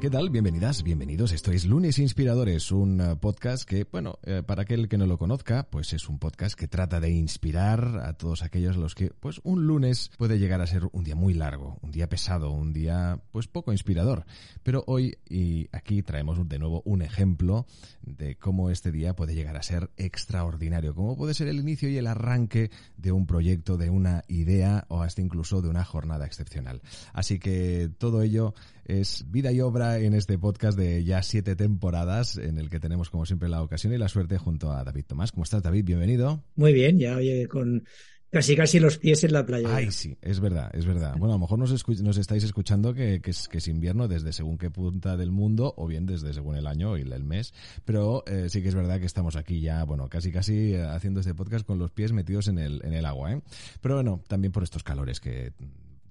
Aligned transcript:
¿Qué 0.00 0.08
tal? 0.08 0.30
Bienvenidas, 0.30 0.82
bienvenidos. 0.82 1.30
Esto 1.32 1.52
es 1.52 1.66
Lunes 1.66 1.98
Inspiradores, 1.98 2.72
un 2.72 3.02
uh, 3.02 3.18
podcast 3.18 3.68
que, 3.68 3.84
bueno, 3.84 4.18
eh, 4.22 4.42
para 4.42 4.62
aquel 4.62 4.88
que 4.88 4.96
no 4.96 5.04
lo 5.04 5.18
conozca, 5.18 5.64
pues 5.68 5.92
es 5.92 6.08
un 6.08 6.18
podcast 6.18 6.58
que 6.58 6.68
trata 6.68 7.00
de 7.00 7.10
inspirar 7.10 8.00
a 8.02 8.14
todos 8.14 8.42
aquellos 8.42 8.78
los 8.78 8.94
que, 8.94 9.10
pues 9.10 9.42
un 9.44 9.66
lunes 9.66 10.10
puede 10.16 10.38
llegar 10.38 10.62
a 10.62 10.66
ser 10.66 10.88
un 10.92 11.04
día 11.04 11.16
muy 11.16 11.34
largo, 11.34 11.76
un 11.82 11.90
día 11.90 12.08
pesado, 12.08 12.50
un 12.50 12.72
día, 12.72 13.20
pues 13.30 13.46
poco 13.46 13.72
inspirador. 13.72 14.24
Pero 14.62 14.84
hoy 14.86 15.18
y 15.28 15.68
aquí 15.70 16.02
traemos 16.02 16.48
de 16.48 16.58
nuevo 16.58 16.80
un 16.86 17.02
ejemplo 17.02 17.66
de 18.00 18.36
cómo 18.36 18.70
este 18.70 18.92
día 18.92 19.14
puede 19.14 19.34
llegar 19.34 19.58
a 19.58 19.62
ser 19.62 19.90
extraordinario, 19.98 20.94
cómo 20.94 21.14
puede 21.14 21.34
ser 21.34 21.48
el 21.48 21.58
inicio 21.58 21.90
y 21.90 21.98
el 21.98 22.06
arranque 22.06 22.70
de 22.96 23.12
un 23.12 23.26
proyecto, 23.26 23.76
de 23.76 23.90
una 23.90 24.22
idea 24.28 24.86
o 24.88 25.02
hasta 25.02 25.20
incluso 25.20 25.60
de 25.60 25.68
una 25.68 25.84
jornada 25.84 26.24
excepcional. 26.24 26.80
Así 27.12 27.38
que 27.38 27.90
todo 27.98 28.22
ello 28.22 28.54
es 28.86 29.30
vida 29.30 29.52
y 29.52 29.60
obra 29.60 29.89
en 29.98 30.14
este 30.14 30.38
podcast 30.38 30.78
de 30.78 31.04
ya 31.04 31.22
siete 31.22 31.56
temporadas 31.56 32.36
en 32.36 32.58
el 32.58 32.70
que 32.70 32.80
tenemos 32.80 33.10
como 33.10 33.26
siempre 33.26 33.48
la 33.48 33.62
ocasión 33.62 33.92
y 33.92 33.98
la 33.98 34.08
suerte 34.08 34.38
junto 34.38 34.72
a 34.72 34.84
David 34.84 35.04
Tomás. 35.06 35.32
¿Cómo 35.32 35.44
estás 35.44 35.62
David? 35.62 35.84
Bienvenido. 35.84 36.42
Muy 36.56 36.72
bien, 36.72 36.98
ya 36.98 37.16
oye, 37.16 37.46
con 37.48 37.84
casi 38.30 38.56
casi 38.56 38.78
los 38.78 38.98
pies 38.98 39.24
en 39.24 39.32
la 39.32 39.44
playa. 39.44 39.74
Ay, 39.74 39.90
sí, 39.90 40.16
es 40.22 40.40
verdad, 40.40 40.70
es 40.74 40.86
verdad. 40.86 41.14
Bueno, 41.18 41.34
a 41.34 41.36
lo 41.36 41.40
mejor 41.40 41.58
nos, 41.58 41.88
nos 42.02 42.16
estáis 42.16 42.44
escuchando 42.44 42.94
que, 42.94 43.20
que, 43.20 43.30
es, 43.32 43.48
que, 43.48 43.58
es, 43.58 43.68
invierno 43.68 44.08
desde 44.08 44.32
según 44.32 44.58
qué 44.58 44.70
punta 44.70 45.16
del 45.16 45.30
mundo 45.30 45.74
o 45.76 45.86
bien 45.86 46.06
desde 46.06 46.32
según 46.32 46.56
el 46.56 46.66
año 46.66 46.96
y 46.96 47.02
el 47.02 47.24
mes, 47.24 47.52
pero 47.84 48.24
eh, 48.26 48.48
sí 48.48 48.62
que 48.62 48.68
es 48.68 48.74
verdad 48.74 49.00
que 49.00 49.06
estamos 49.06 49.36
aquí 49.36 49.60
ya, 49.60 49.84
bueno, 49.84 50.08
casi 50.08 50.30
casi 50.30 50.74
haciendo 50.74 51.20
este 51.20 51.34
podcast 51.34 51.66
con 51.66 51.78
los 51.78 51.90
pies 51.90 52.12
metidos 52.12 52.48
en 52.48 52.58
el, 52.58 52.80
en 52.84 52.92
el 52.92 53.04
agua, 53.04 53.32
¿eh? 53.32 53.42
Pero 53.80 53.96
bueno, 53.96 54.22
también 54.28 54.52
por 54.52 54.62
estos 54.62 54.82
calores 54.82 55.20
que 55.20 55.52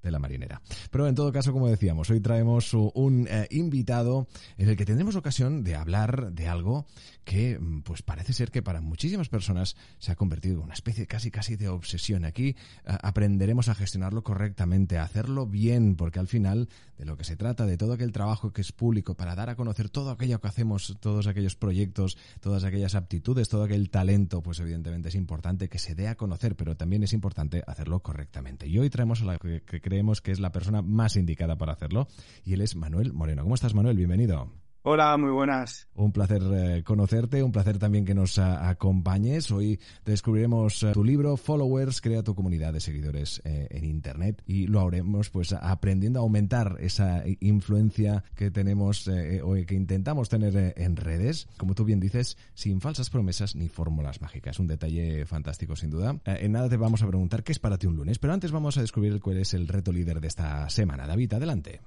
de 0.02 0.11
la 0.11 0.19
marinera. 0.19 0.61
Pero 0.92 1.08
en 1.08 1.16
todo 1.16 1.31
caso, 1.31 1.52
como 1.52 1.67
decíamos, 1.67 2.09
hoy 2.09 2.19
traemos 2.19 2.73
un 2.73 3.28
eh, 3.30 3.47
invitado 3.52 4.28
en 4.58 4.69
el 4.69 4.78
que 4.78 4.86
tendremos 4.86 5.16
ocasión 5.16 5.64
de 5.64 5.75
hablar 5.75 6.31
de 6.31 6.47
algo 6.47 6.86
que 7.23 7.59
mm, 7.59 7.81
pues 7.81 8.02
parece 8.02 8.33
ser 8.33 8.52
que 8.52 8.61
para 8.61 8.81
muchísimas 8.81 9.30
personas 9.30 9.75
se 10.00 10.11
ha 10.11 10.16
convertido 10.16 10.56
en 10.56 10.64
una 10.64 10.73
especie 10.73 11.08
casi 11.08 11.31
casi 11.31 11.56
de 11.56 11.69
obsesión. 11.69 12.25
Aquí 12.25 12.50
eh, 12.50 12.56
aprenderemos 13.03 13.69
a 13.69 13.75
gestionarlo 13.75 14.23
correctamente, 14.23 14.97
a 14.97 15.03
hacerlo 15.03 15.45
bien, 15.45 15.95
porque 15.95 16.19
al 16.19 16.28
final 16.28 16.69
de 16.97 17.06
lo 17.06 17.17
que 17.17 17.23
se 17.23 17.38
trata, 17.38 17.66
de 17.66 17.78
todo 17.78 17.94
aquel 17.94 18.11
trabajo 18.11 18.52
que 18.52 18.61
es 18.61 18.72
público, 18.72 19.16
para 19.16 19.36
dar 19.36 19.50
a 19.50 19.56
conocer 19.56 19.89
todo 19.89 20.11
aquello 20.11 20.41
que 20.41 20.47
hacemos, 20.47 20.97
todos 21.00 21.28
aquellos 21.28 21.56
proyectos, 21.56 22.17
todas 22.41 22.63
aquellas 22.63 22.95
aptitudes, 22.95 23.47
todo 23.47 23.63
aquel 23.63 23.89
talento, 23.89 24.41
pues 24.41 24.59
evidentemente 24.59 25.09
es 25.09 25.16
importante 25.16 25.69
que 25.69 25.80
se 25.80 25.95
dé 25.95 26.08
a 26.08 26.16
conocer, 26.16 26.56
pero 26.56 26.75
también 26.75 27.03
es 27.03 27.13
importante 27.13 27.63
hacerlo 27.67 28.02
correctamente. 28.02 28.68
Y 28.68 28.79
hoy 28.79 28.90
traemos 28.90 29.22
a 29.22 29.25
la 29.25 29.38
que, 29.38 29.62
que 29.62 29.88
creemos 29.89 30.22
que 30.22 30.31
es 30.31 30.39
la 30.39 30.51
persona 30.51 30.83
más 30.83 31.16
indicada 31.16 31.57
para 31.57 31.73
hacerlo, 31.73 32.07
y 32.45 32.53
él 32.53 32.61
es 32.61 32.75
Manuel 32.75 33.11
Moreno. 33.11 33.41
¿Cómo 33.41 33.55
estás, 33.55 33.73
Manuel? 33.73 33.97
Bienvenido. 33.97 34.69
Hola, 34.81 35.17
muy 35.17 35.31
buenas. 35.31 35.90
Un 35.94 36.13
placer 36.13 36.41
eh, 36.53 36.84
conocerte, 36.85 37.44
un 37.44 37.51
placer 37.51 37.78
también 37.78 38.06
que 38.06 38.16
nos 38.16 38.40
acompañes. 38.40 39.51
Hoy 39.51 39.78
descubriremos 40.06 40.81
uh, 40.84 40.94
tu 40.94 41.03
libro 41.03 41.35
Followers, 41.35 42.00
crea 42.00 42.23
tu 42.23 42.34
comunidad 42.34 42.72
de 42.72 42.79
seguidores 42.79 43.41
eh, 43.44 43.68
en 43.72 43.84
Internet 43.84 44.41
y 44.45 44.68
lo 44.68 44.79
haremos 44.79 45.29
pues 45.31 45.51
aprendiendo 45.51 46.19
a 46.19 46.22
aumentar 46.22 46.78
esa 46.79 47.23
influencia 47.41 48.23
que 48.35 48.51
tenemos 48.51 49.06
eh, 49.09 49.41
o 49.44 49.53
que 49.68 49.75
intentamos 49.75 50.29
tener 50.29 50.73
en 50.78 50.95
redes, 50.95 51.50
como 51.57 51.75
tú 51.75 51.84
bien 51.84 52.00
dices, 52.00 52.38
sin 52.53 52.79
falsas 52.79 53.09
promesas 53.09 53.57
ni 53.57 53.68
fórmulas 53.68 54.22
mágicas. 54.22 54.59
Un 54.59 54.68
detalle 54.68 55.25
fantástico 55.25 55.75
sin 55.75 55.89
duda. 55.89 56.22
en 56.23 56.53
nada 56.53 56.69
te 56.69 56.78
vamos 56.78 57.03
a 57.03 57.07
preguntar 57.07 57.44
qué 57.44 57.51
es 57.51 57.59
para 57.59 57.78
ti 57.78 57.85
un 57.85 57.97
lunes, 57.97 58.18
pero 58.18 58.31
antes 58.31 58.53
vamos 58.53 58.78
a 58.78 58.81
descubrir 58.81 59.19
cuál 59.19 59.39
es 59.39 59.53
el 59.53 59.68
reto 59.68 59.91
líder 59.91 60.22
de 60.22 60.28
esta 60.28 60.69
semana. 60.69 61.06
David, 61.06 61.34
adelante. 61.34 61.81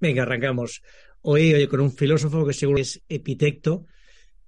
Venga, 0.00 0.22
arrancamos. 0.22 0.82
Hoy, 1.20 1.52
oye, 1.54 1.68
con 1.68 1.80
un 1.80 1.92
filósofo 1.92 2.46
que 2.46 2.52
seguro 2.52 2.80
es 2.80 3.02
Epitecto, 3.08 3.86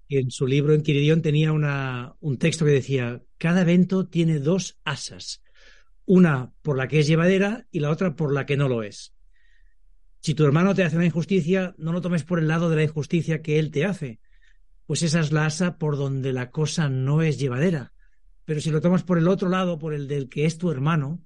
que 0.08 0.18
en 0.18 0.30
su 0.30 0.46
libro 0.46 0.74
Enquiridión 0.74 1.22
tenía 1.22 1.52
una, 1.52 2.14
un 2.20 2.38
texto 2.38 2.64
que 2.64 2.70
decía, 2.70 3.22
cada 3.38 3.62
evento 3.62 4.06
tiene 4.06 4.38
dos 4.38 4.78
asas, 4.84 5.42
una 6.04 6.52
por 6.62 6.76
la 6.76 6.88
que 6.88 7.00
es 7.00 7.06
llevadera 7.06 7.66
y 7.70 7.80
la 7.80 7.90
otra 7.90 8.16
por 8.16 8.32
la 8.32 8.46
que 8.46 8.56
no 8.56 8.68
lo 8.68 8.82
es. 8.82 9.14
Si 10.20 10.34
tu 10.34 10.44
hermano 10.44 10.74
te 10.74 10.84
hace 10.84 10.96
una 10.96 11.06
injusticia, 11.06 11.74
no 11.78 11.92
lo 11.92 12.00
tomes 12.00 12.24
por 12.24 12.38
el 12.38 12.48
lado 12.48 12.68
de 12.68 12.76
la 12.76 12.82
injusticia 12.82 13.42
que 13.42 13.58
él 13.58 13.70
te 13.70 13.84
hace, 13.84 14.20
pues 14.86 15.02
esa 15.02 15.20
es 15.20 15.32
la 15.32 15.46
asa 15.46 15.78
por 15.78 15.96
donde 15.96 16.32
la 16.32 16.50
cosa 16.50 16.88
no 16.88 17.22
es 17.22 17.38
llevadera. 17.38 17.92
Pero 18.44 18.60
si 18.60 18.70
lo 18.70 18.80
tomas 18.80 19.02
por 19.02 19.18
el 19.18 19.28
otro 19.28 19.48
lado, 19.48 19.78
por 19.78 19.94
el 19.94 20.08
del 20.08 20.28
que 20.28 20.44
es 20.44 20.58
tu 20.58 20.70
hermano, 20.70 21.24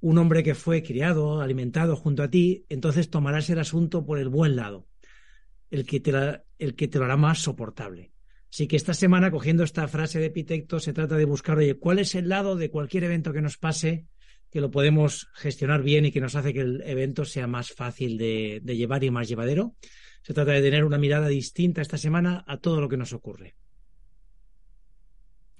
un 0.00 0.18
hombre 0.18 0.42
que 0.42 0.54
fue 0.54 0.82
criado, 0.82 1.40
alimentado 1.40 1.96
junto 1.96 2.22
a 2.22 2.30
ti, 2.30 2.64
entonces 2.68 3.10
tomarás 3.10 3.50
el 3.50 3.58
asunto 3.58 4.04
por 4.04 4.18
el 4.18 4.28
buen 4.28 4.56
lado, 4.56 4.86
el 5.70 5.86
que 5.86 6.00
te, 6.00 6.12
el 6.58 6.74
que 6.74 6.88
te 6.88 6.98
lo 6.98 7.04
hará 7.04 7.16
más 7.16 7.40
soportable. 7.40 8.12
Así 8.50 8.66
que 8.66 8.76
esta 8.76 8.94
semana, 8.94 9.30
cogiendo 9.30 9.62
esta 9.62 9.86
frase 9.88 10.20
de 10.20 10.26
Epitecto, 10.26 10.80
se 10.80 10.92
trata 10.92 11.16
de 11.16 11.24
buscar, 11.24 11.58
oye, 11.58 11.74
¿cuál 11.74 11.98
es 11.98 12.14
el 12.14 12.28
lado 12.28 12.56
de 12.56 12.70
cualquier 12.70 13.04
evento 13.04 13.32
que 13.32 13.42
nos 13.42 13.58
pase 13.58 14.06
que 14.50 14.62
lo 14.62 14.70
podemos 14.70 15.28
gestionar 15.34 15.82
bien 15.82 16.06
y 16.06 16.12
que 16.12 16.20
nos 16.20 16.34
hace 16.34 16.54
que 16.54 16.60
el 16.60 16.82
evento 16.86 17.26
sea 17.26 17.46
más 17.46 17.72
fácil 17.72 18.16
de, 18.16 18.60
de 18.62 18.76
llevar 18.76 19.04
y 19.04 19.10
más 19.10 19.28
llevadero? 19.28 19.74
Se 20.22 20.32
trata 20.32 20.52
de 20.52 20.62
tener 20.62 20.84
una 20.84 20.96
mirada 20.96 21.28
distinta 21.28 21.82
esta 21.82 21.98
semana 21.98 22.44
a 22.46 22.56
todo 22.58 22.80
lo 22.80 22.88
que 22.88 22.96
nos 22.96 23.12
ocurre. 23.12 23.56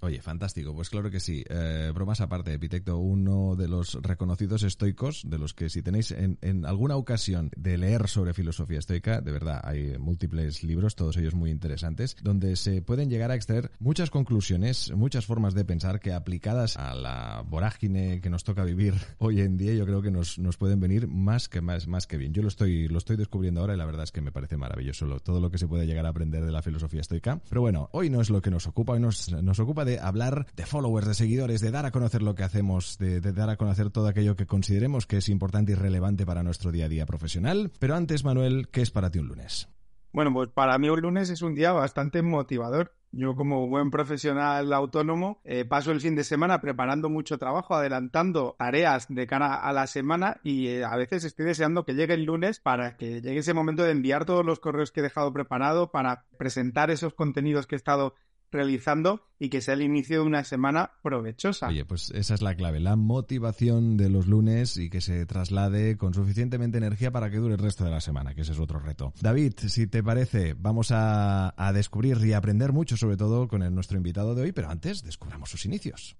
Oye, 0.00 0.22
fantástico. 0.22 0.74
Pues 0.74 0.90
claro 0.90 1.10
que 1.10 1.18
sí. 1.18 1.44
Eh, 1.48 1.90
bromas 1.92 2.20
aparte, 2.20 2.52
Epitecto, 2.52 2.98
uno 2.98 3.56
de 3.56 3.66
los 3.66 3.94
reconocidos 4.00 4.62
estoicos, 4.62 5.22
de 5.26 5.38
los 5.38 5.54
que 5.54 5.68
si 5.68 5.82
tenéis 5.82 6.12
en, 6.12 6.38
alguna 6.66 6.96
ocasión 6.96 7.50
de 7.56 7.78
leer 7.78 8.08
sobre 8.08 8.32
filosofía 8.32 8.78
estoica, 8.78 9.20
de 9.20 9.32
verdad, 9.32 9.60
hay 9.64 9.98
múltiples 9.98 10.62
libros, 10.62 10.94
todos 10.94 11.16
ellos 11.16 11.34
muy 11.34 11.50
interesantes, 11.50 12.16
donde 12.22 12.54
se 12.54 12.80
pueden 12.80 13.10
llegar 13.10 13.32
a 13.32 13.34
extraer 13.34 13.72
muchas 13.80 14.10
conclusiones, 14.10 14.92
muchas 14.94 15.26
formas 15.26 15.54
de 15.54 15.64
pensar 15.64 15.98
que 15.98 16.12
aplicadas 16.12 16.76
a 16.76 16.94
la 16.94 17.44
vorágine 17.44 18.20
que 18.20 18.30
nos 18.30 18.44
toca 18.44 18.62
vivir 18.62 18.94
hoy 19.18 19.40
en 19.40 19.56
día, 19.56 19.74
yo 19.74 19.84
creo 19.84 20.00
que 20.00 20.12
nos, 20.12 20.38
nos 20.38 20.56
pueden 20.56 20.78
venir 20.78 21.08
más 21.08 21.48
que 21.48 21.60
más, 21.60 21.88
más 21.88 22.06
que 22.06 22.18
bien. 22.18 22.32
Yo 22.32 22.42
lo 22.42 22.48
estoy, 22.48 22.86
lo 22.86 22.98
estoy 22.98 23.16
descubriendo 23.16 23.60
ahora 23.60 23.74
y 23.74 23.78
la 23.78 23.86
verdad 23.86 24.04
es 24.04 24.12
que 24.12 24.20
me 24.20 24.30
parece 24.30 24.56
maravilloso 24.56 25.18
todo 25.20 25.40
lo 25.40 25.50
que 25.50 25.58
se 25.58 25.66
puede 25.66 25.86
llegar 25.86 26.06
a 26.06 26.10
aprender 26.10 26.44
de 26.44 26.52
la 26.52 26.62
filosofía 26.62 27.00
estoica. 27.00 27.40
Pero 27.48 27.62
bueno, 27.62 27.88
hoy 27.92 28.10
no 28.10 28.20
es 28.20 28.30
lo 28.30 28.40
que 28.40 28.50
nos 28.50 28.66
ocupa, 28.68 28.92
hoy 28.92 29.00
nos, 29.00 29.32
nos 29.32 29.58
ocupa 29.58 29.84
de 29.84 29.87
hablar 29.96 30.46
de 30.54 30.66
followers, 30.66 31.06
de 31.06 31.14
seguidores, 31.14 31.62
de 31.62 31.70
dar 31.70 31.86
a 31.86 31.90
conocer 31.90 32.22
lo 32.22 32.34
que 32.34 32.42
hacemos, 32.42 32.98
de, 32.98 33.22
de, 33.22 33.32
dar 33.32 33.48
a 33.48 33.56
conocer 33.56 33.90
todo 33.90 34.08
aquello 34.08 34.36
que 34.36 34.46
consideremos 34.46 35.06
que 35.06 35.16
es 35.16 35.30
importante 35.30 35.72
y 35.72 35.74
relevante 35.76 36.26
para 36.26 36.42
nuestro 36.42 36.70
día 36.70 36.84
a 36.84 36.88
día 36.90 37.06
profesional. 37.06 37.72
Pero 37.78 37.94
antes, 37.94 38.24
Manuel, 38.24 38.68
¿qué 38.70 38.82
es 38.82 38.90
para 38.90 39.10
ti 39.10 39.18
un 39.18 39.28
lunes? 39.28 39.68
Bueno, 40.12 40.32
pues 40.32 40.48
para 40.48 40.78
mí 40.78 40.88
un 40.88 41.00
lunes 41.00 41.30
es 41.30 41.42
un 41.42 41.54
día 41.54 41.72
bastante 41.72 42.22
motivador. 42.22 42.94
Yo 43.10 43.34
como 43.36 43.68
buen 43.68 43.90
profesional 43.90 44.70
autónomo 44.72 45.40
eh, 45.44 45.64
paso 45.64 45.92
el 45.92 46.00
fin 46.00 46.14
de 46.14 46.24
semana 46.24 46.60
preparando 46.60 47.08
mucho 47.08 47.38
trabajo, 47.38 47.74
adelantando 47.74 48.54
tareas 48.58 49.06
de 49.08 49.26
cara 49.26 49.54
a 49.54 49.72
la 49.72 49.86
semana 49.86 50.40
y 50.42 50.68
eh, 50.68 50.84
a 50.84 50.94
veces 50.96 51.24
estoy 51.24 51.46
deseando 51.46 51.84
que 51.84 51.94
llegue 51.94 52.14
el 52.14 52.24
lunes 52.24 52.60
para 52.60 52.96
que 52.96 53.22
llegue 53.22 53.38
ese 53.38 53.54
momento 53.54 53.82
de 53.82 53.92
enviar 53.92 54.26
todos 54.26 54.44
los 54.44 54.60
correos 54.60 54.92
que 54.92 55.00
he 55.00 55.02
dejado 55.02 55.32
preparado, 55.32 55.90
para 55.90 56.26
presentar 56.36 56.90
esos 56.90 57.14
contenidos 57.14 57.66
que 57.66 57.76
he 57.76 57.78
estado 57.78 58.14
realizando 58.50 59.22
y 59.38 59.48
que 59.48 59.60
sea 59.60 59.74
el 59.74 59.82
inicio 59.82 60.20
de 60.20 60.26
una 60.26 60.44
semana 60.44 60.92
provechosa. 61.02 61.68
Oye, 61.68 61.84
pues 61.84 62.10
esa 62.10 62.34
es 62.34 62.42
la 62.42 62.54
clave, 62.54 62.80
la 62.80 62.96
motivación 62.96 63.96
de 63.96 64.08
los 64.08 64.26
lunes 64.26 64.76
y 64.76 64.90
que 64.90 65.00
se 65.00 65.26
traslade 65.26 65.96
con 65.96 66.14
suficientemente 66.14 66.78
energía 66.78 67.10
para 67.10 67.30
que 67.30 67.38
dure 67.38 67.54
el 67.54 67.60
resto 67.60 67.84
de 67.84 67.90
la 67.90 68.00
semana, 68.00 68.34
que 68.34 68.42
ese 68.42 68.52
es 68.52 68.58
otro 68.58 68.80
reto. 68.80 69.12
David, 69.20 69.54
si 69.68 69.86
te 69.86 70.02
parece, 70.02 70.54
vamos 70.54 70.90
a, 70.90 71.54
a 71.56 71.72
descubrir 71.72 72.18
y 72.24 72.32
aprender 72.32 72.72
mucho, 72.72 72.96
sobre 72.96 73.16
todo 73.16 73.48
con 73.48 73.62
el, 73.62 73.74
nuestro 73.74 73.96
invitado 73.96 74.34
de 74.34 74.42
hoy, 74.42 74.52
pero 74.52 74.70
antes 74.70 75.02
descubramos 75.02 75.50
sus 75.50 75.64
inicios. 75.66 76.16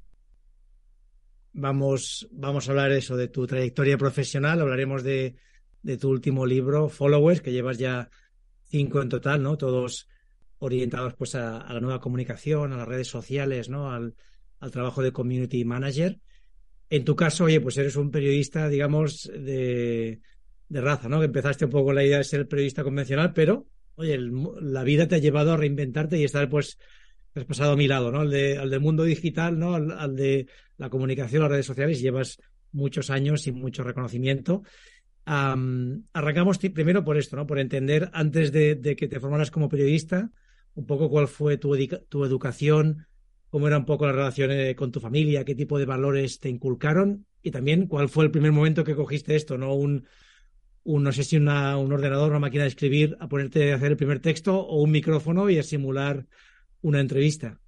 Vamos, 1.52 2.28
vamos 2.30 2.68
a 2.68 2.70
hablar 2.70 2.92
eso 2.92 3.16
de 3.16 3.28
tu 3.28 3.46
trayectoria 3.46 3.98
profesional, 3.98 4.60
hablaremos 4.60 5.02
de, 5.02 5.36
de 5.82 5.96
tu 5.96 6.08
último 6.10 6.46
libro, 6.46 6.88
Followers, 6.88 7.40
que 7.40 7.52
llevas 7.52 7.78
ya 7.78 8.10
cinco 8.64 9.02
en 9.02 9.08
total, 9.08 9.42
¿no? 9.42 9.56
Todos 9.56 10.08
orientados 10.58 11.14
pues 11.14 11.34
a, 11.34 11.72
la 11.72 11.80
nueva 11.80 12.00
comunicación, 12.00 12.72
a 12.72 12.76
las 12.76 12.88
redes 12.88 13.08
sociales, 13.08 13.68
¿no? 13.68 13.90
Al, 13.92 14.14
trabajo 14.72 15.02
de 15.02 15.12
community 15.12 15.64
manager. 15.64 16.18
En 16.90 17.04
tu 17.04 17.14
caso, 17.14 17.44
oye, 17.44 17.60
pues 17.60 17.76
eres 17.76 17.94
un 17.94 18.10
periodista, 18.10 18.68
digamos, 18.68 19.30
de, 19.32 20.20
raza, 20.68 21.08
¿no? 21.08 21.20
Que 21.20 21.26
empezaste 21.26 21.66
un 21.66 21.70
poco 21.70 21.92
la 21.92 22.04
idea 22.04 22.18
de 22.18 22.24
ser 22.24 22.48
periodista 22.48 22.82
convencional, 22.82 23.32
pero, 23.32 23.66
oye, 23.94 24.18
la 24.60 24.82
vida 24.82 25.06
te 25.06 25.14
ha 25.14 25.18
llevado 25.18 25.52
a 25.52 25.56
reinventarte 25.56 26.18
y 26.18 26.24
estar, 26.24 26.48
pues, 26.48 26.76
has 27.34 27.44
pasado 27.44 27.72
a 27.72 27.76
mi 27.76 27.86
lado, 27.86 28.10
¿no? 28.10 28.20
Al, 28.20 28.30
de, 28.30 28.58
al 28.58 28.70
del 28.70 28.80
mundo 28.80 29.04
digital, 29.04 29.58
¿no? 29.58 29.74
Al, 29.74 30.16
de 30.16 30.48
la 30.76 30.90
comunicación, 30.90 31.42
las 31.42 31.50
redes 31.52 31.66
sociales, 31.66 32.00
llevas 32.00 32.40
muchos 32.72 33.10
años 33.10 33.46
y 33.46 33.52
mucho 33.52 33.82
reconocimiento. 33.82 34.62
arrancamos 35.24 36.58
primero 36.58 37.04
por 37.04 37.16
esto, 37.16 37.36
¿no? 37.36 37.46
Por 37.46 37.58
entender, 37.58 38.10
antes 38.12 38.50
de, 38.50 38.96
que 38.96 39.08
te 39.08 39.20
formaras 39.20 39.50
como 39.50 39.68
periodista, 39.68 40.30
un 40.78 40.86
poco 40.86 41.10
cuál 41.10 41.26
fue 41.26 41.56
tu, 41.58 41.76
tu 42.08 42.24
educación, 42.24 43.08
cómo 43.50 43.66
era 43.66 43.78
un 43.78 43.84
poco 43.84 44.06
la 44.06 44.12
relación 44.12 44.52
eh, 44.52 44.76
con 44.76 44.92
tu 44.92 45.00
familia, 45.00 45.44
qué 45.44 45.56
tipo 45.56 45.76
de 45.76 45.86
valores 45.86 46.38
te 46.38 46.48
inculcaron 46.48 47.26
y 47.42 47.50
también 47.50 47.88
cuál 47.88 48.08
fue 48.08 48.24
el 48.24 48.30
primer 48.30 48.52
momento 48.52 48.84
que 48.84 48.94
cogiste 48.94 49.34
esto, 49.34 49.58
¿no? 49.58 49.74
Un, 49.74 50.06
un 50.84 51.02
no 51.02 51.10
sé 51.10 51.24
si 51.24 51.36
una, 51.36 51.76
un 51.76 51.92
ordenador, 51.92 52.30
una 52.30 52.38
máquina 52.38 52.62
de 52.62 52.68
escribir, 52.68 53.16
a 53.18 53.28
ponerte 53.28 53.72
a 53.72 53.76
hacer 53.76 53.90
el 53.90 53.96
primer 53.96 54.20
texto 54.20 54.56
o 54.56 54.80
un 54.80 54.92
micrófono 54.92 55.50
y 55.50 55.58
a 55.58 55.64
simular 55.64 56.26
una 56.80 57.00
entrevista. 57.00 57.60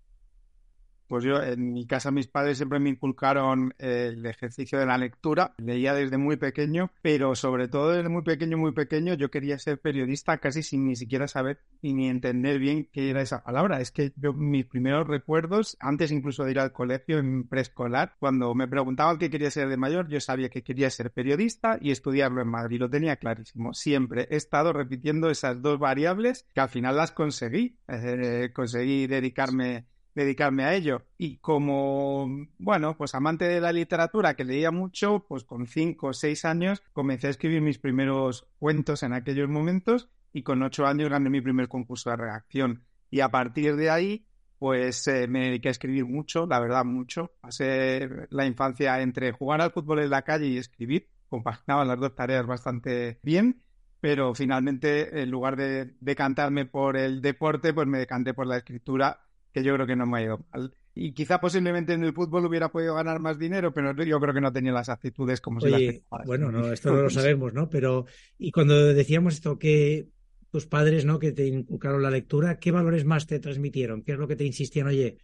Pues 1.11 1.25
yo, 1.25 1.43
en 1.43 1.73
mi 1.73 1.89
casa, 1.89 2.13
mis 2.13 2.29
padres 2.29 2.59
siempre 2.59 2.79
me 2.79 2.89
inculcaron 2.89 3.75
el 3.79 4.25
ejercicio 4.25 4.79
de 4.79 4.87
la 4.87 4.97
lectura. 4.97 5.55
Leía 5.59 5.93
desde 5.93 6.19
muy 6.19 6.37
pequeño, 6.37 6.93
pero 7.03 7.35
sobre 7.35 7.67
todo 7.67 7.91
desde 7.91 8.09
muy 8.09 8.23
pequeño, 8.23 8.57
muy 8.57 8.71
pequeño, 8.71 9.15
yo 9.15 9.29
quería 9.29 9.59
ser 9.59 9.81
periodista 9.81 10.39
casi 10.39 10.63
sin 10.63 10.87
ni 10.87 10.95
siquiera 10.95 11.27
saber 11.27 11.59
ni 11.83 12.09
entender 12.09 12.61
bien 12.61 12.89
qué 12.93 13.11
era 13.11 13.23
esa 13.23 13.43
palabra. 13.43 13.81
Es 13.81 13.91
que 13.91 14.13
yo, 14.15 14.33
mis 14.35 14.67
primeros 14.67 15.09
recuerdos, 15.09 15.77
antes 15.81 16.13
incluso 16.13 16.45
de 16.45 16.53
ir 16.53 16.61
al 16.61 16.71
colegio 16.71 17.19
en 17.19 17.43
preescolar, 17.49 18.15
cuando 18.21 18.55
me 18.55 18.69
preguntaban 18.69 19.19
qué 19.19 19.31
quería 19.31 19.51
ser 19.51 19.69
de 19.69 19.77
mayor, 19.77 20.07
yo 20.07 20.21
sabía 20.21 20.49
que 20.49 20.63
quería 20.63 20.91
ser 20.91 21.11
periodista 21.11 21.77
y 21.81 21.91
estudiarlo 21.91 22.41
en 22.41 22.51
Madrid. 22.51 22.79
Lo 22.79 22.89
tenía 22.89 23.17
clarísimo. 23.17 23.75
Siempre 23.75 24.29
he 24.31 24.37
estado 24.37 24.73
repitiendo 24.73 25.29
esas 25.29 25.61
dos 25.61 25.81
variables 25.81 26.47
que 26.55 26.61
al 26.61 26.69
final 26.69 26.97
las 26.97 27.11
conseguí. 27.11 27.81
Eh, 27.89 28.51
conseguí 28.55 29.09
dedicarme 29.09 29.87
dedicarme 30.15 30.65
a 30.65 30.75
ello. 30.75 31.03
Y 31.19 31.39
como, 31.39 32.29
bueno, 32.59 32.97
pues 32.97 33.15
amante 33.15 33.47
de 33.47 33.61
la 33.61 33.73
literatura 33.73 34.35
que 34.35 34.45
leía 34.45 34.71
mucho, 34.71 35.25
pues 35.29 35.45
con 35.45 35.67
cinco 35.67 36.09
o 36.09 36.13
seis 36.13 36.45
años 36.45 36.83
comencé 36.93 37.29
a 37.29 37.31
escribir 37.31 37.61
mis 37.61 37.79
primeros 37.79 38.47
cuentos 38.59 39.03
en 39.03 39.13
aquellos 39.13 39.49
momentos 39.49 40.09
y 40.33 40.43
con 40.43 40.63
ocho 40.63 40.87
años 40.87 41.11
gané 41.11 41.31
mi 41.31 41.41
primer 41.41 41.69
concurso 41.69 42.11
de 42.11 42.17
redacción. 42.17 42.85
Y 43.11 43.21
a 43.21 43.29
partir 43.29 43.77
de 43.77 43.91
ahí, 43.91 44.27
pues 44.59 45.07
eh, 45.09 45.27
me 45.27 45.47
dediqué 45.47 45.69
a 45.69 45.73
escribir 45.73 46.05
mucho, 46.05 46.47
la 46.47 46.61
verdad, 46.61 46.85
mucho. 46.85 47.33
Pasé 47.41 48.09
la 48.31 48.47
infancia 48.47 49.01
entre 49.01 49.33
jugar 49.33 49.61
al 49.61 49.73
fútbol 49.73 50.01
en 50.01 50.11
la 50.11 50.23
calle 50.23 50.47
y 50.47 50.59
escribir. 50.59 51.09
Compaginaba 51.29 51.85
las 51.85 51.99
dos 51.99 52.15
tareas 52.15 52.47
bastante 52.47 53.19
bien 53.23 53.63
pero 54.01 54.35
finalmente 54.35 55.23
en 55.23 55.31
lugar 55.31 55.57
de 55.57 55.95
decantarme 56.01 56.65
por 56.65 56.97
el 56.97 57.21
deporte, 57.21 57.75
pues 57.75 57.87
me 57.87 57.99
decanté 57.99 58.35
por 58.35 58.47
la 58.47 58.57
escritura 58.57 59.21
que 59.53 59.63
yo 59.63 59.75
creo 59.75 59.87
que 59.87 59.97
no 59.97 60.07
me 60.07 60.19
ha 60.19 60.23
ido 60.23 60.45
mal. 60.53 60.75
Y 60.95 61.13
quizá 61.13 61.41
posiblemente 61.41 61.93
en 61.93 62.05
el 62.05 62.13
fútbol 62.13 62.47
hubiera 62.47 62.71
podido 62.71 62.95
ganar 62.95 63.21
más 63.21 63.39
dinero, 63.39 63.73
pero 63.73 63.93
yo 64.03 64.21
creo 64.21 64.35
que 64.35 64.41
no 64.41 64.53
tenía 64.53 64.73
las 64.73 64.89
actitudes 64.89 65.41
como 65.41 65.61
si 65.61 65.71
las 65.71 66.27
Bueno, 66.27 66.51
no, 66.51 66.73
esto 66.73 66.93
no 66.93 67.03
lo 67.03 67.11
sabemos, 67.11 67.55
¿no? 67.55 67.71
Pero, 67.71 68.07
y 68.39 68.51
cuando 68.51 68.93
decíamos 68.93 69.35
esto, 69.35 69.59
que 69.59 70.09
tus 70.51 70.67
padres, 70.67 71.05
¿no? 71.05 71.19
Que 71.19 71.33
te 71.33 71.47
inculcaron 71.47 72.03
la 72.03 72.11
lectura, 72.11 72.59
¿qué 72.59 72.73
valores 72.73 73.05
más 73.05 73.27
te 73.27 73.39
transmitieron? 73.39 74.03
¿Qué 74.03 74.13
es 74.13 74.19
lo 74.19 74.27
que 74.27 74.37
te 74.37 74.45
insistían? 74.45 74.89
Oye, 74.89 75.19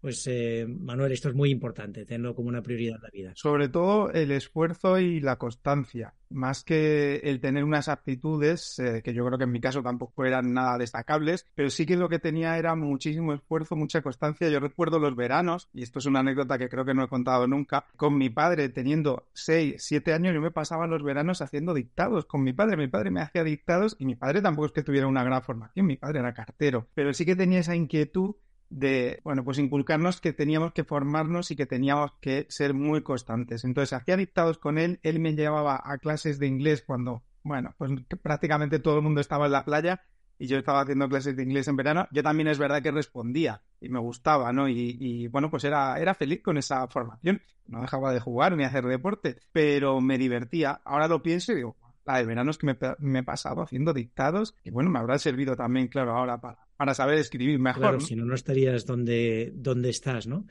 pues 0.00 0.26
eh, 0.26 0.66
Manuel, 0.66 1.12
esto 1.12 1.28
es 1.28 1.34
muy 1.34 1.50
importante, 1.50 2.06
tenerlo 2.06 2.34
como 2.34 2.48
una 2.48 2.62
prioridad 2.62 2.96
en 2.96 3.02
la 3.02 3.10
vida. 3.10 3.32
Sobre 3.34 3.68
todo 3.68 4.10
el 4.12 4.30
esfuerzo 4.30 4.98
y 4.98 5.20
la 5.20 5.36
constancia, 5.36 6.14
más 6.30 6.64
que 6.64 7.16
el 7.16 7.40
tener 7.40 7.64
unas 7.64 7.88
aptitudes, 7.88 8.78
eh, 8.78 9.02
que 9.02 9.12
yo 9.12 9.26
creo 9.26 9.36
que 9.36 9.44
en 9.44 9.52
mi 9.52 9.60
caso 9.60 9.82
tampoco 9.82 10.24
eran 10.24 10.54
nada 10.54 10.78
destacables, 10.78 11.46
pero 11.54 11.68
sí 11.70 11.84
que 11.84 11.96
lo 11.96 12.08
que 12.08 12.18
tenía 12.18 12.56
era 12.56 12.74
muchísimo 12.74 13.34
esfuerzo, 13.34 13.76
mucha 13.76 14.00
constancia. 14.00 14.48
Yo 14.48 14.60
recuerdo 14.60 14.98
los 14.98 15.14
veranos, 15.14 15.68
y 15.74 15.82
esto 15.82 15.98
es 15.98 16.06
una 16.06 16.20
anécdota 16.20 16.56
que 16.56 16.68
creo 16.68 16.84
que 16.84 16.94
no 16.94 17.04
he 17.04 17.08
contado 17.08 17.46
nunca, 17.46 17.84
con 17.96 18.16
mi 18.16 18.30
padre 18.30 18.70
teniendo 18.70 19.28
6, 19.34 19.76
7 19.78 20.14
años, 20.14 20.34
yo 20.34 20.40
me 20.40 20.50
pasaba 20.50 20.86
los 20.86 21.02
veranos 21.02 21.42
haciendo 21.42 21.74
dictados 21.74 22.24
con 22.24 22.42
mi 22.42 22.52
padre. 22.52 22.76
Mi 22.76 22.88
padre 22.88 23.10
me 23.10 23.20
hacía 23.20 23.44
dictados 23.44 23.96
y 23.98 24.06
mi 24.06 24.14
padre 24.14 24.40
tampoco 24.40 24.66
es 24.66 24.72
que 24.72 24.82
tuviera 24.82 25.06
una 25.06 25.24
gran 25.24 25.42
formación, 25.42 25.86
mi 25.86 25.96
padre 25.96 26.20
era 26.20 26.32
cartero, 26.32 26.88
pero 26.94 27.12
sí 27.12 27.26
que 27.26 27.36
tenía 27.36 27.58
esa 27.58 27.76
inquietud 27.76 28.34
de, 28.70 29.20
bueno, 29.24 29.44
pues 29.44 29.58
inculcarnos 29.58 30.20
que 30.20 30.32
teníamos 30.32 30.72
que 30.72 30.84
formarnos 30.84 31.50
y 31.50 31.56
que 31.56 31.66
teníamos 31.66 32.12
que 32.20 32.46
ser 32.48 32.72
muy 32.72 33.02
constantes. 33.02 33.64
Entonces, 33.64 33.92
hacía 33.92 34.16
dictados 34.16 34.58
con 34.58 34.78
él, 34.78 35.00
él 35.02 35.18
me 35.18 35.34
llevaba 35.34 35.80
a 35.84 35.98
clases 35.98 36.38
de 36.38 36.46
inglés 36.46 36.82
cuando, 36.86 37.22
bueno, 37.42 37.74
pues 37.76 37.90
prácticamente 38.22 38.78
todo 38.78 38.96
el 38.96 39.02
mundo 39.02 39.20
estaba 39.20 39.46
en 39.46 39.52
la 39.52 39.64
playa 39.64 40.02
y 40.38 40.46
yo 40.46 40.56
estaba 40.56 40.80
haciendo 40.80 41.08
clases 41.08 41.36
de 41.36 41.42
inglés 41.42 41.68
en 41.68 41.76
verano. 41.76 42.06
Yo 42.12 42.22
también 42.22 42.48
es 42.48 42.58
verdad 42.58 42.80
que 42.80 42.92
respondía 42.92 43.60
y 43.80 43.88
me 43.88 43.98
gustaba, 43.98 44.52
¿no? 44.52 44.68
Y, 44.68 45.26
bueno, 45.26 45.50
pues 45.50 45.64
era, 45.64 45.98
era 45.98 46.14
feliz 46.14 46.40
con 46.42 46.56
esa 46.56 46.86
formación. 46.86 47.42
No 47.66 47.82
dejaba 47.82 48.12
de 48.12 48.20
jugar 48.20 48.56
ni 48.56 48.64
hacer 48.64 48.86
deporte, 48.86 49.36
pero 49.52 50.00
me 50.00 50.16
divertía. 50.16 50.80
Ahora 50.84 51.08
lo 51.08 51.22
pienso 51.22 51.52
y 51.52 51.56
digo, 51.56 51.76
la 52.06 52.18
de 52.18 52.24
verano 52.24 52.52
es 52.52 52.58
que 52.58 52.66
me, 52.66 52.78
me 53.00 53.18
he 53.18 53.22
pasado 53.24 53.62
haciendo 53.62 53.92
dictados 53.92 54.54
y 54.64 54.70
bueno, 54.70 54.90
me 54.90 55.00
habrá 55.00 55.18
servido 55.18 55.56
también, 55.56 55.88
claro, 55.88 56.16
ahora 56.16 56.40
para 56.40 56.69
para 56.80 56.94
saber 56.94 57.18
escribir 57.18 57.58
mejor. 57.58 57.82
Claro, 57.82 58.00
si 58.00 58.16
no, 58.16 58.24
no 58.24 58.34
estarías 58.34 58.86
donde, 58.86 59.52
donde 59.54 59.90
estás, 59.90 60.26
¿no? 60.26 60.46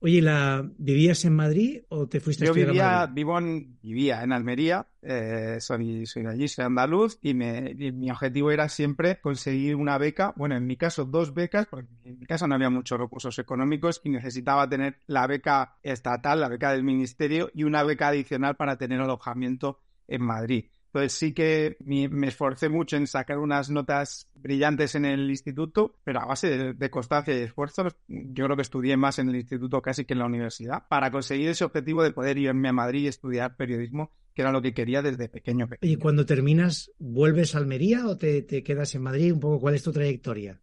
Oye, 0.00 0.20
¿la, 0.20 0.70
¿vivías 0.76 1.24
en 1.24 1.34
Madrid 1.34 1.84
o 1.88 2.06
te 2.06 2.20
fuiste 2.20 2.44
a 2.44 2.48
estudiar 2.48 2.68
vivía, 2.68 2.90
a 2.90 2.98
Madrid? 2.98 3.14
Vivo 3.14 3.38
en, 3.38 3.78
vivía 3.80 4.22
en 4.22 4.32
Almería, 4.34 4.86
eh, 5.00 5.56
soy, 5.58 6.04
soy 6.04 6.24
de 6.24 6.28
allí, 6.28 6.48
soy 6.48 6.66
andaluz, 6.66 7.18
y, 7.22 7.32
me, 7.32 7.74
mi 7.74 8.10
objetivo 8.10 8.50
era 8.50 8.68
siempre 8.68 9.22
conseguir 9.22 9.74
una 9.74 9.96
beca, 9.96 10.34
bueno, 10.36 10.54
en 10.54 10.66
mi 10.66 10.76
caso 10.76 11.06
dos 11.06 11.32
becas, 11.32 11.64
porque 11.64 11.88
en 12.04 12.18
mi 12.18 12.26
casa 12.26 12.46
no 12.46 12.56
había 12.56 12.68
muchos 12.68 13.00
recursos 13.00 13.38
económicos 13.38 14.02
y 14.04 14.10
necesitaba 14.10 14.68
tener 14.68 14.98
la 15.06 15.26
beca 15.26 15.78
estatal, 15.82 16.40
la 16.40 16.50
beca 16.50 16.72
del 16.72 16.84
ministerio, 16.84 17.50
y 17.54 17.64
una 17.64 17.82
beca 17.84 18.08
adicional 18.08 18.54
para 18.54 18.76
tener 18.76 19.00
alojamiento 19.00 19.80
en 20.08 20.24
Madrid. 20.24 20.66
Entonces 20.92 21.12
sí 21.12 21.32
que 21.32 21.76
me, 21.84 22.26
esforcé 22.26 22.68
mucho 22.68 22.96
en 22.96 23.06
sacar 23.06 23.38
unas 23.38 23.70
notas 23.70 24.28
brillantes 24.34 24.96
en 24.96 25.04
el 25.04 25.30
instituto, 25.30 25.94
pero 26.02 26.20
a 26.20 26.26
base 26.26 26.74
de, 26.74 26.90
constancia 26.90 27.32
y 27.32 27.42
esfuerzo, 27.42 27.86
yo 28.08 28.44
creo 28.44 28.56
que 28.56 28.62
estudié 28.62 28.96
más 28.96 29.20
en 29.20 29.28
el 29.28 29.36
instituto 29.36 29.80
casi 29.82 30.04
que 30.04 30.14
en 30.14 30.18
la 30.18 30.26
universidad, 30.26 30.88
para 30.88 31.12
conseguir 31.12 31.50
ese 31.50 31.64
objetivo 31.64 32.02
de 32.02 32.10
poder 32.10 32.38
irme 32.38 32.70
a 32.70 32.72
Madrid 32.72 33.04
y 33.04 33.06
estudiar 33.06 33.54
periodismo, 33.54 34.10
que 34.34 34.42
era 34.42 34.50
lo 34.50 34.62
que 34.62 34.74
quería 34.74 35.00
desde 35.00 35.28
pequeño. 35.28 35.68
¿Y 35.80 35.94
cuando 35.94 36.26
terminas, 36.26 36.90
vuelves 36.98 37.54
a 37.54 37.58
Almería 37.58 38.08
o 38.08 38.18
te, 38.18 38.42
te 38.42 38.64
quedas 38.64 38.92
en 38.96 39.02
Madrid? 39.02 39.32
Un 39.32 39.38
poco, 39.38 39.60
¿cuál 39.60 39.76
es 39.76 39.84
tu 39.84 39.92
trayectoria? 39.92 40.60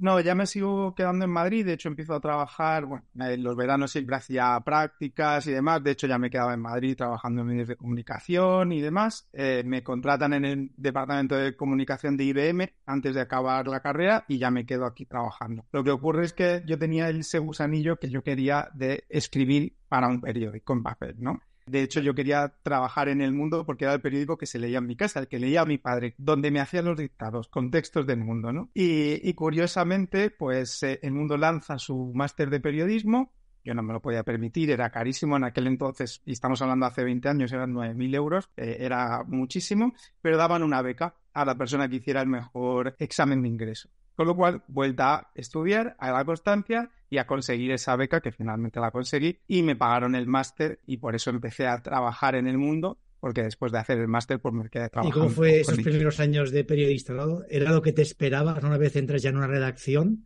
No, 0.00 0.18
ya 0.18 0.34
me 0.34 0.46
sigo 0.46 0.94
quedando 0.94 1.26
en 1.26 1.30
Madrid. 1.30 1.66
De 1.66 1.74
hecho, 1.74 1.88
empiezo 1.88 2.14
a 2.14 2.20
trabajar, 2.20 2.86
bueno, 2.86 3.04
en 3.18 3.42
los 3.42 3.54
veranos 3.54 3.90
siempre 3.92 4.16
hacía 4.16 4.58
prácticas 4.64 5.46
y 5.46 5.52
demás. 5.52 5.84
De 5.84 5.90
hecho, 5.90 6.06
ya 6.06 6.16
me 6.16 6.30
quedaba 6.30 6.54
en 6.54 6.60
Madrid 6.60 6.96
trabajando 6.96 7.42
en 7.42 7.48
medios 7.48 7.68
de 7.68 7.76
comunicación 7.76 8.72
y 8.72 8.80
demás. 8.80 9.28
Eh, 9.34 9.62
me 9.66 9.82
contratan 9.82 10.32
en 10.32 10.44
el 10.46 10.72
departamento 10.78 11.36
de 11.36 11.54
comunicación 11.54 12.16
de 12.16 12.24
IBM 12.24 12.72
antes 12.86 13.14
de 13.14 13.20
acabar 13.20 13.68
la 13.68 13.80
carrera 13.80 14.24
y 14.26 14.38
ya 14.38 14.50
me 14.50 14.64
quedo 14.64 14.86
aquí 14.86 15.04
trabajando. 15.04 15.66
Lo 15.70 15.84
que 15.84 15.90
ocurre 15.90 16.24
es 16.24 16.32
que 16.32 16.62
yo 16.66 16.78
tenía 16.78 17.10
ese 17.10 17.38
gusanillo 17.38 17.98
que 17.98 18.08
yo 18.08 18.22
quería 18.22 18.70
de 18.72 19.04
escribir 19.10 19.76
para 19.86 20.08
un 20.08 20.22
periódico 20.22 20.72
en 20.72 20.82
papel, 20.82 21.16
¿no? 21.18 21.42
De 21.70 21.82
hecho, 21.82 22.00
yo 22.00 22.14
quería 22.14 22.52
trabajar 22.62 23.08
en 23.08 23.20
el 23.20 23.32
mundo 23.32 23.64
porque 23.64 23.84
era 23.84 23.94
el 23.94 24.00
periódico 24.00 24.36
que 24.36 24.46
se 24.46 24.58
leía 24.58 24.78
en 24.78 24.86
mi 24.86 24.96
casa, 24.96 25.20
el 25.20 25.28
que 25.28 25.38
leía 25.38 25.60
a 25.60 25.66
mi 25.66 25.78
padre, 25.78 26.14
donde 26.18 26.50
me 26.50 26.58
hacían 26.58 26.84
los 26.84 26.98
dictados, 26.98 27.48
contextos 27.48 28.06
del 28.06 28.18
mundo, 28.18 28.52
¿no? 28.52 28.70
Y, 28.74 29.32
curiosamente, 29.34 30.30
pues 30.30 30.82
eh, 30.82 30.98
el 31.02 31.12
mundo 31.12 31.36
lanza 31.36 31.78
su 31.78 32.12
máster 32.12 32.50
de 32.50 32.58
periodismo. 32.58 33.32
Yo 33.64 33.74
no 33.74 33.82
me 33.82 33.92
lo 33.92 34.00
podía 34.00 34.24
permitir, 34.24 34.70
era 34.70 34.90
carísimo 34.90 35.36
en 35.36 35.44
aquel 35.44 35.68
entonces, 35.68 36.22
y 36.24 36.32
estamos 36.32 36.60
hablando 36.62 36.86
hace 36.86 37.04
20 37.04 37.28
años, 37.28 37.52
eran 37.52 37.72
9.000 37.72 38.14
euros, 38.16 38.50
eh, 38.56 38.78
era 38.80 39.22
muchísimo, 39.24 39.92
pero 40.22 40.38
daban 40.38 40.62
una 40.62 40.82
beca 40.82 41.14
a 41.34 41.44
la 41.44 41.54
persona 41.56 41.88
que 41.88 41.96
hiciera 41.96 42.22
el 42.22 42.28
mejor 42.28 42.96
examen 42.98 43.42
de 43.42 43.48
ingreso. 43.48 43.90
Con 44.14 44.26
lo 44.26 44.36
cual, 44.36 44.62
vuelta 44.68 45.14
a 45.14 45.30
estudiar, 45.34 45.96
a 45.98 46.10
la 46.10 46.24
constancia 46.24 46.90
y 47.08 47.18
a 47.18 47.26
conseguir 47.26 47.70
esa 47.72 47.96
beca, 47.96 48.20
que 48.20 48.32
finalmente 48.32 48.80
la 48.80 48.90
conseguí, 48.90 49.38
y 49.48 49.62
me 49.62 49.76
pagaron 49.76 50.14
el 50.14 50.26
máster 50.26 50.80
y 50.86 50.98
por 50.98 51.14
eso 51.14 51.30
empecé 51.30 51.66
a 51.66 51.82
trabajar 51.82 52.34
en 52.34 52.46
el 52.46 52.58
mundo, 52.58 52.98
porque 53.20 53.42
después 53.42 53.72
de 53.72 53.78
hacer 53.78 53.98
el 53.98 54.08
máster, 54.08 54.40
pues 54.40 54.54
me 54.54 54.68
quedé 54.68 54.88
trabajando. 54.88 55.18
¿Y 55.18 55.22
cómo 55.22 55.34
fue 55.34 55.60
esos 55.60 55.78
primeros 55.78 56.20
años 56.20 56.50
de 56.50 56.64
periodista? 56.64 57.14
¿Era 57.48 57.72
lo 57.72 57.82
que 57.82 57.92
te 57.92 58.02
esperabas 58.02 58.62
una 58.62 58.78
vez 58.78 58.96
entras 58.96 59.22
ya 59.22 59.30
en 59.30 59.36
una 59.36 59.46
redacción? 59.46 60.24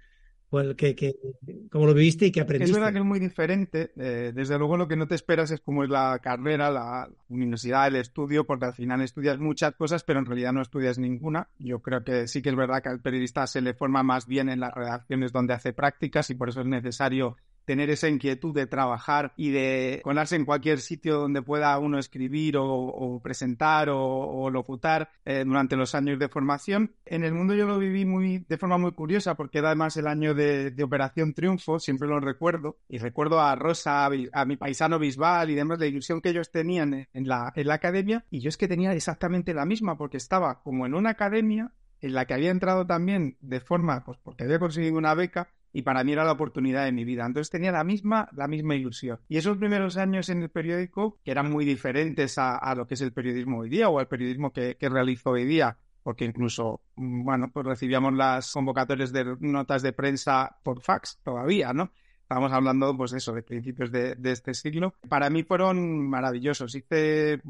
Que, 0.76 1.16
¿Cómo 1.70 1.86
lo 1.86 1.94
viviste 1.94 2.26
y 2.26 2.32
qué 2.32 2.40
aprendiste? 2.40 2.70
Es 2.70 2.76
verdad 2.76 2.92
que 2.92 2.98
es 2.98 3.04
muy 3.04 3.20
diferente. 3.20 3.92
Eh, 3.96 4.32
desde 4.34 4.58
luego 4.58 4.76
lo 4.76 4.88
que 4.88 4.96
no 4.96 5.06
te 5.06 5.14
esperas 5.14 5.50
es 5.50 5.60
cómo 5.60 5.84
es 5.84 5.90
la 5.90 6.18
carrera, 6.22 6.70
la 6.70 7.08
universidad, 7.28 7.86
el 7.86 7.96
estudio, 7.96 8.44
porque 8.44 8.66
al 8.66 8.74
final 8.74 9.00
estudias 9.00 9.38
muchas 9.38 9.74
cosas, 9.74 10.04
pero 10.04 10.18
en 10.18 10.26
realidad 10.26 10.52
no 10.52 10.62
estudias 10.62 10.98
ninguna. 10.98 11.48
Yo 11.58 11.80
creo 11.80 12.04
que 12.04 12.28
sí 12.28 12.42
que 12.42 12.50
es 12.50 12.56
verdad 12.56 12.82
que 12.82 12.88
al 12.88 13.00
periodista 13.00 13.46
se 13.46 13.60
le 13.60 13.74
forma 13.74 14.02
más 14.02 14.26
bien 14.26 14.48
en 14.48 14.60
las 14.60 14.74
redacciones 14.74 15.32
donde 15.32 15.54
hace 15.54 15.72
prácticas 15.72 16.30
y 16.30 16.34
por 16.34 16.48
eso 16.48 16.60
es 16.60 16.66
necesario 16.66 17.36
tener 17.64 17.90
esa 17.90 18.08
inquietud 18.08 18.54
de 18.54 18.66
trabajar 18.66 19.32
y 19.36 19.50
de 19.50 20.00
colarse 20.02 20.36
en 20.36 20.44
cualquier 20.44 20.80
sitio 20.80 21.18
donde 21.18 21.42
pueda 21.42 21.78
uno 21.78 21.98
escribir 21.98 22.56
o, 22.58 23.20
presentar 23.22 23.88
o, 23.90 24.50
locutar 24.50 25.10
eh, 25.24 25.44
durante 25.46 25.76
los 25.76 25.94
años 25.94 26.18
de 26.18 26.28
formación. 26.28 26.94
En 27.04 27.24
el 27.24 27.32
mundo 27.32 27.54
yo 27.54 27.66
lo 27.66 27.78
viví 27.78 28.04
muy 28.04 28.44
de 28.48 28.58
forma 28.58 28.78
muy 28.78 28.92
curiosa 28.92 29.34
porque 29.34 29.58
era 29.58 29.68
además 29.68 29.96
el 29.96 30.06
año 30.06 30.34
de, 30.34 30.74
Operación 30.84 31.32
Triunfo, 31.32 31.78
siempre 31.78 32.06
lo 32.06 32.20
recuerdo, 32.20 32.76
y 32.88 32.98
recuerdo 32.98 33.40
a 33.40 33.56
Rosa, 33.56 34.04
a, 34.04 34.44
mi 34.44 34.56
paisano 34.56 34.98
Bisbal 34.98 35.48
y 35.48 35.54
demás, 35.54 35.78
la 35.78 35.86
ilusión 35.86 36.20
que 36.20 36.28
ellos 36.28 36.50
tenían 36.50 37.08
en 37.10 37.28
la, 37.28 37.52
en 37.56 37.66
la 37.66 37.74
academia, 37.74 38.24
y 38.30 38.40
yo 38.40 38.50
es 38.50 38.58
que 38.58 38.68
tenía 38.68 38.92
exactamente 38.92 39.54
la 39.54 39.64
misma 39.64 39.96
porque 39.96 40.18
estaba 40.18 40.62
como 40.62 40.84
en 40.84 40.94
una 40.94 41.10
academia 41.10 41.72
en 42.00 42.12
la 42.12 42.26
que 42.26 42.34
había 42.34 42.50
entrado 42.50 42.86
también 42.86 43.38
de 43.40 43.60
forma, 43.60 44.04
pues 44.04 44.18
porque 44.22 44.44
había 44.44 44.58
conseguido 44.58 44.98
una 44.98 45.14
beca, 45.14 45.48
y 45.74 45.82
para 45.82 46.04
mí 46.04 46.12
era 46.12 46.24
la 46.24 46.32
oportunidad 46.32 46.84
de 46.84 46.92
mi 46.92 47.04
vida. 47.04 47.26
Entonces 47.26 47.50
tenía 47.50 47.72
la 47.72 47.82
misma, 47.82 48.28
la 48.32 48.46
misma 48.46 48.76
ilusión. 48.76 49.18
Y 49.28 49.38
esos 49.38 49.58
primeros 49.58 49.96
años 49.96 50.28
en 50.28 50.40
el 50.40 50.48
periódico, 50.48 51.18
que 51.24 51.32
eran 51.32 51.50
muy 51.50 51.64
diferentes 51.64 52.38
a, 52.38 52.74
lo 52.76 52.86
que 52.86 52.94
es 52.94 53.00
el 53.00 53.12
periodismo 53.12 53.58
hoy 53.58 53.68
día 53.68 53.88
o 53.88 53.98
al 53.98 54.06
periodismo 54.06 54.52
que, 54.52 54.76
realizo 54.80 55.30
hoy 55.30 55.44
día, 55.44 55.76
porque 56.04 56.24
incluso, 56.24 56.80
mm, 56.94 57.24
bueno, 57.24 57.50
pues 57.52 57.66
recibíamos 57.66 58.14
las 58.14 58.52
convocatorias 58.52 59.12
de 59.12 59.36
notas 59.40 59.82
de 59.82 59.92
prensa 59.92 60.56
por 60.62 60.80
fax 60.80 61.18
todavía, 61.24 61.72
¿no? 61.72 61.90
Estábamos 62.22 62.52
hablando, 62.52 62.96
pues 62.96 63.12
eso, 63.12 63.32
de 63.32 63.42
principios 63.42 63.90
de, 63.90 64.16
este 64.22 64.54
siglo. 64.54 64.94
Para 65.08 65.28
mí 65.28 65.42
fueron 65.42 66.08
maravillosos. 66.08 66.72
Hice, 66.76 67.40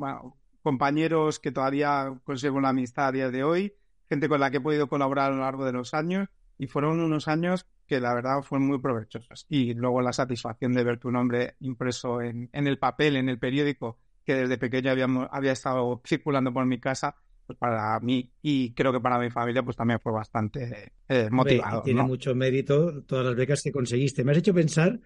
compañeros 0.63 1.41
que 1.41 1.53
todavía 1.53 2.19
conservo 2.25 2.63
la 2.63 2.71
amistad 2.71 3.09
a 3.09 3.13
día 3.13 3.31
de 3.31 3.45
hoy, 3.45 3.75
gente 4.09 4.31
con 4.31 4.41
la 4.41 4.51
que 4.51 4.57
he 4.57 4.63
podido 4.63 4.89
colaborar 4.89 5.31
a 5.31 5.35
lo 5.35 5.43
largo 5.43 5.67
de 5.67 5.73
los 5.73 5.93
años, 5.93 6.31
y 6.57 6.69
fueron 6.69 7.01
unos 7.01 7.29
años 7.29 7.67
que 7.87 8.01
la 8.01 8.15
verdad 8.15 8.43
fueron 8.43 8.67
muy 8.67 8.79
provechosos. 8.81 9.47
Y 9.49 9.75
luego 9.75 10.01
la 10.01 10.13
satisfacción 10.13 10.73
de 10.73 10.85
ver 10.85 10.99
tu 10.99 11.11
nombre 11.11 11.57
impreso 11.61 12.21
en, 12.21 12.49
el 12.53 12.79
papel, 12.79 13.17
en 13.17 13.29
el 13.29 13.39
periódico, 13.39 13.99
que 14.25 14.35
desde 14.35 14.59
pequeño 14.59 14.91
habíamos, 14.91 15.29
había 15.31 15.53
estado 15.53 16.01
circulando 16.07 16.53
por 16.53 16.65
mi 16.67 16.81
casa, 16.81 17.15
pues 17.47 17.59
para 17.59 18.01
mí 18.01 18.31
y 18.41 18.73
creo 18.73 18.91
que 18.91 19.01
para 19.01 19.19
mi 19.19 19.31
familia 19.31 19.63
pues 19.63 19.77
también 19.77 20.01
fue 20.01 20.13
bastante 20.13 20.93
eh, 21.09 21.29
motivado. 21.31 21.83
tiene 21.83 22.03
mucho 22.03 22.35
mérito 22.35 23.03
todas 23.03 23.27
las 23.27 23.37
becas 23.37 23.63
que 23.63 23.71
conseguiste. 23.71 24.25
Me 24.25 24.33
has 24.33 24.39
hecho 24.39 24.55
pensar 24.55 24.99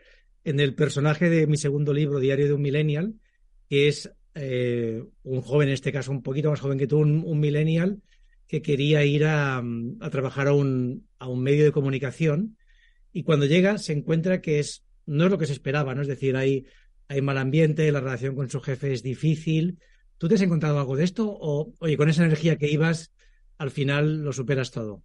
en 0.44 0.61
el 0.61 0.75
personaje 0.75 1.28
de 1.28 1.49
mi 1.49 1.56
segundo 1.56 1.92
libro, 1.92 2.20
Diario 2.20 2.47
de 2.47 2.52
un 2.52 2.62
Millennial, 2.62 3.14
que 3.68 3.88
es 3.88 4.12
eh, 4.35 5.02
un 5.25 5.42
joven, 5.42 5.68
en 5.68 5.75
este 5.75 5.92
caso 5.92 6.12
un 6.12 6.23
poquito 6.23 6.50
más 6.50 6.61
joven 6.61 6.78
que 6.78 6.87
tú, 6.87 6.99
un, 6.99 7.40
millennial, 7.40 8.02
que 8.47 8.62
quería 8.62 9.04
ir 9.04 9.25
a, 9.25 9.58
a 9.58 10.11
trabajar 10.11 10.47
a 10.47 10.52
un, 10.52 11.08
a 11.18 11.26
un 11.28 11.42
medio 11.42 11.64
de 11.64 11.73
comunicación 11.73 12.56
y 13.12 13.22
cuando 13.22 13.46
llega 13.46 13.78
se 13.78 13.92
encuentra 13.92 14.40
que 14.40 14.58
es, 14.58 14.84
no 15.06 15.24
es 15.24 15.30
lo 15.30 15.38
que 15.38 15.46
se 15.46 15.52
esperaba, 15.52 15.94
¿no? 15.94 16.02
Es 16.02 16.08
decir, 16.08 16.36
hay, 16.36 16.66
hay 17.08 17.22
mal 17.22 17.38
ambiente, 17.38 17.90
la 17.92 18.00
relación 18.00 18.34
con 18.34 18.50
su 18.50 18.60
jefe 18.60 18.92
es 18.92 19.02
difícil. 19.02 19.78
¿Tú 20.18 20.28
te 20.28 20.34
has 20.34 20.42
encontrado 20.42 20.78
algo 20.78 20.96
de 20.96 21.04
esto? 21.04 21.28
O, 21.28 21.72
oye, 21.78 21.96
con 21.96 22.08
esa 22.08 22.24
energía 22.24 22.56
que 22.56 22.70
ibas, 22.70 23.12
al 23.56 23.70
final 23.70 24.22
lo 24.24 24.32
superas 24.32 24.70
todo. 24.70 25.02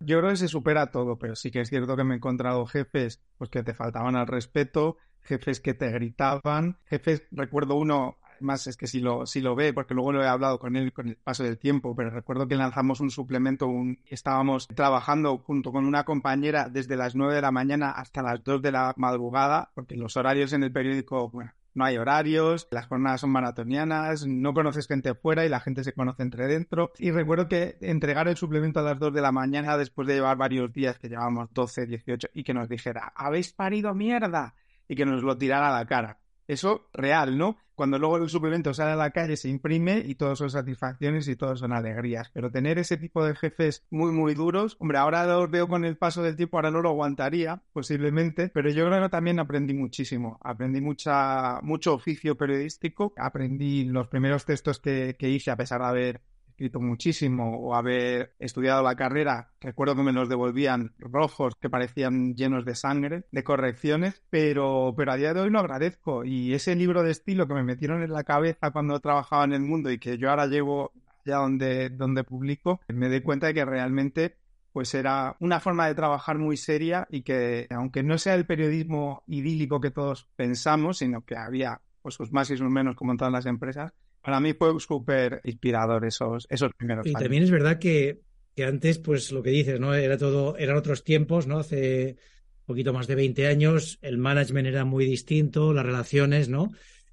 Yo 0.00 0.18
creo 0.18 0.30
que 0.30 0.36
se 0.36 0.48
supera 0.48 0.90
todo, 0.90 1.18
pero 1.18 1.34
sí 1.34 1.50
que 1.50 1.60
es 1.60 1.68
cierto 1.68 1.96
que 1.96 2.04
me 2.04 2.14
he 2.14 2.16
encontrado 2.16 2.66
jefes 2.66 3.20
pues 3.36 3.50
que 3.50 3.64
te 3.64 3.74
faltaban 3.74 4.14
al 4.14 4.28
respeto, 4.28 4.96
jefes 5.20 5.60
que 5.60 5.74
te 5.74 5.90
gritaban, 5.90 6.78
jefes, 6.84 7.24
recuerdo 7.32 7.74
uno 7.74 8.18
más 8.40 8.66
es 8.66 8.76
que 8.76 8.86
si 8.86 9.00
lo, 9.00 9.26
si 9.26 9.40
lo 9.40 9.54
ve, 9.54 9.72
porque 9.72 9.94
luego 9.94 10.12
lo 10.12 10.22
he 10.22 10.28
hablado 10.28 10.58
con 10.58 10.76
él 10.76 10.92
con 10.92 11.08
el 11.08 11.16
paso 11.16 11.44
del 11.44 11.58
tiempo, 11.58 11.94
pero 11.94 12.10
recuerdo 12.10 12.48
que 12.48 12.56
lanzamos 12.56 13.00
un 13.00 13.10
suplemento, 13.10 13.66
un, 13.66 14.00
estábamos 14.06 14.68
trabajando 14.68 15.38
junto 15.38 15.72
con 15.72 15.84
una 15.86 16.04
compañera 16.04 16.68
desde 16.68 16.96
las 16.96 17.14
9 17.14 17.34
de 17.34 17.42
la 17.42 17.52
mañana 17.52 17.90
hasta 17.90 18.22
las 18.22 18.42
2 18.42 18.62
de 18.62 18.72
la 18.72 18.94
madrugada, 18.96 19.70
porque 19.74 19.96
los 19.96 20.16
horarios 20.16 20.52
en 20.52 20.62
el 20.62 20.72
periódico, 20.72 21.30
bueno, 21.30 21.52
no 21.74 21.84
hay 21.84 21.96
horarios, 21.96 22.66
las 22.70 22.86
jornadas 22.86 23.20
son 23.20 23.30
maratonianas, 23.30 24.26
no 24.26 24.52
conoces 24.52 24.88
gente 24.88 25.14
fuera 25.14 25.46
y 25.46 25.48
la 25.48 25.60
gente 25.60 25.84
se 25.84 25.92
conoce 25.92 26.22
entre 26.22 26.46
dentro. 26.48 26.92
Y 26.98 27.12
recuerdo 27.12 27.48
que 27.48 27.76
entregar 27.80 28.26
el 28.26 28.36
suplemento 28.36 28.80
a 28.80 28.82
las 28.82 28.98
2 28.98 29.14
de 29.14 29.20
la 29.20 29.32
mañana 29.32 29.76
después 29.76 30.08
de 30.08 30.14
llevar 30.14 30.36
varios 30.36 30.72
días, 30.72 30.98
que 30.98 31.08
llevábamos 31.08 31.50
12, 31.52 31.86
18, 31.86 32.28
y 32.34 32.42
que 32.42 32.54
nos 32.54 32.68
dijera, 32.68 33.12
habéis 33.14 33.52
parido 33.52 33.94
mierda, 33.94 34.54
y 34.88 34.96
que 34.96 35.06
nos 35.06 35.22
lo 35.22 35.36
tirara 35.36 35.68
a 35.68 35.78
la 35.78 35.86
cara. 35.86 36.18
Eso 36.48 36.88
real, 36.92 37.38
¿no? 37.38 37.58
Cuando 37.78 37.96
luego 37.96 38.16
el 38.16 38.28
suplemento 38.28 38.74
sale 38.74 38.90
a 38.90 38.96
la 38.96 39.12
calle, 39.12 39.36
se 39.36 39.48
imprime 39.48 40.02
y 40.04 40.16
todos 40.16 40.38
son 40.38 40.50
satisfacciones 40.50 41.28
y 41.28 41.36
todos 41.36 41.60
son 41.60 41.72
alegrías. 41.72 42.28
Pero 42.34 42.50
tener 42.50 42.76
ese 42.78 42.96
tipo 42.96 43.24
de 43.24 43.36
jefes 43.36 43.86
muy, 43.90 44.10
muy 44.10 44.34
duros, 44.34 44.76
hombre, 44.80 44.98
ahora 44.98 45.24
los 45.26 45.48
veo 45.48 45.68
con 45.68 45.84
el 45.84 45.96
paso 45.96 46.24
del 46.24 46.34
tiempo, 46.34 46.56
ahora 46.56 46.72
no 46.72 46.82
lo 46.82 46.88
aguantaría, 46.88 47.62
posiblemente, 47.72 48.48
pero 48.48 48.68
yo 48.70 48.84
creo 48.86 49.00
que 49.00 49.08
también 49.10 49.38
aprendí 49.38 49.74
muchísimo. 49.74 50.40
Aprendí 50.42 50.80
mucha, 50.80 51.60
mucho 51.62 51.94
oficio 51.94 52.36
periodístico, 52.36 53.12
aprendí 53.16 53.84
los 53.84 54.08
primeros 54.08 54.44
textos 54.44 54.80
que, 54.80 55.14
que 55.16 55.28
hice 55.28 55.52
a 55.52 55.56
pesar 55.56 55.80
de 55.82 55.86
haber 55.86 56.22
escrito 56.58 56.80
muchísimo 56.80 57.56
o 57.56 57.76
haber 57.76 58.34
estudiado 58.40 58.82
la 58.82 58.96
carrera, 58.96 59.52
recuerdo 59.60 59.94
que 59.94 60.02
me 60.02 60.12
los 60.12 60.28
devolvían 60.28 60.92
rojos 60.98 61.54
que 61.54 61.70
parecían 61.70 62.34
llenos 62.34 62.64
de 62.64 62.74
sangre, 62.74 63.22
de 63.30 63.44
correcciones, 63.44 64.24
pero, 64.28 64.92
pero 64.96 65.12
a 65.12 65.16
día 65.16 65.32
de 65.32 65.40
hoy 65.40 65.50
lo 65.50 65.60
agradezco. 65.60 66.24
Y 66.24 66.54
ese 66.54 66.74
libro 66.74 67.04
de 67.04 67.12
estilo 67.12 67.46
que 67.46 67.54
me 67.54 67.62
metieron 67.62 68.02
en 68.02 68.12
la 68.12 68.24
cabeza 68.24 68.72
cuando 68.72 68.98
trabajaba 68.98 69.44
en 69.44 69.52
el 69.52 69.60
mundo 69.60 69.88
y 69.92 70.00
que 70.00 70.18
yo 70.18 70.30
ahora 70.30 70.46
llevo 70.48 70.90
ya 71.24 71.36
donde, 71.36 71.90
donde 71.90 72.24
publico, 72.24 72.80
me 72.88 73.08
doy 73.08 73.20
cuenta 73.20 73.46
de 73.46 73.54
que 73.54 73.64
realmente 73.64 74.36
pues 74.72 74.92
era 74.94 75.36
una 75.38 75.60
forma 75.60 75.86
de 75.86 75.94
trabajar 75.94 76.38
muy 76.38 76.56
seria 76.56 77.06
y 77.08 77.22
que 77.22 77.68
aunque 77.70 78.02
no 78.02 78.18
sea 78.18 78.34
el 78.34 78.46
periodismo 78.46 79.22
idílico 79.28 79.80
que 79.80 79.92
todos 79.92 80.28
pensamos, 80.34 80.98
sino 80.98 81.24
que 81.24 81.36
había 81.36 81.82
pues 82.02 82.16
sus 82.16 82.32
más 82.32 82.50
y 82.50 82.56
sus 82.56 82.68
menos 82.68 82.96
como 82.96 83.12
en 83.12 83.18
todas 83.18 83.32
las 83.32 83.46
empresas, 83.46 83.92
para 84.28 84.40
mí 84.40 84.52
fue 84.52 84.78
súper 84.78 85.40
inspirador 85.44 86.04
esos, 86.04 86.46
esos 86.50 86.70
primeros 86.74 87.06
y 87.06 87.08
años. 87.08 87.18
Y 87.18 87.24
también 87.24 87.42
es 87.44 87.50
verdad 87.50 87.78
que, 87.78 88.20
que, 88.54 88.64
antes, 88.64 88.98
pues 88.98 89.32
lo 89.32 89.42
que 89.42 89.48
dices, 89.48 89.80
¿no? 89.80 89.94
Era 89.94 90.18
todo, 90.18 90.54
eran 90.58 90.76
otros 90.76 91.02
tiempos, 91.02 91.46
¿no? 91.46 91.60
Hace 91.60 92.18
poquito 92.66 92.92
más 92.92 93.06
de 93.06 93.14
20 93.14 93.46
años, 93.46 93.98
el 94.02 94.18
management 94.18 94.68
era 94.68 94.84
muy 94.84 95.06
distinto, 95.06 95.72
las 95.72 95.86
relaciones, 95.86 96.50
¿no? 96.50 96.70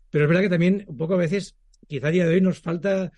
Pero 0.10 0.26
es 0.26 0.28
verdad 0.28 0.42
que 0.42 0.50
también 0.50 0.84
un 0.88 0.98
poco 0.98 1.14
a 1.14 1.18
veces, 1.18 1.56
quizá 1.88 2.08
a 2.08 2.12
día 2.12 2.26
de 2.28 2.34
hoy 2.34 2.42
nos 2.42 2.60
falta 2.60 3.14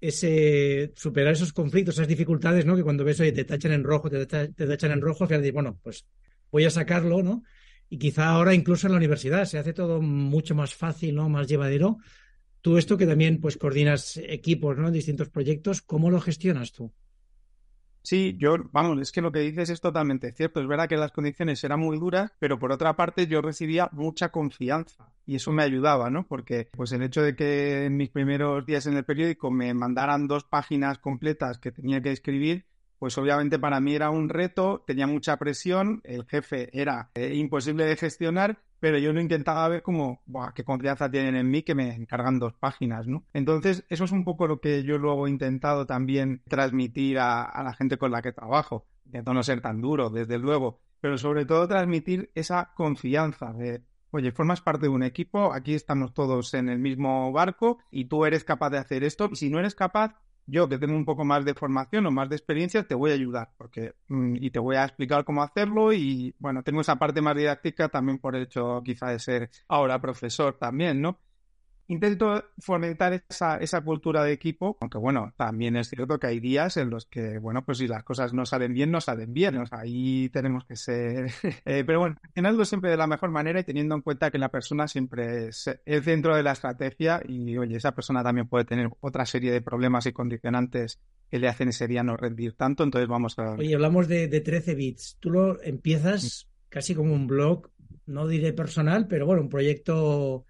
ese 0.00 0.92
superar 0.94 1.32
esos 1.32 1.52
conflictos, 1.52 1.96
esas 1.96 2.06
dificultades, 2.06 2.64
¿no? 2.64 2.76
Que 2.76 2.84
cuando 2.84 3.02
ves, 3.02 3.18
oye, 3.18 3.32
te 3.32 3.44
tachan 3.44 3.72
en 3.72 3.82
rojo, 3.82 4.08
te, 4.08 4.26
tachan 4.26 4.92
en 4.92 5.00
rojo, 5.00 5.24
al 5.24 5.28
final 5.28 5.42
dices, 5.42 5.54
bueno, 5.54 5.76
pues 5.82 6.06
voy 6.52 6.66
a 6.66 6.70
sacarlo, 6.70 7.20
¿no? 7.24 7.42
Y 7.88 7.98
quizá 7.98 8.28
ahora 8.28 8.54
incluso 8.54 8.86
en 8.86 8.92
la 8.92 8.98
universidad 8.98 9.44
se 9.44 9.58
hace 9.58 9.72
todo 9.72 10.00
mucho 10.00 10.54
más 10.54 10.72
fácil, 10.72 11.16
¿no? 11.16 11.28
Más 11.28 11.48
llevadero, 11.48 11.98
Tú 12.62 12.76
esto 12.76 12.96
que 12.96 13.06
también 13.06 13.40
pues 13.40 13.56
coordinas 13.56 14.18
equipos, 14.18 14.76
¿no? 14.76 14.90
Distintos 14.90 15.28
proyectos, 15.30 15.82
¿cómo 15.82 16.10
lo 16.10 16.20
gestionas 16.20 16.72
tú? 16.72 16.92
Sí, 18.02 18.36
yo, 18.38 18.56
vamos, 18.72 19.00
es 19.00 19.12
que 19.12 19.20
lo 19.20 19.30
que 19.30 19.40
dices 19.40 19.68
es 19.68 19.80
totalmente 19.80 20.32
cierto. 20.32 20.60
Es 20.60 20.66
verdad 20.66 20.88
que 20.88 20.96
las 20.96 21.12
condiciones 21.12 21.62
eran 21.64 21.80
muy 21.80 21.98
duras, 21.98 22.32
pero 22.38 22.58
por 22.58 22.72
otra 22.72 22.96
parte 22.96 23.26
yo 23.26 23.42
recibía 23.42 23.90
mucha 23.92 24.30
confianza 24.30 25.12
y 25.26 25.36
eso 25.36 25.52
me 25.52 25.62
ayudaba, 25.62 26.10
¿no? 26.10 26.26
Porque 26.26 26.68
pues 26.72 26.92
el 26.92 27.02
hecho 27.02 27.22
de 27.22 27.36
que 27.36 27.84
en 27.84 27.96
mis 27.96 28.08
primeros 28.08 28.64
días 28.64 28.86
en 28.86 28.96
el 28.96 29.04
periódico 29.04 29.50
me 29.50 29.74
mandaran 29.74 30.28
dos 30.28 30.44
páginas 30.44 30.98
completas 30.98 31.58
que 31.58 31.72
tenía 31.72 32.00
que 32.00 32.10
escribir, 32.10 32.64
pues 33.00 33.16
obviamente 33.16 33.58
para 33.58 33.80
mí 33.80 33.94
era 33.94 34.10
un 34.10 34.28
reto, 34.28 34.84
tenía 34.86 35.06
mucha 35.06 35.38
presión, 35.38 36.02
el 36.04 36.26
jefe 36.26 36.68
era 36.78 37.10
eh, 37.14 37.34
imposible 37.34 37.86
de 37.86 37.96
gestionar, 37.96 38.58
pero 38.78 38.98
yo 38.98 39.14
no 39.14 39.22
intentaba 39.22 39.66
ver 39.68 39.82
como, 39.82 40.20
qué 40.54 40.64
confianza 40.64 41.10
tienen 41.10 41.34
en 41.34 41.50
mí 41.50 41.62
que 41.62 41.74
me 41.74 41.94
encargan 41.94 42.38
dos 42.38 42.52
páginas, 42.52 43.06
¿no? 43.06 43.24
Entonces, 43.32 43.86
eso 43.88 44.04
es 44.04 44.12
un 44.12 44.22
poco 44.22 44.46
lo 44.46 44.60
que 44.60 44.82
yo 44.82 44.98
luego 44.98 45.26
he 45.26 45.30
intentado 45.30 45.86
también 45.86 46.42
transmitir 46.46 47.18
a, 47.18 47.62
la 47.64 47.72
gente 47.72 47.96
con 47.96 48.10
la 48.10 48.20
que 48.20 48.32
trabajo. 48.32 48.86
Intento 49.06 49.32
no 49.32 49.42
ser 49.42 49.62
tan 49.62 49.80
duro, 49.80 50.10
desde 50.10 50.38
luego, 50.38 50.82
pero 51.00 51.16
sobre 51.16 51.46
todo 51.46 51.66
transmitir 51.66 52.30
esa 52.34 52.74
confianza 52.74 53.54
de, 53.54 53.82
oye, 54.10 54.30
formas 54.30 54.60
parte 54.60 54.86
de 54.86 54.92
un 54.92 55.04
equipo, 55.04 55.54
aquí 55.54 55.72
estamos 55.72 56.12
todos 56.12 56.52
en 56.52 56.68
el 56.68 56.78
mismo 56.78 57.32
barco 57.32 57.78
y 57.90 58.04
tú 58.04 58.26
eres 58.26 58.44
capaz 58.44 58.68
de 58.68 58.78
hacer 58.78 59.04
esto, 59.04 59.30
y 59.32 59.36
si 59.36 59.48
no 59.48 59.58
eres 59.58 59.74
capaz, 59.74 60.16
yo 60.46 60.68
que 60.68 60.78
tengo 60.78 60.94
un 60.94 61.04
poco 61.04 61.24
más 61.24 61.44
de 61.44 61.54
formación 61.54 62.06
o 62.06 62.10
más 62.10 62.28
de 62.28 62.36
experiencia, 62.36 62.82
te 62.86 62.94
voy 62.94 63.10
a 63.10 63.14
ayudar 63.14 63.50
porque 63.56 63.94
mm, 64.08 64.36
y 64.36 64.50
te 64.50 64.58
voy 64.58 64.76
a 64.76 64.84
explicar 64.84 65.24
cómo 65.24 65.42
hacerlo 65.42 65.92
y 65.92 66.34
bueno, 66.38 66.62
tengo 66.62 66.80
esa 66.80 66.96
parte 66.96 67.20
más 67.22 67.36
didáctica 67.36 67.88
también 67.88 68.18
por 68.18 68.36
el 68.36 68.42
hecho 68.44 68.82
quizá 68.84 69.08
de 69.10 69.18
ser 69.18 69.50
ahora 69.68 70.00
profesor 70.00 70.56
también, 70.58 71.00
¿no? 71.00 71.18
Intento 71.90 72.44
fomentar 72.58 73.24
esa, 73.28 73.56
esa 73.58 73.80
cultura 73.80 74.22
de 74.22 74.32
equipo, 74.32 74.78
aunque 74.80 74.96
bueno, 74.96 75.34
también 75.36 75.74
es 75.74 75.88
cierto 75.88 76.20
que 76.20 76.28
hay 76.28 76.38
días 76.38 76.76
en 76.76 76.88
los 76.88 77.04
que, 77.04 77.38
bueno, 77.38 77.64
pues 77.64 77.78
si 77.78 77.88
las 77.88 78.04
cosas 78.04 78.32
no 78.32 78.46
salen 78.46 78.72
bien, 78.72 78.92
no 78.92 79.00
salen 79.00 79.34
bien, 79.34 79.56
o 79.56 79.66
sea, 79.66 79.80
ahí 79.80 80.28
tenemos 80.28 80.64
que 80.64 80.76
ser, 80.76 81.26
eh, 81.64 81.82
pero 81.84 81.98
bueno, 81.98 82.16
haciendo 82.22 82.64
siempre 82.64 82.90
de 82.90 82.96
la 82.96 83.08
mejor 83.08 83.30
manera 83.30 83.58
y 83.58 83.64
teniendo 83.64 83.96
en 83.96 84.02
cuenta 84.02 84.30
que 84.30 84.38
la 84.38 84.50
persona 84.50 84.86
siempre 84.86 85.48
es 85.48 85.68
el 85.84 86.04
centro 86.04 86.36
de 86.36 86.44
la 86.44 86.52
estrategia 86.52 87.22
y, 87.26 87.58
oye, 87.58 87.76
esa 87.76 87.92
persona 87.92 88.22
también 88.22 88.46
puede 88.46 88.64
tener 88.64 88.88
otra 89.00 89.26
serie 89.26 89.50
de 89.50 89.60
problemas 89.60 90.06
y 90.06 90.12
condicionantes 90.12 91.00
que 91.28 91.40
le 91.40 91.48
hacen 91.48 91.70
ese 91.70 91.88
día 91.88 92.04
no 92.04 92.16
rendir 92.16 92.52
tanto, 92.52 92.84
entonces 92.84 93.08
vamos 93.08 93.36
a... 93.40 93.54
Oye, 93.54 93.74
hablamos 93.74 94.06
de, 94.06 94.28
de 94.28 94.40
13 94.40 94.76
bits, 94.76 95.16
tú 95.18 95.30
lo 95.30 95.60
empiezas 95.60 96.48
casi 96.68 96.94
como 96.94 97.12
un 97.14 97.26
blog, 97.26 97.68
no 98.06 98.28
diré 98.28 98.52
personal, 98.52 99.08
pero 99.08 99.26
bueno, 99.26 99.42
un 99.42 99.48
proyecto 99.48 100.44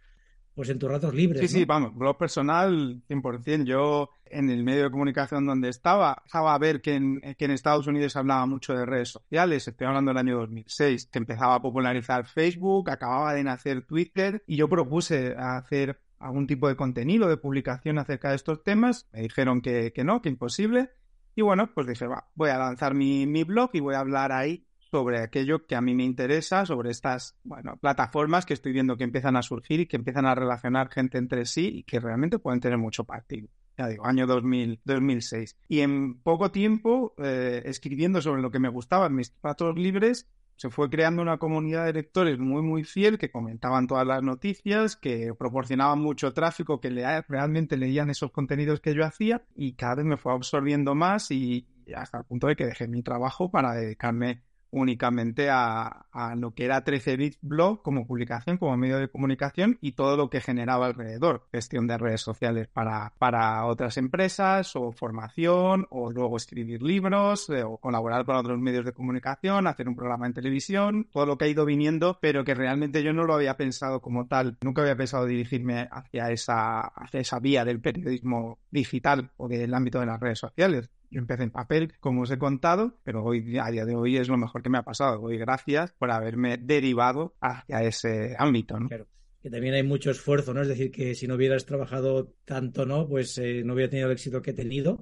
pues 0.60 0.68
en 0.68 0.78
tus 0.78 0.90
ratos 0.90 1.14
libres. 1.14 1.40
Sí, 1.40 1.48
sí, 1.48 1.64
vamos, 1.64 1.96
blog 1.96 2.18
personal 2.18 3.00
100%. 3.08 3.64
Yo 3.64 4.10
en 4.26 4.50
el 4.50 4.62
medio 4.62 4.82
de 4.82 4.90
comunicación 4.90 5.46
donde 5.46 5.70
estaba, 5.70 6.22
estaba 6.26 6.54
a 6.54 6.58
ver 6.58 6.82
que 6.82 6.96
en, 6.96 7.22
que 7.38 7.46
en 7.46 7.52
Estados 7.52 7.86
Unidos 7.86 8.12
se 8.12 8.18
hablaba 8.18 8.44
mucho 8.44 8.74
de 8.74 8.84
redes 8.84 9.08
sociales, 9.08 9.66
estoy 9.66 9.86
hablando 9.86 10.10
del 10.10 10.18
año 10.18 10.36
2006, 10.36 11.06
que 11.06 11.18
empezaba 11.18 11.54
a 11.54 11.62
popularizar 11.62 12.26
Facebook, 12.26 12.90
acababa 12.90 13.32
de 13.32 13.42
nacer 13.42 13.86
Twitter 13.86 14.44
y 14.46 14.56
yo 14.56 14.68
propuse 14.68 15.34
hacer 15.34 15.98
algún 16.18 16.46
tipo 16.46 16.68
de 16.68 16.76
contenido, 16.76 17.30
de 17.30 17.38
publicación 17.38 17.96
acerca 17.98 18.28
de 18.28 18.36
estos 18.36 18.62
temas, 18.62 19.08
me 19.14 19.22
dijeron 19.22 19.62
que, 19.62 19.94
que 19.94 20.04
no, 20.04 20.20
que 20.20 20.28
imposible. 20.28 20.90
Y 21.34 21.40
bueno, 21.40 21.70
pues 21.72 21.86
dije, 21.86 22.06
va, 22.06 22.28
voy 22.34 22.50
a 22.50 22.58
lanzar 22.58 22.92
mi, 22.92 23.26
mi 23.26 23.44
blog 23.44 23.70
y 23.72 23.80
voy 23.80 23.94
a 23.94 24.00
hablar 24.00 24.30
ahí 24.30 24.66
sobre 24.90 25.20
aquello 25.20 25.66
que 25.66 25.76
a 25.76 25.80
mí 25.80 25.94
me 25.94 26.04
interesa, 26.04 26.66
sobre 26.66 26.90
estas 26.90 27.36
bueno, 27.44 27.76
plataformas 27.76 28.44
que 28.44 28.54
estoy 28.54 28.72
viendo 28.72 28.96
que 28.96 29.04
empiezan 29.04 29.36
a 29.36 29.42
surgir 29.42 29.80
y 29.80 29.86
que 29.86 29.96
empiezan 29.96 30.26
a 30.26 30.34
relacionar 30.34 30.90
gente 30.90 31.18
entre 31.18 31.46
sí 31.46 31.70
y 31.78 31.82
que 31.84 32.00
realmente 32.00 32.38
pueden 32.38 32.60
tener 32.60 32.78
mucho 32.78 33.04
partido. 33.04 33.48
Ya 33.78 33.88
digo, 33.88 34.06
año 34.06 34.26
2000, 34.26 34.80
2006. 34.84 35.56
Y 35.68 35.80
en 35.80 36.20
poco 36.20 36.50
tiempo, 36.50 37.14
eh, 37.18 37.62
escribiendo 37.64 38.20
sobre 38.20 38.42
lo 38.42 38.50
que 38.50 38.58
me 38.58 38.68
gustaba 38.68 39.06
en 39.06 39.14
mis 39.14 39.34
ratos 39.42 39.78
libres, 39.78 40.28
se 40.56 40.68
fue 40.68 40.90
creando 40.90 41.22
una 41.22 41.38
comunidad 41.38 41.86
de 41.86 41.94
lectores 41.94 42.38
muy, 42.38 42.60
muy 42.60 42.84
fiel 42.84 43.16
que 43.16 43.30
comentaban 43.30 43.86
todas 43.86 44.06
las 44.06 44.22
noticias, 44.22 44.94
que 44.94 45.32
proporcionaban 45.32 45.98
mucho 46.00 46.34
tráfico, 46.34 46.82
que 46.82 46.90
realmente 47.26 47.78
leían 47.78 48.10
esos 48.10 48.30
contenidos 48.30 48.80
que 48.80 48.94
yo 48.94 49.06
hacía 49.06 49.42
y 49.56 49.72
cada 49.72 49.94
vez 49.94 50.04
me 50.04 50.18
fue 50.18 50.34
absorbiendo 50.34 50.94
más 50.94 51.30
y 51.30 51.66
hasta 51.96 52.18
el 52.18 52.24
punto 52.24 52.46
de 52.46 52.56
que 52.56 52.66
dejé 52.66 52.88
mi 52.88 53.02
trabajo 53.02 53.50
para 53.50 53.72
dedicarme 53.72 54.42
únicamente 54.70 55.48
a, 55.50 56.06
lo 56.36 56.54
que 56.54 56.64
era 56.64 56.84
13 56.84 57.16
bits 57.16 57.38
blog 57.40 57.82
como 57.82 58.06
publicación, 58.06 58.58
como 58.58 58.76
medio 58.76 58.98
de 58.98 59.08
comunicación 59.08 59.78
y 59.80 59.92
todo 59.92 60.16
lo 60.16 60.30
que 60.30 60.40
generaba 60.40 60.86
alrededor, 60.86 61.46
gestión 61.52 61.86
de 61.86 61.98
redes 61.98 62.20
sociales 62.20 62.68
para, 62.68 63.12
para 63.18 63.64
otras 63.66 63.96
empresas 63.96 64.74
o 64.76 64.92
formación 64.92 65.86
o 65.90 66.10
luego 66.10 66.36
escribir 66.36 66.82
libros 66.82 67.48
eh, 67.50 67.62
o 67.62 67.78
colaborar 67.78 68.24
con 68.24 68.36
otros 68.36 68.58
medios 68.58 68.84
de 68.84 68.92
comunicación, 68.92 69.66
hacer 69.66 69.88
un 69.88 69.96
programa 69.96 70.26
en 70.26 70.34
televisión, 70.34 71.08
todo 71.12 71.26
lo 71.26 71.38
que 71.38 71.46
ha 71.46 71.48
ido 71.48 71.64
viniendo, 71.64 72.18
pero 72.20 72.44
que 72.44 72.54
realmente 72.54 73.02
yo 73.02 73.12
no 73.12 73.24
lo 73.24 73.34
había 73.34 73.56
pensado 73.56 74.00
como 74.00 74.26
tal, 74.26 74.56
nunca 74.60 74.82
había 74.82 74.96
pensado 74.96 75.26
dirigirme 75.26 75.88
hacia 75.90 76.30
esa, 76.30 76.80
hacia 76.80 77.20
esa 77.20 77.40
vía 77.40 77.64
del 77.64 77.80
periodismo 77.80 78.58
digital 78.70 79.30
o 79.36 79.48
del 79.48 79.74
ámbito 79.74 80.00
de 80.00 80.06
las 80.06 80.20
redes 80.20 80.38
sociales. 80.38 80.90
Yo 81.10 81.18
empecé 81.18 81.42
en 81.42 81.50
papel, 81.50 81.92
como 81.98 82.22
os 82.22 82.30
he 82.30 82.38
contado, 82.38 82.98
pero 83.02 83.24
hoy, 83.24 83.58
a 83.58 83.70
día 83.70 83.84
de 83.84 83.96
hoy 83.96 84.16
es 84.16 84.28
lo 84.28 84.36
mejor 84.36 84.62
que 84.62 84.70
me 84.70 84.78
ha 84.78 84.82
pasado. 84.82 85.20
Doy 85.20 85.38
gracias 85.38 85.92
por 85.92 86.10
haberme 86.10 86.56
derivado 86.56 87.34
hacia 87.40 87.82
ese 87.82 88.36
ámbito. 88.38 88.76
Claro 88.86 89.06
que 89.42 89.50
también 89.50 89.74
hay 89.74 89.82
mucho 89.82 90.10
esfuerzo, 90.10 90.52
¿no? 90.52 90.62
Es 90.62 90.68
decir, 90.68 90.90
que 90.90 91.14
si 91.14 91.26
no 91.26 91.34
hubieras 91.34 91.64
trabajado 91.64 92.34
tanto, 92.44 92.84
¿no? 92.84 93.08
Pues 93.08 93.38
eh, 93.38 93.62
no 93.64 93.74
hubiera 93.74 93.88
tenido 93.88 94.08
el 94.08 94.12
éxito 94.12 94.42
que 94.42 94.50
he 94.50 94.54
tenido. 94.54 95.00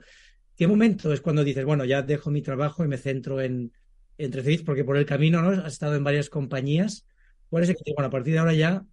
¿Qué 0.57 0.67
momento 0.67 1.13
es 1.13 1.21
cuando 1.21 1.45
dices, 1.45 1.65
bueno, 1.65 1.85
ya 1.85 2.03
dejo 2.03 2.31
mi 2.31 2.43
trabajo 2.43 2.85
y 2.85 2.89
me 2.89 2.99
centro 2.99 3.41
en, 3.41 3.73
en 4.17 4.65
Porque 4.65 4.85
por 4.85 4.97
el 4.97 5.07
camino, 5.07 5.43
¿no? 5.43 5.51
Has 5.51 5.73
estado 5.73 5.97
en 5.97 6.05
varias 6.05 6.31
compañías. 6.31 7.07
¿Cuál 7.51 7.65
es 7.65 7.71
el 7.71 7.77
que, 7.77 7.93
bueno, 7.95 8.09
a 8.09 8.11
partir 8.11 8.35
de 8.35 8.39
ahora 8.39 8.55
ya 8.55 8.85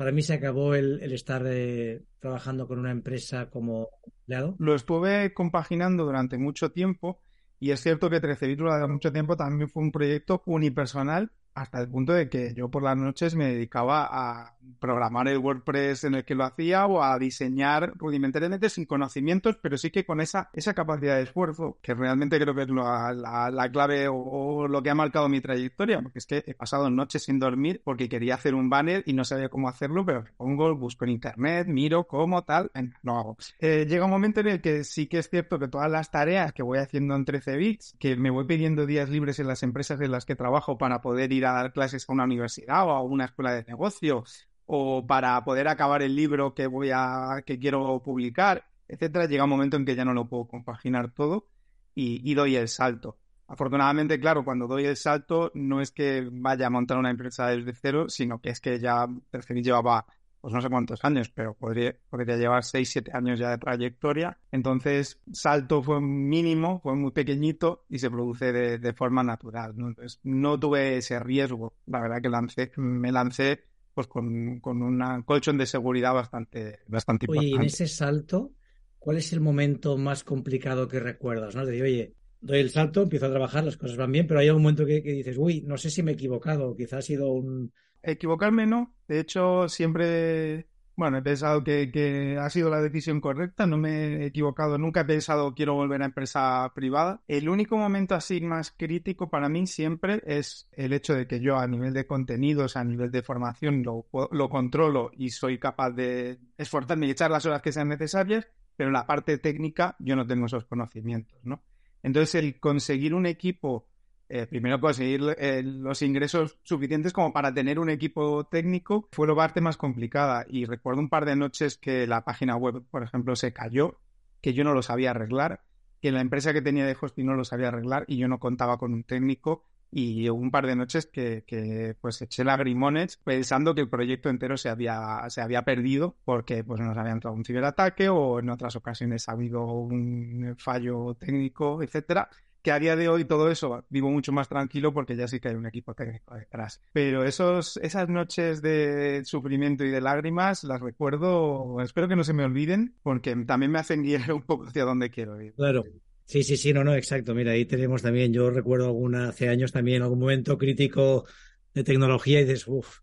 para 0.00 0.12
mí 0.12 0.22
se 0.22 0.32
acabó 0.32 0.74
el, 0.74 1.12
estar 1.12 1.44
eh, 1.46 2.00
trabajando 2.20 2.66
con 2.66 2.78
una 2.78 2.90
empresa 2.90 3.50
como 3.50 3.90
empleado. 4.06 4.56
Lo 4.58 4.74
estuve 4.74 5.34
compaginando 5.34 6.06
durante 6.06 6.38
mucho 6.38 6.72
tiempo 6.72 7.20
y 7.58 7.72
es 7.72 7.80
cierto 7.80 8.08
que 8.08 8.18
13 8.18 8.46
bits 8.46 8.60
durante 8.60 8.90
mucho 8.90 9.12
tiempo 9.12 9.36
también 9.36 9.68
fue 9.68 9.82
un 9.82 9.92
proyecto 9.92 10.42
unipersonal 10.46 11.30
hasta 11.54 11.80
el 11.80 11.88
punto 11.88 12.12
de 12.12 12.28
que 12.28 12.54
yo 12.54 12.70
por 12.70 12.82
las 12.82 12.96
noches 12.96 13.34
me 13.34 13.46
dedicaba 13.46 14.08
a 14.10 14.54
programar 14.78 15.28
el 15.28 15.38
WordPress 15.38 16.04
en 16.04 16.14
el 16.14 16.24
que 16.24 16.34
lo 16.34 16.44
hacía 16.44 16.86
o 16.86 17.02
a 17.02 17.18
diseñar 17.18 17.92
rudimentariamente 17.96 18.70
sin 18.70 18.86
conocimientos, 18.86 19.58
pero 19.60 19.76
sí 19.76 19.90
que 19.90 20.04
con 20.04 20.20
esa, 20.20 20.50
esa 20.52 20.74
capacidad 20.74 21.16
de 21.16 21.22
esfuerzo, 21.22 21.78
que 21.82 21.94
realmente 21.94 22.38
creo 22.38 22.54
que 22.54 22.62
es 22.62 22.68
la, 22.70 23.68
clave 23.72 24.08
o, 24.08 24.68
lo 24.68 24.82
que 24.82 24.90
ha 24.90 24.94
marcado 24.94 25.28
mi 25.28 25.40
trayectoria, 25.40 26.00
porque 26.00 26.18
es 26.18 26.26
que 26.26 26.44
he 26.46 26.54
pasado 26.54 26.90
noches 26.90 27.24
sin 27.24 27.38
dormir 27.38 27.82
porque 27.84 28.08
quería 28.08 28.34
hacer 28.34 28.54
un 28.54 28.70
banner 28.70 29.02
y 29.06 29.12
no 29.12 29.24
sabía 29.24 29.48
cómo 29.48 29.68
hacerlo, 29.68 30.04
pero 30.04 30.24
pongo, 30.36 30.74
busco 30.76 31.04
en 31.04 31.10
internet, 31.10 31.66
miro 31.68 32.04
cómo, 32.04 32.44
tal, 32.44 32.70
lo 33.02 33.16
hago. 33.16 33.36
Eh, 33.58 33.86
llega 33.88 34.04
un 34.04 34.10
momento 34.10 34.40
en 34.40 34.48
el 34.48 34.60
que 34.60 34.84
sí 34.84 35.06
que 35.06 35.18
es 35.18 35.28
cierto 35.28 35.58
que 35.58 35.68
todas 35.68 35.90
las 35.90 36.10
tareas 36.10 36.52
que 36.52 36.62
voy 36.62 36.78
haciendo 36.78 37.14
en 37.14 37.24
13 37.24 37.56
bits, 37.56 37.96
que 37.98 38.16
me 38.16 38.30
voy 38.30 38.46
pidiendo 38.46 38.86
días 38.86 39.08
libres 39.08 39.38
en 39.38 39.46
las 39.46 39.62
empresas 39.62 40.00
en 40.00 40.10
las 40.10 40.24
que 40.24 40.36
trabajo 40.36 40.78
para 40.78 41.00
poder 41.00 41.32
ir 41.32 41.46
dar 41.52 41.72
clases 41.72 42.08
a 42.08 42.12
una 42.12 42.24
universidad 42.24 42.86
o 42.86 42.90
a 42.90 43.02
una 43.02 43.26
escuela 43.26 43.52
de 43.52 43.64
negocios 43.64 44.48
o 44.66 45.06
para 45.06 45.42
poder 45.44 45.68
acabar 45.68 46.02
el 46.02 46.14
libro 46.14 46.54
que 46.54 46.66
voy 46.66 46.90
a 46.92 47.42
que 47.44 47.58
quiero 47.58 48.00
publicar, 48.04 48.64
etcétera, 48.86 49.26
llega 49.26 49.44
un 49.44 49.50
momento 49.50 49.76
en 49.76 49.84
que 49.84 49.96
ya 49.96 50.04
no 50.04 50.14
lo 50.14 50.28
puedo 50.28 50.46
compaginar 50.46 51.10
todo 51.12 51.46
y, 51.94 52.34
doy 52.34 52.56
el 52.56 52.68
salto. 52.68 53.18
Afortunadamente, 53.48 54.20
claro, 54.20 54.44
cuando 54.44 54.68
doy 54.68 54.84
el 54.84 54.96
salto 54.96 55.50
no 55.54 55.80
es 55.80 55.90
que 55.90 56.28
vaya 56.30 56.68
a 56.68 56.70
montar 56.70 56.98
una 56.98 57.10
empresa 57.10 57.48
desde 57.48 57.74
cero, 57.74 58.08
sino 58.08 58.40
que 58.40 58.50
es 58.50 58.60
que 58.60 58.78
ya 58.78 59.08
Percebí 59.30 59.62
llevaba 59.62 60.06
pues 60.40 60.54
no 60.54 60.60
sé 60.60 60.70
cuántos 60.70 61.04
años, 61.04 61.30
pero 61.30 61.54
podría, 61.54 61.94
podría 62.08 62.36
llevar 62.36 62.64
6, 62.64 62.88
7 62.90 63.10
años 63.14 63.38
ya 63.38 63.50
de 63.50 63.58
trayectoria. 63.58 64.38
Entonces, 64.50 65.20
salto 65.32 65.82
fue 65.82 66.00
mínimo, 66.00 66.80
fue 66.80 66.94
muy 66.94 67.10
pequeñito 67.10 67.84
y 67.88 67.98
se 67.98 68.10
produce 68.10 68.52
de, 68.52 68.92
forma 68.94 69.22
natural. 69.22 69.76
¿no? 69.76 69.88
Entonces, 69.88 70.18
no 70.22 70.58
tuve 70.58 70.96
ese 70.96 71.20
riesgo. 71.20 71.74
La 71.86 72.00
verdad 72.00 72.22
que 72.22 72.28
lancé, 72.28 72.72
me 72.76 73.12
lancé 73.12 73.64
pues 73.94 74.06
con, 74.06 74.60
con 74.60 74.82
una 74.82 75.22
colchón 75.24 75.58
de 75.58 75.66
seguridad 75.66 76.14
bastante, 76.14 76.78
bastante 76.86 77.26
oye, 77.28 77.48
importante. 77.48 77.54
Oye, 77.54 77.62
en 77.62 77.66
ese 77.66 77.86
salto, 77.86 78.52
¿cuál 78.98 79.18
es 79.18 79.32
el 79.32 79.40
momento 79.40 79.98
más 79.98 80.24
complicado 80.24 80.88
que 80.88 81.00
recuerdas? 81.00 81.54
¿no? 81.54 81.66
De 81.66 81.82
oye, 81.82 82.14
doy 82.40 82.60
el 82.60 82.70
salto, 82.70 83.02
empiezo 83.02 83.26
a 83.26 83.30
trabajar, 83.30 83.64
las 83.64 83.76
cosas 83.76 83.98
van 83.98 84.12
bien, 84.12 84.26
pero 84.26 84.40
hay 84.40 84.48
un 84.48 84.62
momento 84.62 84.86
que, 84.86 85.02
que 85.02 85.12
dices, 85.12 85.36
uy, 85.38 85.62
no 85.66 85.76
sé 85.76 85.90
si 85.90 86.02
me 86.02 86.12
he 86.12 86.14
equivocado, 86.14 86.74
quizás 86.74 87.00
ha 87.00 87.02
sido 87.02 87.30
un 87.32 87.72
Equivocarme 88.02 88.66
no. 88.66 88.94
De 89.08 89.20
hecho, 89.20 89.68
siempre, 89.68 90.68
bueno, 90.96 91.18
he 91.18 91.22
pensado 91.22 91.62
que, 91.64 92.38
ha 92.40 92.48
sido 92.50 92.70
la 92.70 92.80
decisión 92.80 93.20
correcta. 93.20 93.66
No 93.66 93.76
me 93.76 94.22
he 94.22 94.26
equivocado. 94.26 94.78
Nunca 94.78 95.00
he 95.00 95.04
pensado 95.04 95.54
quiero 95.54 95.74
volver 95.74 96.02
a 96.02 96.06
empresa 96.06 96.70
privada. 96.74 97.22
El 97.28 97.48
único 97.48 97.76
momento 97.76 98.14
así 98.14 98.40
más 98.40 98.70
crítico 98.70 99.28
para 99.30 99.48
mí 99.48 99.66
siempre 99.66 100.22
es 100.26 100.68
el 100.72 100.92
hecho 100.92 101.14
de 101.14 101.26
que 101.26 101.40
yo 101.40 101.58
a 101.58 101.66
nivel 101.66 101.92
de 101.92 102.06
contenidos, 102.06 102.76
a 102.76 102.84
nivel 102.84 103.10
de 103.10 103.22
formación, 103.22 103.82
lo, 103.82 104.06
lo 104.30 104.48
controlo 104.48 105.10
y 105.16 105.30
soy 105.30 105.58
capaz 105.58 105.90
de 105.90 106.38
esforzarme 106.56 107.06
y 107.06 107.10
echar 107.10 107.30
las 107.30 107.44
horas 107.46 107.62
que 107.62 107.72
sean 107.72 107.88
necesarias, 107.88 108.46
pero 108.76 108.88
en 108.88 108.94
la 108.94 109.06
parte 109.06 109.38
técnica 109.38 109.96
yo 109.98 110.16
no 110.16 110.26
tengo 110.26 110.46
esos 110.46 110.64
conocimientos, 110.64 111.38
¿no? 111.44 111.62
Entonces, 112.02 112.34
el 112.36 112.58
conseguir 112.58 113.14
un 113.14 113.26
equipo 113.26 113.89
eh, 114.32 114.46
primero 114.46 114.80
conseguir 114.80 115.34
eh, 115.38 115.60
los 115.64 116.02
ingresos 116.02 116.56
suficientes 116.62 117.12
como 117.12 117.32
para 117.32 117.52
tener 117.52 117.80
un 117.80 117.90
equipo 117.90 118.44
técnico 118.44 119.08
fue 119.10 119.26
la 119.26 119.34
parte 119.34 119.60
más 119.60 119.76
complicada. 119.76 120.46
Y 120.48 120.66
recuerdo 120.66 121.00
un 121.00 121.08
par 121.08 121.24
de 121.24 121.34
noches 121.34 121.76
que 121.76 122.06
la 122.06 122.24
página 122.24 122.54
web, 122.54 122.84
por 122.92 123.02
ejemplo, 123.02 123.34
se 123.34 123.52
cayó, 123.52 123.98
que 124.40 124.54
yo 124.54 124.62
no 124.62 124.72
lo 124.72 124.82
sabía 124.82 125.10
arreglar, 125.10 125.64
que 126.00 126.12
la 126.12 126.20
empresa 126.20 126.52
que 126.52 126.62
tenía 126.62 126.86
de 126.86 126.96
hosting 126.98 127.26
no 127.26 127.34
lo 127.34 127.44
sabía 127.44 127.68
arreglar 127.68 128.04
y 128.06 128.18
yo 128.18 128.28
no 128.28 128.38
contaba 128.38 128.78
con 128.78 128.94
un 128.94 129.02
técnico. 129.02 129.66
Y 129.92 130.28
un 130.28 130.52
par 130.52 130.68
de 130.68 130.76
noches 130.76 131.06
que, 131.06 131.42
que 131.44 131.96
pues 132.00 132.22
eché 132.22 132.44
lagrimones 132.44 133.16
pensando 133.16 133.74
que 133.74 133.80
el 133.80 133.88
proyecto 133.88 134.28
entero 134.28 134.56
se 134.56 134.68
había, 134.68 135.28
se 135.28 135.40
había 135.40 135.64
perdido 135.64 136.14
porque 136.24 136.62
pues 136.62 136.80
nos 136.80 136.96
había 136.96 137.10
entrado 137.10 137.34
un 137.34 137.44
ciberataque 137.44 138.08
o 138.08 138.38
en 138.38 138.50
otras 138.50 138.76
ocasiones 138.76 139.28
ha 139.28 139.32
habido 139.32 139.64
un 139.64 140.54
fallo 140.56 141.16
técnico, 141.18 141.82
etcétera 141.82 142.30
que 142.62 142.72
a 142.72 142.78
día 142.78 142.96
de 142.96 143.08
hoy 143.08 143.24
todo 143.24 143.50
eso 143.50 143.84
vivo 143.88 144.10
mucho 144.10 144.32
más 144.32 144.48
tranquilo 144.48 144.92
porque 144.92 145.16
ya 145.16 145.28
sí 145.28 145.40
que 145.40 145.48
hay 145.48 145.54
un 145.54 145.66
equipo 145.66 145.94
técnico 145.94 146.34
detrás. 146.34 146.80
Pero 146.92 147.24
esos, 147.24 147.78
esas 147.78 148.08
noches 148.08 148.62
de 148.62 149.22
sufrimiento 149.24 149.84
y 149.84 149.90
de 149.90 150.00
lágrimas 150.00 150.64
las 150.64 150.80
recuerdo, 150.80 151.80
espero 151.82 152.08
que 152.08 152.16
no 152.16 152.24
se 152.24 152.32
me 152.32 152.44
olviden 152.44 152.94
porque 153.02 153.34
también 153.46 153.72
me 153.72 153.78
hacen 153.78 154.02
guiar 154.02 154.32
un 154.32 154.42
poco 154.42 154.66
hacia 154.66 154.84
donde 154.84 155.10
quiero 155.10 155.40
ir. 155.40 155.54
Claro. 155.54 155.84
Sí, 156.24 156.44
sí, 156.44 156.56
sí, 156.56 156.72
no, 156.72 156.84
no, 156.84 156.94
exacto. 156.94 157.34
Mira, 157.34 157.52
ahí 157.52 157.64
tenemos 157.64 158.02
también, 158.02 158.32
yo 158.32 158.50
recuerdo 158.50 158.86
alguna, 158.86 159.30
hace 159.30 159.48
años 159.48 159.72
también 159.72 160.02
algún 160.02 160.20
momento 160.20 160.56
crítico 160.56 161.26
de 161.74 161.82
tecnología 161.82 162.40
y 162.40 162.44
dices, 162.44 162.68
uff, 162.68 163.00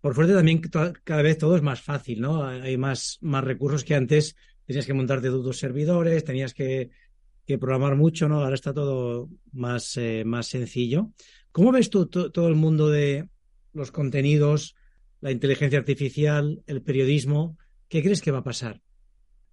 por 0.00 0.14
suerte 0.14 0.34
también 0.34 0.60
cada 1.04 1.22
vez 1.22 1.36
todo 1.36 1.56
es 1.56 1.62
más 1.62 1.82
fácil, 1.82 2.20
¿no? 2.20 2.46
Hay 2.46 2.76
más, 2.76 3.18
más 3.22 3.42
recursos 3.42 3.82
que 3.82 3.94
antes. 3.94 4.36
Tenías 4.66 4.86
que 4.86 4.94
montarte 4.94 5.28
tus 5.28 5.58
servidores, 5.58 6.24
tenías 6.24 6.54
que, 6.54 6.90
que, 7.50 7.58
programar 7.58 7.96
mucho, 7.96 8.28
¿no? 8.28 8.42
Ahora 8.42 8.54
está 8.54 8.72
todo 8.72 9.28
más, 9.52 9.96
eh, 9.96 10.24
más 10.24 10.46
sencillo. 10.46 11.10
¿Cómo 11.52 11.72
ves 11.72 11.90
tú 11.90 12.06
todo 12.06 12.48
el 12.48 12.54
mundo 12.54 12.88
de 12.88 13.28
los 13.72 13.90
contenidos, 13.90 14.76
la 15.20 15.30
inteligencia 15.30 15.78
artificial, 15.78 16.62
el 16.66 16.82
periodismo? 16.82 17.56
¿Qué 17.88 18.02
crees 18.02 18.20
que 18.20 18.30
va 18.30 18.38
a 18.38 18.44
pasar? 18.44 18.80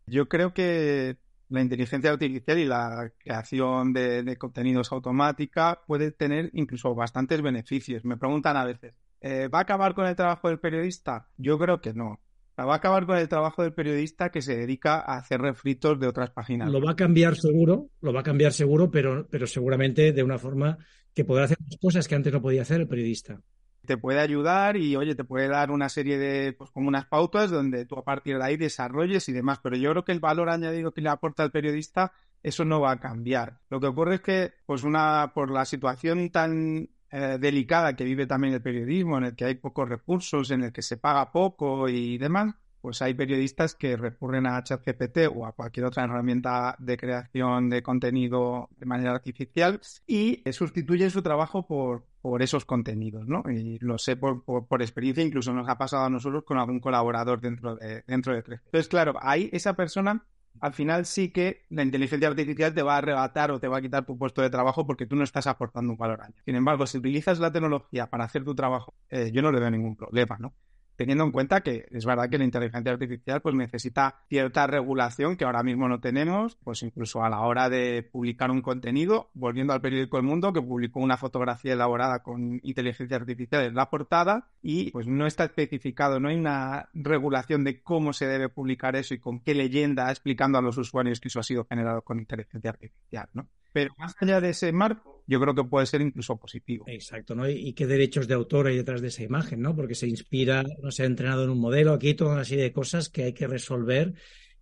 Yo 0.05 0.29
creo 0.29 0.53
que 0.53 1.17
la 1.49 1.61
inteligencia 1.61 2.11
artificial 2.11 2.59
y 2.59 2.65
la 2.65 3.11
creación 3.17 3.93
de, 3.93 4.37
contenidos 4.37 4.91
automática 4.91 5.81
puede 5.87 6.11
tener 6.11 6.49
incluso 6.53 6.93
bastantes 6.93 7.41
beneficios. 7.41 8.05
Me 8.05 8.17
preguntan 8.17 8.57
a 8.57 8.65
veces, 8.65 8.93
eh, 9.21 9.47
¿va 9.47 9.59
a 9.59 9.61
acabar 9.61 9.95
con 9.95 10.05
el 10.05 10.15
trabajo 10.15 10.49
del 10.49 10.59
periodista? 10.59 11.27
Yo 11.37 11.57
creo 11.57 11.81
que 11.81 11.93
no. 11.93 12.19
Va 12.65 12.73
a 12.73 12.77
acabar 12.77 13.05
con 13.05 13.17
el 13.17 13.27
trabajo 13.27 13.61
del 13.63 13.73
periodista 13.73 14.29
que 14.29 14.41
se 14.41 14.55
dedica 14.55 14.95
a 14.95 15.17
hacer 15.17 15.41
refritos 15.41 15.99
de 15.99 16.07
otras 16.07 16.31
páginas. 16.31 16.71
Lo 16.71 16.81
va 16.81 16.91
a 16.91 16.95
cambiar 16.95 17.35
seguro, 17.35 17.89
lo 18.01 18.13
va 18.13 18.21
a 18.21 18.23
cambiar 18.23 18.51
seguro, 18.51 18.89
pero, 18.89 19.27
pero 19.29 19.45
seguramente 19.45 20.11
de 20.11 20.23
una 20.23 20.39
forma 20.39 20.77
que 21.13 21.23
podrá 21.23 21.45
hacer 21.45 21.57
cosas 21.79 22.07
que 22.07 22.15
antes 22.15 22.33
no 22.33 22.41
podía 22.41 22.63
hacer 22.63 22.81
el 22.81 22.87
periodista 22.87 23.39
te 23.87 23.97
puede 23.97 24.19
ayudar 24.19 24.77
y, 24.77 24.95
oye, 24.95 25.15
te 25.15 25.23
puede 25.23 25.47
dar 25.47 25.71
una 25.71 25.89
serie 25.89 26.19
de, 26.19 26.53
pues 26.53 26.69
como 26.69 26.89
unas 26.89 27.05
pautas 27.05 27.49
donde 27.49 27.85
tú 27.85 27.97
a 27.97 28.03
partir 28.03 28.37
de 28.37 28.43
ahí 28.43 28.57
desarrolles 28.57 29.27
y 29.29 29.33
demás. 29.33 29.59
Pero 29.63 29.77
yo 29.77 29.89
creo 29.91 30.05
que 30.05 30.11
el 30.11 30.19
valor 30.19 30.49
añadido 30.49 30.93
que 30.93 31.01
le 31.01 31.09
aporta 31.09 31.43
el 31.43 31.51
periodista, 31.51 32.11
eso 32.43 32.65
no 32.65 32.81
va 32.81 32.91
a 32.91 32.99
cambiar. 32.99 33.59
Lo 33.69 33.79
que 33.79 33.87
ocurre 33.87 34.15
es 34.15 34.21
que, 34.21 34.53
pues 34.67 34.83
una, 34.83 35.31
por 35.33 35.49
la 35.49 35.65
situación 35.65 36.29
tan 36.29 36.89
eh, 37.11 37.37
delicada 37.39 37.95
que 37.95 38.03
vive 38.03 38.27
también 38.27 38.53
el 38.53 38.61
periodismo, 38.61 39.17
en 39.17 39.25
el 39.25 39.35
que 39.35 39.45
hay 39.45 39.55
pocos 39.55 39.87
recursos, 39.87 40.51
en 40.51 40.63
el 40.63 40.71
que 40.71 40.81
se 40.81 40.97
paga 40.97 41.31
poco 41.31 41.87
y 41.89 42.17
demás, 42.17 42.55
pues 42.81 43.01
hay 43.01 43.13
periodistas 43.13 43.75
que 43.75 43.97
recurren 43.97 44.45
a 44.45 44.63
ChatGPT 44.63 45.27
o 45.35 45.45
a 45.45 45.51
cualquier 45.51 45.85
otra 45.85 46.03
herramienta 46.03 46.75
de 46.79 46.97
creación 46.97 47.69
de 47.69 47.83
contenido 47.83 48.69
de 48.77 48.85
manera 48.85 49.11
artificial 49.11 49.81
y 50.05 50.43
sustituyen 50.51 51.09
su 51.09 51.21
trabajo 51.21 51.65
por, 51.65 52.05
por 52.21 52.41
esos 52.41 52.65
contenidos, 52.65 53.27
¿no? 53.27 53.43
Y 53.49 53.77
lo 53.79 53.97
sé 53.97 54.15
por, 54.15 54.43
por, 54.43 54.81
experiencia, 54.81 55.23
incluso 55.23 55.53
nos 55.53 55.67
ha 55.69 55.77
pasado 55.77 56.05
a 56.05 56.09
nosotros 56.09 56.43
con 56.43 56.57
algún 56.57 56.79
colaborador 56.79 57.41
dentro 57.41 57.75
de, 57.75 58.03
dentro 58.07 58.33
de 58.33 58.43
tres. 58.43 58.61
Entonces, 58.65 58.87
claro, 58.87 59.15
ahí 59.21 59.49
esa 59.51 59.73
persona 59.73 60.25
al 60.61 60.73
final 60.73 61.05
sí 61.05 61.31
que 61.31 61.65
la 61.69 61.83
inteligencia 61.83 62.27
artificial 62.27 62.73
te 62.73 62.83
va 62.83 62.95
a 62.95 62.97
arrebatar 62.99 63.51
o 63.51 63.59
te 63.59 63.67
va 63.67 63.77
a 63.77 63.81
quitar 63.81 64.05
tu 64.05 64.17
puesto 64.17 64.41
de 64.41 64.49
trabajo 64.49 64.85
porque 64.85 65.05
tú 65.05 65.15
no 65.15 65.23
estás 65.23 65.47
aportando 65.47 65.91
un 65.91 65.97
valor 65.97 66.21
añadido. 66.21 66.43
Sin 66.45 66.55
embargo, 66.55 66.85
si 66.87 66.97
utilizas 66.97 67.39
la 67.39 67.51
tecnología 67.51 68.09
para 68.09 68.25
hacer 68.25 68.43
tu 68.43 68.55
trabajo, 68.55 68.95
eh, 69.09 69.31
yo 69.33 69.41
no 69.41 69.51
le 69.51 69.59
veo 69.59 69.71
ningún 69.71 69.95
problema, 69.95 70.37
¿no? 70.39 70.53
Teniendo 70.97 71.23
en 71.23 71.31
cuenta 71.31 71.61
que 71.61 71.85
es 71.91 72.05
verdad 72.05 72.29
que 72.29 72.37
la 72.37 72.43
inteligencia 72.43 72.91
artificial 72.91 73.41
pues 73.41 73.55
necesita 73.55 74.23
cierta 74.27 74.67
regulación 74.67 75.37
que 75.37 75.45
ahora 75.45 75.63
mismo 75.63 75.87
no 75.87 76.01
tenemos, 76.01 76.57
pues 76.63 76.83
incluso 76.83 77.23
a 77.23 77.29
la 77.29 77.41
hora 77.41 77.69
de 77.69 78.03
publicar 78.03 78.51
un 78.51 78.61
contenido, 78.61 79.29
volviendo 79.33 79.73
al 79.73 79.81
periódico 79.81 80.17
El 80.17 80.23
Mundo, 80.23 80.51
que 80.51 80.61
publicó 80.61 80.99
una 80.99 81.15
fotografía 81.15 81.73
elaborada 81.73 82.23
con 82.23 82.59
inteligencia 82.63 83.15
artificial 83.15 83.63
en 83.63 83.75
la 83.75 83.89
portada 83.89 84.49
y 84.61 84.91
pues 84.91 85.07
no 85.07 85.27
está 85.27 85.45
especificado, 85.45 86.19
no 86.19 86.29
hay 86.29 86.35
una 86.35 86.89
regulación 86.93 87.63
de 87.63 87.81
cómo 87.81 88.11
se 88.11 88.27
debe 88.27 88.49
publicar 88.49 88.95
eso 88.95 89.13
y 89.13 89.19
con 89.19 89.39
qué 89.39 89.53
leyenda 89.53 90.09
explicando 90.09 90.57
a 90.57 90.61
los 90.61 90.77
usuarios 90.77 91.19
que 91.19 91.27
eso 91.27 91.39
ha 91.39 91.43
sido 91.43 91.65
generado 91.65 92.01
con 92.01 92.19
inteligencia 92.19 92.71
artificial, 92.71 93.29
¿no? 93.33 93.47
Pero 93.77 93.93
más 93.99 94.15
allá 94.19 94.41
de 94.41 94.49
ese 94.49 94.71
marco, 94.71 95.23
yo 95.27 95.39
creo 95.39 95.53
que 95.53 95.63
puede 95.63 95.85
ser 95.85 96.01
incluso 96.01 96.35
positivo. 96.35 96.85
Exacto, 96.87 97.35
¿no? 97.35 97.47
Y, 97.47 97.73
qué 97.73 97.85
derechos 97.85 98.27
de 98.27 98.33
autor 98.33 98.65
hay 98.65 98.75
detrás 98.75 99.01
de 99.01 99.09
esa 99.09 99.21
imagen, 99.21 99.61
¿no? 99.61 99.75
Porque 99.75 99.93
se 99.93 100.07
inspira, 100.07 100.63
no 100.81 100.89
se 100.89 101.03
ha 101.03 101.05
entrenado 101.05 101.43
en 101.43 101.51
un 101.51 101.59
modelo, 101.59 101.93
aquí 101.93 102.15
toda 102.15 102.33
una 102.33 102.43
serie 102.43 102.63
de 102.63 102.71
cosas 102.71 103.09
que 103.09 103.25
hay 103.25 103.33
que 103.33 103.45
resolver, 103.45 104.15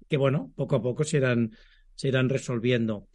que 0.10 0.18
bueno, 0.18 0.52
poco 0.54 0.76
a 0.76 0.82
poco 0.82 1.06
se 1.06 1.16
irán, 1.16 1.52
se 1.96 2.10
irán 2.10 2.28
resolviendo. 2.28 3.08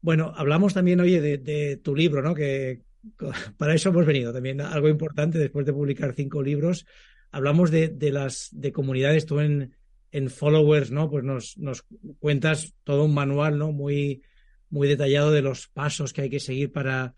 Bueno, 0.00 0.32
hablamos 0.34 0.72
también, 0.72 1.00
oye, 1.00 1.20
de, 1.20 1.76
tu 1.76 1.94
libro, 1.94 2.22
¿no? 2.22 2.34
Que 2.34 2.80
para 3.58 3.74
eso 3.74 3.90
hemos 3.90 4.06
venido 4.06 4.32
también. 4.32 4.62
Algo 4.62 4.88
importante, 4.88 5.36
después 5.36 5.66
de 5.66 5.74
publicar 5.74 6.14
cinco 6.14 6.42
libros, 6.42 6.86
hablamos 7.30 7.70
de, 7.70 7.88
de 7.88 8.10
las 8.10 8.48
de 8.52 8.72
comunidades, 8.72 9.26
tú 9.26 9.40
en, 9.40 9.74
en 10.12 10.30
followers, 10.30 10.90
¿no? 10.90 11.10
Pues 11.10 11.24
nos, 11.24 11.58
nos 11.58 11.84
cuentas 12.20 12.74
todo 12.84 13.04
un 13.04 13.12
manual, 13.12 13.58
¿no? 13.58 13.70
Muy 13.70 14.22
muy 14.72 14.88
detallado 14.88 15.30
de 15.30 15.42
los 15.42 15.68
pasos 15.68 16.14
que 16.14 16.22
hay 16.22 16.30
que 16.30 16.40
seguir 16.40 16.72
para, 16.72 17.14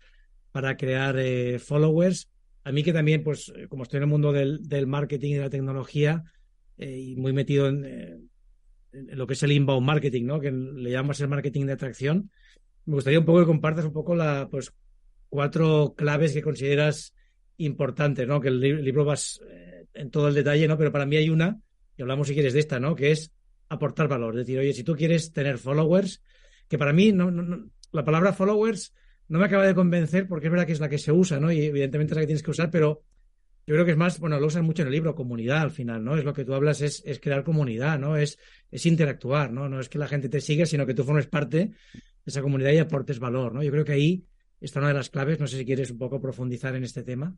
para 0.51 0.75
crear 0.75 1.17
eh, 1.17 1.57
followers. 1.57 2.29
A 2.65 2.71
mí 2.73 2.83
que 2.83 2.91
también, 2.91 3.23
pues, 3.23 3.51
como 3.69 3.83
estoy 3.83 3.97
en 3.97 4.03
el 4.03 4.09
mundo 4.09 4.33
del, 4.33 4.87
marketing 4.87 5.31
y 5.31 5.33
de 5.35 5.39
la 5.39 5.49
tecnología 5.49 6.23
eh, 6.77 6.99
y 6.99 7.15
muy 7.15 7.31
metido 7.31 7.69
eh, 7.69 8.19
en, 8.91 9.17
lo 9.17 9.25
que 9.25 9.33
es 9.33 9.43
el 9.43 9.53
inbound 9.53 9.87
marketing, 9.87 10.25
¿no? 10.25 10.41
Que 10.41 10.51
le 10.51 10.91
llamamos 10.91 11.21
el 11.21 11.29
marketing 11.29 11.65
de 11.65 11.73
atracción, 11.73 12.29
me 12.85 12.95
gustaría 12.95 13.19
un 13.19 13.25
poco 13.25 13.39
que 13.39 13.45
compartas 13.45 13.85
un 13.85 13.93
poco 13.93 14.15
la, 14.15 14.49
pues, 14.51 14.73
cuatro 15.29 15.93
claves 15.95 16.33
que 16.33 16.41
consideras 16.41 17.15
importantes, 17.55 18.27
¿no? 18.27 18.41
Que 18.41 18.49
el 18.49 18.59
libro 18.59 19.05
vas 19.05 19.39
en 19.93 20.11
todo 20.11 20.27
el 20.27 20.35
detalle, 20.35 20.67
¿no? 20.67 20.77
Pero 20.77 20.91
para 20.91 21.05
mí 21.05 21.15
hay 21.15 21.29
una, 21.29 21.57
y 21.95 22.01
hablamos 22.01 22.27
si 22.27 22.33
quieres 22.33 22.53
de 22.53 22.59
esta, 22.59 22.81
¿no? 22.81 22.95
Que 22.95 23.11
es 23.11 23.31
aportar 23.69 24.09
valor. 24.09 24.33
Es 24.33 24.45
decir, 24.45 24.59
oye, 24.59 24.73
si 24.73 24.83
tú 24.83 24.93
quieres 24.93 25.31
tener 25.31 25.57
followers, 25.57 26.21
que 26.67 26.77
para 26.77 26.93
mí 26.93 27.11
no, 27.11 27.31
la 27.91 28.03
palabra 28.03 28.33
followers 28.33 28.93
no 29.27 29.39
me 29.39 29.45
acaba 29.45 29.65
de 29.65 29.75
convencer 29.75 30.27
porque 30.27 30.47
es 30.47 30.51
verdad 30.51 30.65
que 30.65 30.73
es 30.73 30.79
la 30.79 30.89
que 30.89 30.97
se 30.97 31.11
usa, 31.11 31.39
¿no? 31.39 31.51
Y 31.51 31.65
evidentemente 31.65 32.13
es 32.13 32.15
la 32.15 32.21
que 32.21 32.27
tienes 32.27 32.43
que 32.43 32.51
usar, 32.51 32.69
pero 32.69 33.03
yo 33.67 33.73
creo 33.73 33.85
que 33.85 33.91
es 33.91 33.97
más, 33.97 34.19
bueno, 34.19 34.39
lo 34.39 34.45
usan 34.45 34.63
mucho 34.63 34.83
en 34.83 34.89
el 34.89 34.93
libro, 34.93 35.15
comunidad 35.15 35.61
al 35.61 35.71
final, 35.71 36.03
¿no? 36.03 36.15
Es 36.15 36.23
lo 36.23 36.33
que 36.33 36.45
tú 36.45 36.53
hablas, 36.53 36.81
es, 36.81 37.01
es 37.05 37.19
crear 37.19 37.43
comunidad, 37.43 37.97
¿no? 37.97 38.15
Es, 38.15 38.37
es 38.69 38.85
interactuar, 38.85 39.51
¿no? 39.51 39.67
No 39.67 39.79
es 39.79 39.89
que 39.89 39.97
la 39.97 40.07
gente 40.07 40.29
te 40.29 40.39
siga, 40.39 40.67
sino 40.67 40.85
que 40.85 40.93
tú 40.93 41.03
formes 41.03 41.25
parte 41.25 41.57
de 41.57 41.73
esa 42.25 42.43
comunidad 42.43 42.71
y 42.71 42.77
aportes 42.77 43.17
valor, 43.17 43.53
¿no? 43.53 43.63
Yo 43.63 43.71
creo 43.71 43.83
que 43.83 43.93
ahí 43.93 44.25
está 44.61 44.79
una 44.79 44.89
de 44.89 44.93
las 44.93 45.09
claves. 45.09 45.39
No 45.39 45.47
sé 45.47 45.57
si 45.57 45.65
quieres 45.65 45.89
un 45.89 45.97
poco 45.97 46.21
profundizar 46.21 46.75
en 46.75 46.83
este 46.83 47.03
tema. 47.03 47.35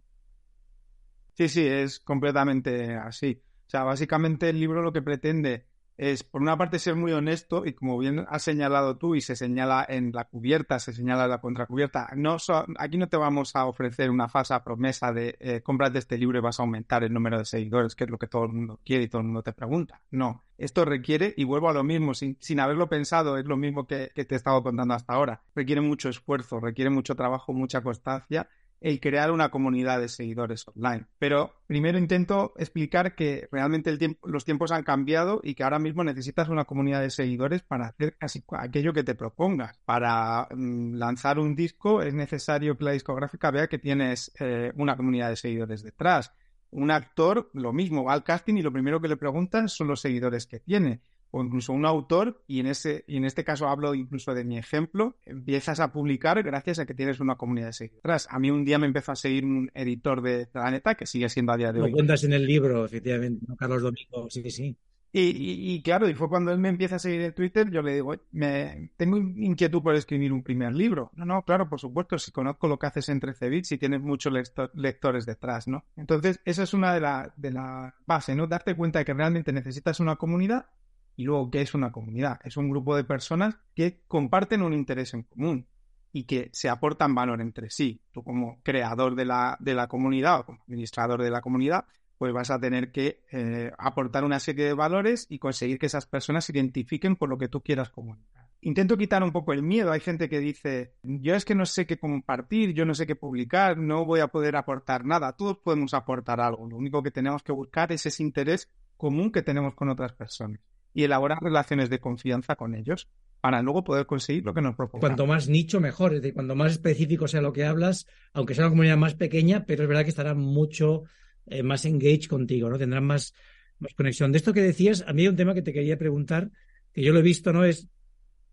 Sí, 1.35 1.47
sí, 1.47 1.65
es 1.65 1.99
completamente 1.99 2.95
así. 2.95 3.41
O 3.67 3.69
sea, 3.69 3.83
básicamente 3.83 4.49
el 4.49 4.59
libro 4.59 4.81
lo 4.81 4.91
que 4.91 5.01
pretende 5.01 5.65
es, 5.97 6.23
por 6.23 6.41
una 6.41 6.57
parte, 6.57 6.79
ser 6.79 6.95
muy 6.95 7.11
honesto 7.11 7.65
y 7.65 7.73
como 7.73 7.97
bien 7.97 8.25
has 8.29 8.43
señalado 8.43 8.97
tú 8.97 9.15
y 9.15 9.21
se 9.21 9.35
señala 9.35 9.85
en 9.87 10.11
la 10.11 10.25
cubierta, 10.25 10.79
se 10.79 10.93
señala 10.93 11.25
en 11.25 11.31
la 11.31 11.41
contracubierta, 11.41 12.09
no 12.15 12.37
aquí 12.77 12.97
no 12.97 13.09
te 13.09 13.17
vamos 13.17 13.55
a 13.55 13.65
ofrecer 13.65 14.11
una 14.11 14.29
falsa 14.29 14.63
promesa 14.63 15.11
de 15.11 15.37
eh, 15.39 15.61
cómprate 15.61 15.97
este 15.99 16.17
libro 16.17 16.37
y 16.37 16.41
vas 16.41 16.59
a 16.59 16.63
aumentar 16.63 17.03
el 17.03 17.13
número 17.13 17.39
de 17.39 17.45
seguidores, 17.45 17.95
que 17.95 18.03
es 18.03 18.09
lo 18.09 18.17
que 18.17 18.27
todo 18.27 18.45
el 18.45 18.53
mundo 18.53 18.79
quiere 18.85 19.05
y 19.05 19.07
todo 19.07 19.21
el 19.21 19.27
mundo 19.27 19.43
te 19.43 19.53
pregunta. 19.53 20.01
No, 20.11 20.43
esto 20.57 20.85
requiere, 20.85 21.33
y 21.35 21.43
vuelvo 21.43 21.69
a 21.69 21.73
lo 21.73 21.83
mismo, 21.83 22.13
sin, 22.13 22.37
sin 22.39 22.59
haberlo 22.59 22.87
pensado, 22.89 23.37
es 23.37 23.45
lo 23.45 23.57
mismo 23.57 23.87
que, 23.87 24.11
que 24.13 24.25
te 24.25 24.35
he 24.35 24.37
estado 24.37 24.61
contando 24.61 24.93
hasta 24.93 25.13
ahora, 25.13 25.41
requiere 25.55 25.81
mucho 25.81 26.09
esfuerzo, 26.09 26.59
requiere 26.59 26.89
mucho 26.91 27.15
trabajo, 27.15 27.53
mucha 27.53 27.81
constancia 27.81 28.47
el 28.79 28.99
crear 28.99 29.31
una 29.31 29.49
comunidad 29.49 29.99
de 29.99 30.09
seguidores 30.09 30.65
online. 30.67 31.05
Pero 31.19 31.53
primero 31.65 31.97
intento 31.97 32.53
explicar 32.57 33.15
que 33.15 33.47
realmente 33.51 33.97
los 34.23 34.45
tiempos 34.45 34.71
han 34.71 34.83
cambiado 34.83 35.39
y 35.43 35.55
que 35.55 35.63
ahora 35.63 35.79
mismo 35.79 36.03
necesitas 36.03 36.49
una 36.49 36.65
comunidad 36.65 37.01
de 37.01 37.09
seguidores 37.09 37.63
para 37.63 37.87
hacer 37.87 38.15
casi 38.17 38.43
aquello 38.51 38.93
que 38.93 39.03
te 39.03 39.15
propongas. 39.15 39.77
Para 39.85 40.47
mm, 40.51 40.95
lanzar 40.95 41.39
un 41.39 41.55
disco 41.55 42.01
es 42.01 42.13
necesario 42.13 42.77
que 42.77 42.85
la 42.85 42.91
discográfica 42.91 43.51
vea 43.51 43.67
que 43.67 43.79
tienes 43.79 44.31
eh, 44.39 44.71
una 44.75 44.95
comunidad 44.95 45.29
de 45.29 45.35
seguidores 45.35 45.83
detrás. 45.83 46.33
Un 46.69 46.91
actor, 46.91 47.49
lo 47.53 47.73
mismo, 47.73 48.03
va 48.03 48.13
al 48.13 48.23
casting 48.23 48.55
y 48.55 48.61
lo 48.61 48.73
primero 48.73 48.99
que 49.01 49.07
le 49.07 49.17
preguntan 49.17 49.69
son 49.69 49.87
los 49.87 50.01
seguidores 50.01 50.45
que 50.45 50.59
tiene 50.59 51.01
o 51.31 51.43
incluso 51.43 51.73
un 51.73 51.85
autor, 51.85 52.41
y 52.47 52.59
en, 52.59 52.67
ese, 52.67 53.03
y 53.07 53.17
en 53.17 53.25
este 53.25 53.43
caso 53.43 53.67
hablo 53.67 53.93
incluso 53.93 54.33
de 54.33 54.43
mi 54.43 54.57
ejemplo, 54.57 55.17
empiezas 55.25 55.79
a 55.79 55.91
publicar 55.91 56.41
gracias 56.43 56.79
a 56.79 56.85
que 56.85 56.93
tienes 56.93 57.19
una 57.19 57.35
comunidad 57.35 57.67
de 57.67 57.73
seguidores. 57.73 58.27
A 58.29 58.39
mí 58.39 58.51
un 58.51 58.65
día 58.65 58.79
me 58.79 58.87
empezó 58.87 59.11
a 59.11 59.15
seguir 59.15 59.45
un 59.45 59.71
editor 59.73 60.21
de 60.21 60.47
Planeta, 60.47 60.95
que 60.95 61.05
sigue 61.05 61.29
siendo 61.29 61.51
a 61.51 61.57
día 61.57 61.73
de 61.73 61.81
hoy. 61.81 61.91
Lo 61.91 61.95
cuentas 61.95 62.23
en 62.23 62.33
el 62.33 62.45
libro, 62.45 62.85
efectivamente, 62.85 63.45
Carlos 63.57 63.81
Domingo, 63.81 64.29
sí, 64.29 64.49
sí. 64.49 64.77
Y, 65.13 65.73
y, 65.73 65.81
claro, 65.81 66.07
y 66.09 66.13
fue 66.13 66.27
cuando 66.29 66.51
él 66.51 66.59
me 66.59 66.69
empieza 66.69 66.97
a 66.97 66.99
seguir 66.99 67.21
en 67.21 67.33
Twitter, 67.33 67.71
yo 67.71 67.81
le 67.81 67.95
digo, 67.95 68.13
me, 68.31 68.91
tengo 68.97 69.17
inquietud 69.17 69.81
por 69.81 69.95
escribir 69.95 70.33
un 70.33 70.43
primer 70.43 70.75
libro. 70.75 71.11
No, 71.15 71.25
no, 71.25 71.41
claro, 71.43 71.69
por 71.69 71.79
supuesto, 71.79 72.19
si 72.19 72.31
conozco 72.31 72.67
lo 72.67 72.77
que 72.77 72.87
haces 72.87 73.09
en 73.09 73.19
13 73.19 73.49
bits 73.49 73.71
y 73.71 73.77
tienes 73.77 74.01
muchos 74.01 74.33
lectores 74.73 75.25
detrás, 75.25 75.67
¿no? 75.67 75.85
Entonces, 75.95 76.39
esa 76.45 76.63
es 76.63 76.73
una 76.73 76.93
de 76.93 76.99
las 76.99 77.31
de 77.35 77.51
la 77.51 77.95
base, 78.05 78.35
¿no? 78.35 78.47
Darte 78.47 78.75
cuenta 78.75 78.99
de 78.99 79.05
que 79.05 79.13
realmente 79.13 79.53
necesitas 79.53 79.99
una 79.99 80.17
comunidad 80.17 80.67
y 81.17 81.23
luego, 81.23 81.49
¿qué 81.49 81.61
es 81.61 81.73
una 81.73 81.91
comunidad? 81.91 82.39
Es 82.43 82.57
un 82.57 82.69
grupo 82.69 82.95
de 82.95 83.03
personas 83.03 83.57
que 83.75 84.01
comparten 84.07 84.61
un 84.61 84.71
interés 84.71 85.15
en 85.15 85.23
común 85.23 85.67
y 86.13 86.25
que 86.25 86.51
se 86.53 86.69
aportan 86.69 87.15
valor 87.15 87.41
entre 87.41 87.71
sí. 87.71 87.99
Tú 88.11 88.23
como 88.23 88.61
creador 88.61 89.15
de 89.15 89.25
la, 89.25 89.57
de 89.59 89.73
la 89.73 89.87
comunidad 89.87 90.41
o 90.41 90.45
como 90.45 90.61
administrador 90.61 91.23
de 91.23 91.31
la 91.31 91.41
comunidad, 91.41 91.85
pues 92.19 92.31
vas 92.33 92.51
a 92.51 92.59
tener 92.59 92.91
que 92.91 93.23
eh, 93.31 93.71
aportar 93.79 94.23
una 94.23 94.39
serie 94.39 94.65
de 94.65 94.73
valores 94.73 95.25
y 95.27 95.39
conseguir 95.39 95.79
que 95.79 95.87
esas 95.87 96.05
personas 96.05 96.45
se 96.45 96.51
identifiquen 96.51 97.15
por 97.15 97.29
lo 97.29 97.39
que 97.39 97.47
tú 97.47 97.61
quieras 97.61 97.89
comunicar. 97.89 98.47
intento 98.61 98.95
quitar 98.95 99.23
un 99.23 99.31
poco 99.31 99.53
el 99.53 99.63
miedo. 99.63 99.91
Hay 99.91 100.01
gente 100.01 100.29
que 100.29 100.39
dice, 100.39 100.93
yo 101.01 101.33
es 101.33 101.45
que 101.45 101.55
no 101.55 101.65
sé 101.65 101.87
qué 101.87 101.97
compartir, 101.97 102.75
yo 102.75 102.85
no 102.85 102.93
sé 102.93 103.07
qué 103.07 103.15
publicar, 103.15 103.75
no 103.79 104.05
voy 104.05 104.19
a 104.19 104.27
poder 104.27 104.55
aportar 104.55 105.03
nada. 105.03 105.33
Todos 105.33 105.57
podemos 105.57 105.95
aportar 105.95 106.39
algo. 106.41 106.69
Lo 106.69 106.77
único 106.77 107.01
que 107.01 107.09
tenemos 107.09 107.41
que 107.41 107.53
buscar 107.53 107.91
es 107.91 108.05
ese 108.05 108.21
interés 108.21 108.69
común 108.97 109.31
que 109.31 109.41
tenemos 109.41 109.73
con 109.73 109.89
otras 109.89 110.13
personas 110.13 110.59
y 110.97 111.03
elaborar 111.03 111.37
relaciones 111.43 111.91
de 111.91 111.99
confianza 111.99 112.55
con 112.55 112.73
ellos 112.73 113.07
para 113.39 113.61
luego 113.61 113.83
poder 113.83 114.07
conseguir 114.07 114.43
lo 114.43 114.55
que 114.55 114.63
nos 114.63 114.75
proponemos. 114.75 115.07
Cuanto 115.07 115.27
más 115.27 115.47
nicho, 115.47 115.79
mejor. 115.79 116.15
Es 116.15 116.23
decir, 116.23 116.33
cuanto 116.33 116.55
más 116.55 116.71
específico 116.71 117.27
sea 117.27 117.39
lo 117.39 117.53
que 117.53 117.65
hablas, 117.65 118.07
aunque 118.33 118.55
sea 118.55 118.63
una 118.63 118.71
comunidad 118.71 118.97
más 118.97 119.13
pequeña, 119.13 119.63
pero 119.67 119.83
es 119.83 119.89
verdad 119.89 120.01
que 120.01 120.09
estará 120.09 120.33
mucho 120.33 121.03
eh, 121.45 121.61
más 121.61 121.85
engaged 121.85 122.25
contigo, 122.27 122.67
¿no? 122.67 122.79
Tendrán 122.79 123.05
más, 123.05 123.35
más 123.77 123.93
conexión. 123.93 124.31
De 124.31 124.39
esto 124.39 124.53
que 124.53 124.63
decías, 124.63 125.05
a 125.05 125.13
mí 125.13 125.21
hay 125.21 125.27
un 125.27 125.35
tema 125.35 125.53
que 125.53 125.61
te 125.61 125.71
quería 125.71 125.99
preguntar, 125.99 126.49
que 126.91 127.03
yo 127.03 127.13
lo 127.13 127.19
he 127.19 127.21
visto, 127.21 127.53
¿no? 127.53 127.63
Es, 127.63 127.87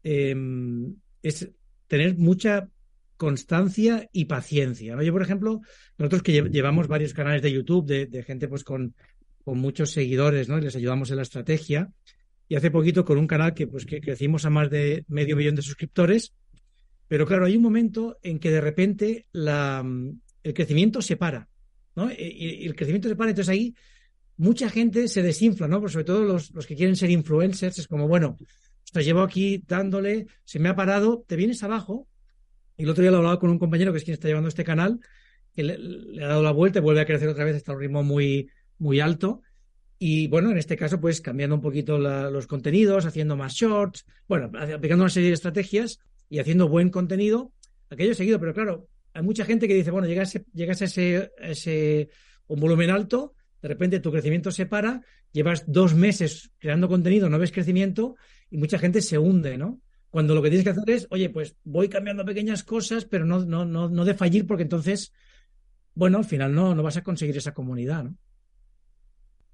em, 0.02 0.96
es 1.22 1.50
tener 1.86 2.18
mucha 2.18 2.68
constancia 3.16 4.06
y 4.12 4.26
paciencia. 4.26 4.96
¿no? 4.96 5.02
Yo, 5.02 5.14
por 5.14 5.22
ejemplo, 5.22 5.62
nosotros 5.96 6.22
que 6.22 6.42
llevamos 6.50 6.88
varios 6.88 7.14
canales 7.14 7.40
de 7.40 7.52
YouTube 7.52 7.86
de, 7.86 8.04
de 8.04 8.22
gente 8.22 8.48
pues 8.48 8.64
con, 8.64 8.94
con 9.44 9.56
muchos 9.56 9.92
seguidores, 9.92 10.50
¿no? 10.50 10.58
Y 10.58 10.60
les 10.60 10.76
ayudamos 10.76 11.10
en 11.10 11.16
la 11.16 11.22
estrategia 11.22 11.90
y 12.48 12.56
hace 12.56 12.70
poquito 12.70 13.04
con 13.04 13.18
un 13.18 13.26
canal 13.26 13.54
que, 13.54 13.66
pues, 13.66 13.86
que 13.86 14.00
crecimos 14.00 14.44
a 14.44 14.50
más 14.50 14.70
de 14.70 15.04
medio 15.08 15.36
millón 15.36 15.54
de 15.54 15.62
suscriptores. 15.62 16.34
Pero 17.08 17.26
claro, 17.26 17.46
hay 17.46 17.56
un 17.56 17.62
momento 17.62 18.18
en 18.22 18.38
que 18.38 18.50
de 18.50 18.60
repente 18.60 19.26
la, 19.32 19.84
el 20.42 20.54
crecimiento 20.54 21.02
se 21.02 21.16
para, 21.16 21.48
¿no? 21.96 22.10
Y, 22.10 22.66
el 22.66 22.74
crecimiento 22.74 23.08
se 23.08 23.16
para, 23.16 23.30
entonces 23.30 23.52
ahí 23.52 23.74
mucha 24.36 24.68
gente 24.68 25.08
se 25.08 25.22
desinfla, 25.22 25.68
¿no? 25.68 25.80
Pues 25.80 25.92
sobre 25.92 26.04
todo 26.04 26.24
los, 26.24 26.50
los 26.52 26.66
que 26.66 26.76
quieren 26.76 26.96
ser 26.96 27.10
influencers, 27.10 27.78
es 27.78 27.88
como, 27.88 28.08
bueno, 28.08 28.36
te 28.92 29.02
llevo 29.02 29.22
aquí 29.22 29.62
dándole, 29.66 30.26
se 30.44 30.58
me 30.58 30.68
ha 30.68 30.76
parado, 30.76 31.24
te 31.26 31.36
vienes 31.36 31.62
abajo. 31.62 32.06
Y 32.76 32.84
el 32.84 32.90
otro 32.90 33.02
día 33.02 33.10
lo 33.10 33.18
hablaba 33.18 33.38
con 33.38 33.50
un 33.50 33.58
compañero 33.58 33.92
que 33.92 33.98
es 33.98 34.04
quien 34.04 34.14
está 34.14 34.28
llevando 34.28 34.48
este 34.48 34.64
canal, 34.64 35.00
que 35.54 35.62
le, 35.62 35.78
le 35.78 36.24
ha 36.24 36.28
dado 36.28 36.42
la 36.42 36.50
vuelta 36.50 36.78
y 36.80 36.82
vuelve 36.82 37.00
a 37.00 37.06
crecer 37.06 37.28
otra 37.28 37.44
vez, 37.44 37.56
está 37.56 37.72
a 37.72 37.74
un 37.74 37.80
ritmo 37.80 38.02
muy, 38.02 38.50
muy 38.78 39.00
alto. 39.00 39.42
Y 39.98 40.26
bueno, 40.28 40.50
en 40.50 40.58
este 40.58 40.76
caso, 40.76 41.00
pues 41.00 41.20
cambiando 41.20 41.56
un 41.56 41.62
poquito 41.62 41.98
la, 41.98 42.30
los 42.30 42.46
contenidos, 42.46 43.06
haciendo 43.06 43.36
más 43.36 43.54
shorts, 43.54 44.04
bueno, 44.28 44.50
aplicando 44.54 45.04
una 45.04 45.10
serie 45.10 45.28
de 45.28 45.34
estrategias 45.34 46.00
y 46.28 46.38
haciendo 46.38 46.68
buen 46.68 46.90
contenido, 46.90 47.52
aquello 47.90 48.14
seguido. 48.14 48.40
Pero 48.40 48.54
claro, 48.54 48.88
hay 49.12 49.22
mucha 49.22 49.44
gente 49.44 49.68
que 49.68 49.74
dice, 49.74 49.90
bueno, 49.90 50.08
llegas, 50.08 50.38
llegas 50.52 50.82
a 50.82 50.86
ese, 50.86 51.32
ese 51.38 52.08
un 52.48 52.60
volumen 52.60 52.90
alto, 52.90 53.34
de 53.62 53.68
repente 53.68 54.00
tu 54.00 54.10
crecimiento 54.10 54.50
se 54.50 54.66
para, 54.66 55.02
llevas 55.32 55.64
dos 55.66 55.94
meses 55.94 56.50
creando 56.58 56.88
contenido, 56.88 57.30
no 57.30 57.38
ves 57.38 57.52
crecimiento 57.52 58.16
y 58.50 58.58
mucha 58.58 58.78
gente 58.78 59.00
se 59.00 59.18
hunde, 59.18 59.56
¿no? 59.56 59.80
Cuando 60.10 60.34
lo 60.34 60.42
que 60.42 60.50
tienes 60.50 60.64
que 60.64 60.70
hacer 60.70 60.90
es, 60.90 61.06
oye, 61.10 61.30
pues 61.30 61.56
voy 61.64 61.88
cambiando 61.88 62.24
pequeñas 62.24 62.62
cosas, 62.62 63.04
pero 63.04 63.24
no, 63.24 63.44
no, 63.44 63.64
no, 63.64 63.88
no 63.88 64.04
de 64.04 64.14
fallir 64.14 64.46
porque 64.46 64.62
entonces, 64.62 65.12
bueno, 65.94 66.18
al 66.18 66.24
final 66.24 66.54
no, 66.54 66.74
no 66.74 66.82
vas 66.82 66.96
a 66.96 67.02
conseguir 67.02 67.36
esa 67.36 67.54
comunidad, 67.54 68.04
¿no? 68.04 68.16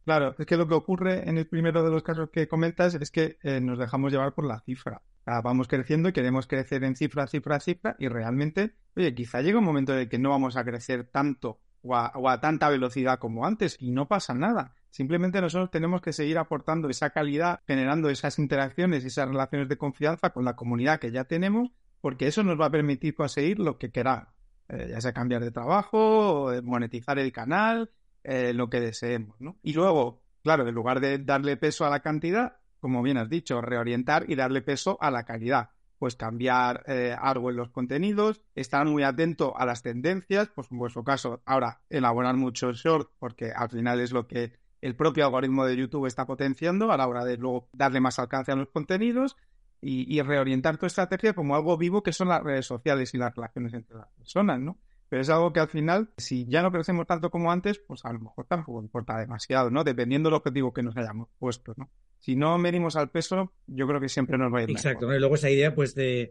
Claro, 0.04 0.34
es 0.38 0.46
que 0.46 0.56
lo 0.56 0.66
que 0.66 0.74
ocurre 0.74 1.28
en 1.28 1.38
el 1.38 1.46
primero 1.46 1.82
de 1.84 1.90
los 1.90 2.02
casos 2.02 2.30
que 2.30 2.48
comentas 2.48 2.94
es 2.94 3.10
que 3.10 3.38
eh, 3.42 3.60
nos 3.60 3.78
dejamos 3.78 4.12
llevar 4.12 4.34
por 4.34 4.46
la 4.46 4.60
cifra. 4.60 5.02
vamos 5.24 5.68
creciendo 5.68 6.08
y 6.08 6.12
queremos 6.12 6.46
crecer 6.46 6.82
en 6.84 6.96
cifra, 6.96 7.26
cifra, 7.26 7.60
cifra, 7.60 7.96
y 7.98 8.08
realmente, 8.08 8.74
oye, 8.96 9.14
quizá 9.14 9.42
llega 9.42 9.58
un 9.58 9.64
momento 9.64 9.92
en 9.92 10.00
el 10.00 10.08
que 10.08 10.18
no 10.18 10.30
vamos 10.30 10.56
a 10.56 10.64
crecer 10.64 11.04
tanto 11.04 11.60
o 11.82 12.28
a, 12.28 12.40
tanta 12.40 12.68
velocidad 12.68 13.18
como 13.18 13.46
antes 13.46 13.76
y 13.78 13.90
no 13.90 14.08
pasa 14.08 14.34
nada. 14.34 14.74
Simplemente 14.90 15.40
nosotros 15.40 15.70
tenemos 15.70 16.00
que 16.00 16.12
seguir 16.12 16.38
aportando 16.38 16.88
esa 16.88 17.10
calidad, 17.10 17.60
generando 17.66 18.10
esas 18.10 18.38
interacciones, 18.38 19.04
esas 19.04 19.28
relaciones 19.28 19.68
de 19.68 19.78
confianza 19.78 20.30
con 20.30 20.44
la 20.44 20.56
comunidad 20.56 20.98
que 20.98 21.12
ya 21.12 21.24
tenemos, 21.24 21.70
porque 22.00 22.26
eso 22.26 22.42
nos 22.42 22.60
va 22.60 22.66
a 22.66 22.70
permitir 22.70 23.14
conseguir 23.14 23.58
lo 23.60 23.78
que 23.78 23.90
queramos. 23.90 24.28
Eh, 24.68 24.88
ya 24.90 25.00
sea 25.00 25.12
cambiar 25.12 25.42
de 25.42 25.50
trabajo, 25.50 26.52
monetizar 26.62 27.18
el 27.18 27.32
canal, 27.32 27.90
eh, 28.24 28.52
lo 28.52 28.68
que 28.68 28.80
deseemos, 28.80 29.40
¿no? 29.40 29.56
Y 29.62 29.72
luego, 29.72 30.22
claro, 30.42 30.66
en 30.66 30.74
lugar 30.74 31.00
de 31.00 31.18
darle 31.18 31.56
peso 31.56 31.85
a 31.85 31.90
la 31.90 32.00
cantidad, 32.00 32.56
como 32.80 33.02
bien 33.02 33.18
has 33.18 33.28
dicho, 33.28 33.61
reorientar 33.61 34.24
y 34.28 34.35
darle 34.35 34.62
peso 34.62 34.98
a 35.00 35.11
la 35.11 35.24
calidad. 35.24 35.70
Pues 35.98 36.16
cambiar 36.16 36.83
eh, 36.87 37.14
algo 37.18 37.50
en 37.50 37.56
los 37.56 37.70
contenidos, 37.70 38.42
estar 38.54 38.87
muy 38.87 39.02
atento 39.02 39.56
a 39.56 39.66
las 39.66 39.83
tendencias, 39.83 40.48
pues 40.54 40.68
en 40.70 40.78
vuestro 40.78 41.04
caso, 41.04 41.42
ahora 41.44 41.83
elaborar 41.90 42.37
mucho 42.37 42.72
short, 42.72 43.11
porque 43.18 43.52
al 43.52 43.68
final 43.68 44.00
es 44.00 44.12
lo 44.12 44.26
que 44.26 44.52
el 44.80 44.96
propio 44.96 45.26
algoritmo 45.26 45.66
de 45.66 45.76
YouTube 45.76 46.06
está 46.06 46.26
potenciando 46.26 46.90
a 46.90 46.96
la 46.96 47.06
hora 47.06 47.24
de 47.26 47.37
luego 47.37 47.68
darle 47.74 48.00
más 48.00 48.18
alcance 48.18 48.50
a 48.50 48.56
los 48.56 48.70
contenidos 48.70 49.37
y, 49.83 50.14
y 50.14 50.22
reorientar 50.22 50.78
tu 50.78 50.87
estrategia 50.87 51.35
como 51.35 51.54
algo 51.54 51.76
vivo 51.76 52.02
que 52.02 52.14
son 52.14 52.28
las 52.28 52.42
redes 52.42 52.64
sociales 52.64 53.12
y 53.12 53.18
las 53.18 53.35
relaciones 53.35 53.74
entre 53.74 53.96
las 53.96 54.09
personas, 54.09 54.59
¿no? 54.59 54.78
Pero 55.10 55.22
es 55.22 55.28
algo 55.28 55.52
que 55.52 55.58
al 55.58 55.68
final, 55.68 56.08
si 56.16 56.46
ya 56.46 56.62
no 56.62 56.70
crecemos 56.70 57.04
tanto 57.04 57.30
como 57.30 57.50
antes, 57.50 57.80
pues 57.80 58.04
a 58.04 58.12
lo 58.12 58.20
mejor 58.20 58.46
tampoco 58.46 58.80
importa 58.80 59.18
demasiado, 59.18 59.68
¿no? 59.68 59.82
Dependiendo 59.82 60.28
del 60.28 60.36
objetivo 60.36 60.72
que 60.72 60.84
nos 60.84 60.96
hayamos 60.96 61.28
puesto, 61.36 61.74
¿no? 61.76 61.90
Si 62.20 62.36
no 62.36 62.56
medimos 62.58 62.94
al 62.94 63.10
peso, 63.10 63.52
yo 63.66 63.88
creo 63.88 64.00
que 64.00 64.08
siempre 64.08 64.38
nos 64.38 64.54
va 64.54 64.60
a 64.60 64.62
ir 64.62 64.70
Exacto, 64.70 65.08
¿no? 65.08 65.16
y 65.16 65.18
luego 65.18 65.34
esa 65.34 65.50
idea, 65.50 65.74
pues, 65.74 65.96
de, 65.96 66.30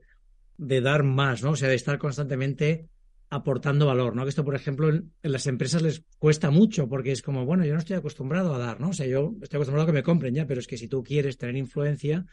de, 0.57 0.79
dar 0.79 1.03
más, 1.03 1.43
¿no? 1.43 1.51
O 1.51 1.55
sea, 1.57 1.67
de 1.67 1.75
estar 1.75 1.97
constantemente 1.97 2.87
aportando 3.29 3.85
valor, 3.85 4.15
¿no? 4.15 4.23
Que 4.23 4.29
esto, 4.29 4.45
por 4.45 4.55
ejemplo, 4.55 4.87
en, 4.87 5.11
las 5.23 5.45
empresas 5.47 5.81
les 5.81 6.05
cuesta 6.17 6.49
mucho 6.49 6.87
porque 6.87 7.11
es 7.11 7.21
como, 7.21 7.45
bueno, 7.45 7.65
yo 7.65 7.73
no 7.73 7.79
estoy 7.79 7.97
acostumbrado 7.97 8.55
a 8.55 8.59
dar, 8.59 8.79
¿no? 8.79 8.89
O 8.89 8.93
sea, 8.93 9.07
yo 9.07 9.33
estoy 9.41 9.57
acostumbrado 9.57 9.83
a 9.83 9.87
que 9.87 9.93
me 9.97 10.03
compren 10.03 10.33
ya, 10.33 10.47
pero 10.47 10.61
es 10.61 10.67
que 10.67 10.77
si 10.77 10.87
tú 10.87 11.03
quieres 11.03 11.37
tener 11.37 11.57
influencia, 11.57 12.25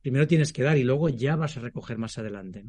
primero 0.00 0.26
tienes 0.26 0.54
que 0.54 0.62
dar 0.62 0.78
y 0.78 0.82
luego 0.82 1.10
ya 1.10 1.36
vas 1.36 1.58
a 1.58 1.60
recoger 1.60 1.98
más 1.98 2.16
adelante. 2.16 2.64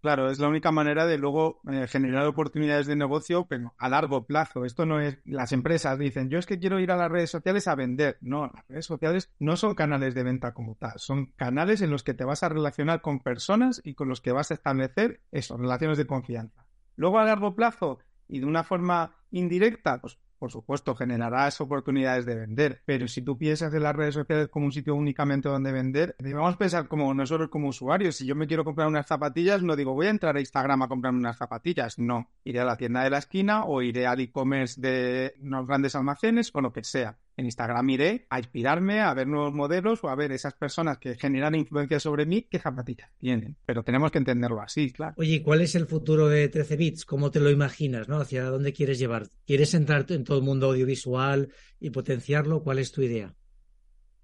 Claro, 0.00 0.30
es 0.30 0.38
la 0.38 0.48
única 0.48 0.70
manera 0.70 1.06
de 1.06 1.18
luego 1.18 1.60
eh, 1.68 1.88
generar 1.88 2.24
oportunidades 2.26 2.86
de 2.86 2.94
negocio, 2.94 3.46
pero 3.46 3.74
a 3.78 3.88
largo 3.88 4.26
plazo. 4.26 4.64
Esto 4.64 4.86
no 4.86 5.00
es. 5.00 5.18
Las 5.24 5.50
empresas 5.52 5.98
dicen, 5.98 6.30
yo 6.30 6.38
es 6.38 6.46
que 6.46 6.60
quiero 6.60 6.78
ir 6.78 6.92
a 6.92 6.96
las 6.96 7.10
redes 7.10 7.30
sociales 7.30 7.66
a 7.66 7.74
vender. 7.74 8.16
No, 8.20 8.50
las 8.54 8.66
redes 8.68 8.86
sociales 8.86 9.32
no 9.40 9.56
son 9.56 9.74
canales 9.74 10.14
de 10.14 10.22
venta 10.22 10.54
como 10.54 10.76
tal. 10.76 10.92
Son 10.96 11.32
canales 11.36 11.82
en 11.82 11.90
los 11.90 12.04
que 12.04 12.14
te 12.14 12.24
vas 12.24 12.44
a 12.44 12.48
relacionar 12.48 13.00
con 13.00 13.20
personas 13.20 13.80
y 13.84 13.94
con 13.94 14.08
los 14.08 14.20
que 14.20 14.32
vas 14.32 14.52
a 14.52 14.54
establecer 14.54 15.20
eso, 15.32 15.56
relaciones 15.56 15.98
de 15.98 16.06
confianza. 16.06 16.64
Luego 16.94 17.18
a 17.18 17.24
largo 17.24 17.56
plazo 17.56 17.98
y 18.28 18.38
de 18.38 18.46
una 18.46 18.62
forma 18.62 19.16
indirecta, 19.30 20.00
pues 20.00 20.18
por 20.38 20.50
supuesto, 20.50 20.94
generarás 20.94 21.60
oportunidades 21.60 22.26
de 22.26 22.34
vender, 22.34 22.82
pero 22.84 23.08
si 23.08 23.22
tú 23.22 23.36
piensas 23.36 23.72
en 23.74 23.82
las 23.82 23.94
redes 23.94 24.14
sociales 24.14 24.48
como 24.48 24.66
un 24.66 24.72
sitio 24.72 24.94
únicamente 24.94 25.48
donde 25.48 25.72
vender, 25.72 26.14
debemos 26.18 26.56
pensar 26.56 26.88
como 26.88 27.12
nosotros 27.14 27.48
como 27.48 27.68
usuarios. 27.68 28.16
Si 28.16 28.26
yo 28.26 28.34
me 28.34 28.46
quiero 28.46 28.64
comprar 28.64 28.88
unas 28.88 29.06
zapatillas, 29.06 29.62
no 29.62 29.76
digo 29.76 29.94
voy 29.94 30.06
a 30.06 30.10
entrar 30.10 30.36
a 30.36 30.40
Instagram 30.40 30.82
a 30.82 30.88
comprarme 30.88 31.18
unas 31.18 31.36
zapatillas, 31.36 31.98
no. 31.98 32.30
Iré 32.44 32.60
a 32.60 32.64
la 32.64 32.76
tienda 32.76 33.02
de 33.02 33.10
la 33.10 33.18
esquina 33.18 33.64
o 33.64 33.82
iré 33.82 34.06
al 34.06 34.20
e-commerce 34.20 34.80
de 34.80 35.34
unos 35.40 35.66
grandes 35.66 35.94
almacenes 35.94 36.50
o 36.54 36.60
lo 36.60 36.72
que 36.72 36.84
sea 36.84 37.18
en 37.38 37.46
Instagram 37.46 37.88
iré 37.90 38.26
a 38.30 38.38
inspirarme, 38.40 39.00
a 39.00 39.14
ver 39.14 39.28
nuevos 39.28 39.54
modelos 39.54 40.02
o 40.02 40.08
a 40.08 40.16
ver 40.16 40.32
esas 40.32 40.54
personas 40.54 40.98
que 40.98 41.14
generan 41.14 41.54
influencia 41.54 42.00
sobre 42.00 42.26
mí, 42.26 42.42
qué 42.50 42.58
zapatillas 42.58 43.10
tienen. 43.16 43.56
Pero 43.64 43.84
tenemos 43.84 44.10
que 44.10 44.18
entenderlo 44.18 44.60
así, 44.60 44.92
claro. 44.92 45.14
Oye, 45.16 45.40
¿cuál 45.40 45.60
es 45.60 45.76
el 45.76 45.86
futuro 45.86 46.28
de 46.28 46.48
13 46.48 46.76
bits? 46.76 47.04
¿Cómo 47.04 47.30
te 47.30 47.38
lo 47.38 47.50
imaginas? 47.50 48.08
¿no? 48.08 48.20
¿Hacia 48.20 48.44
dónde 48.44 48.72
quieres 48.72 48.98
llevar? 48.98 49.28
¿Quieres 49.46 49.72
entrar 49.74 50.04
en 50.08 50.24
todo 50.24 50.38
el 50.38 50.44
mundo 50.44 50.66
audiovisual 50.66 51.52
y 51.78 51.90
potenciarlo? 51.90 52.64
¿Cuál 52.64 52.80
es 52.80 52.90
tu 52.90 53.02
idea? 53.02 53.32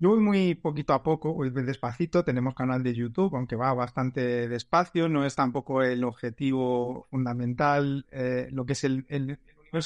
Yo 0.00 0.10
voy 0.10 0.20
muy 0.20 0.54
poquito 0.56 0.92
a 0.92 1.04
poco, 1.04 1.32
voy 1.32 1.50
despacito, 1.50 2.24
tenemos 2.24 2.54
canal 2.54 2.82
de 2.82 2.94
YouTube, 2.94 3.36
aunque 3.36 3.54
va 3.54 3.72
bastante 3.74 4.48
despacio, 4.48 5.08
no 5.08 5.24
es 5.24 5.36
tampoco 5.36 5.82
el 5.82 6.02
objetivo 6.02 7.06
fundamental, 7.10 8.04
eh, 8.10 8.48
lo 8.50 8.66
que 8.66 8.72
es 8.72 8.82
el, 8.82 9.38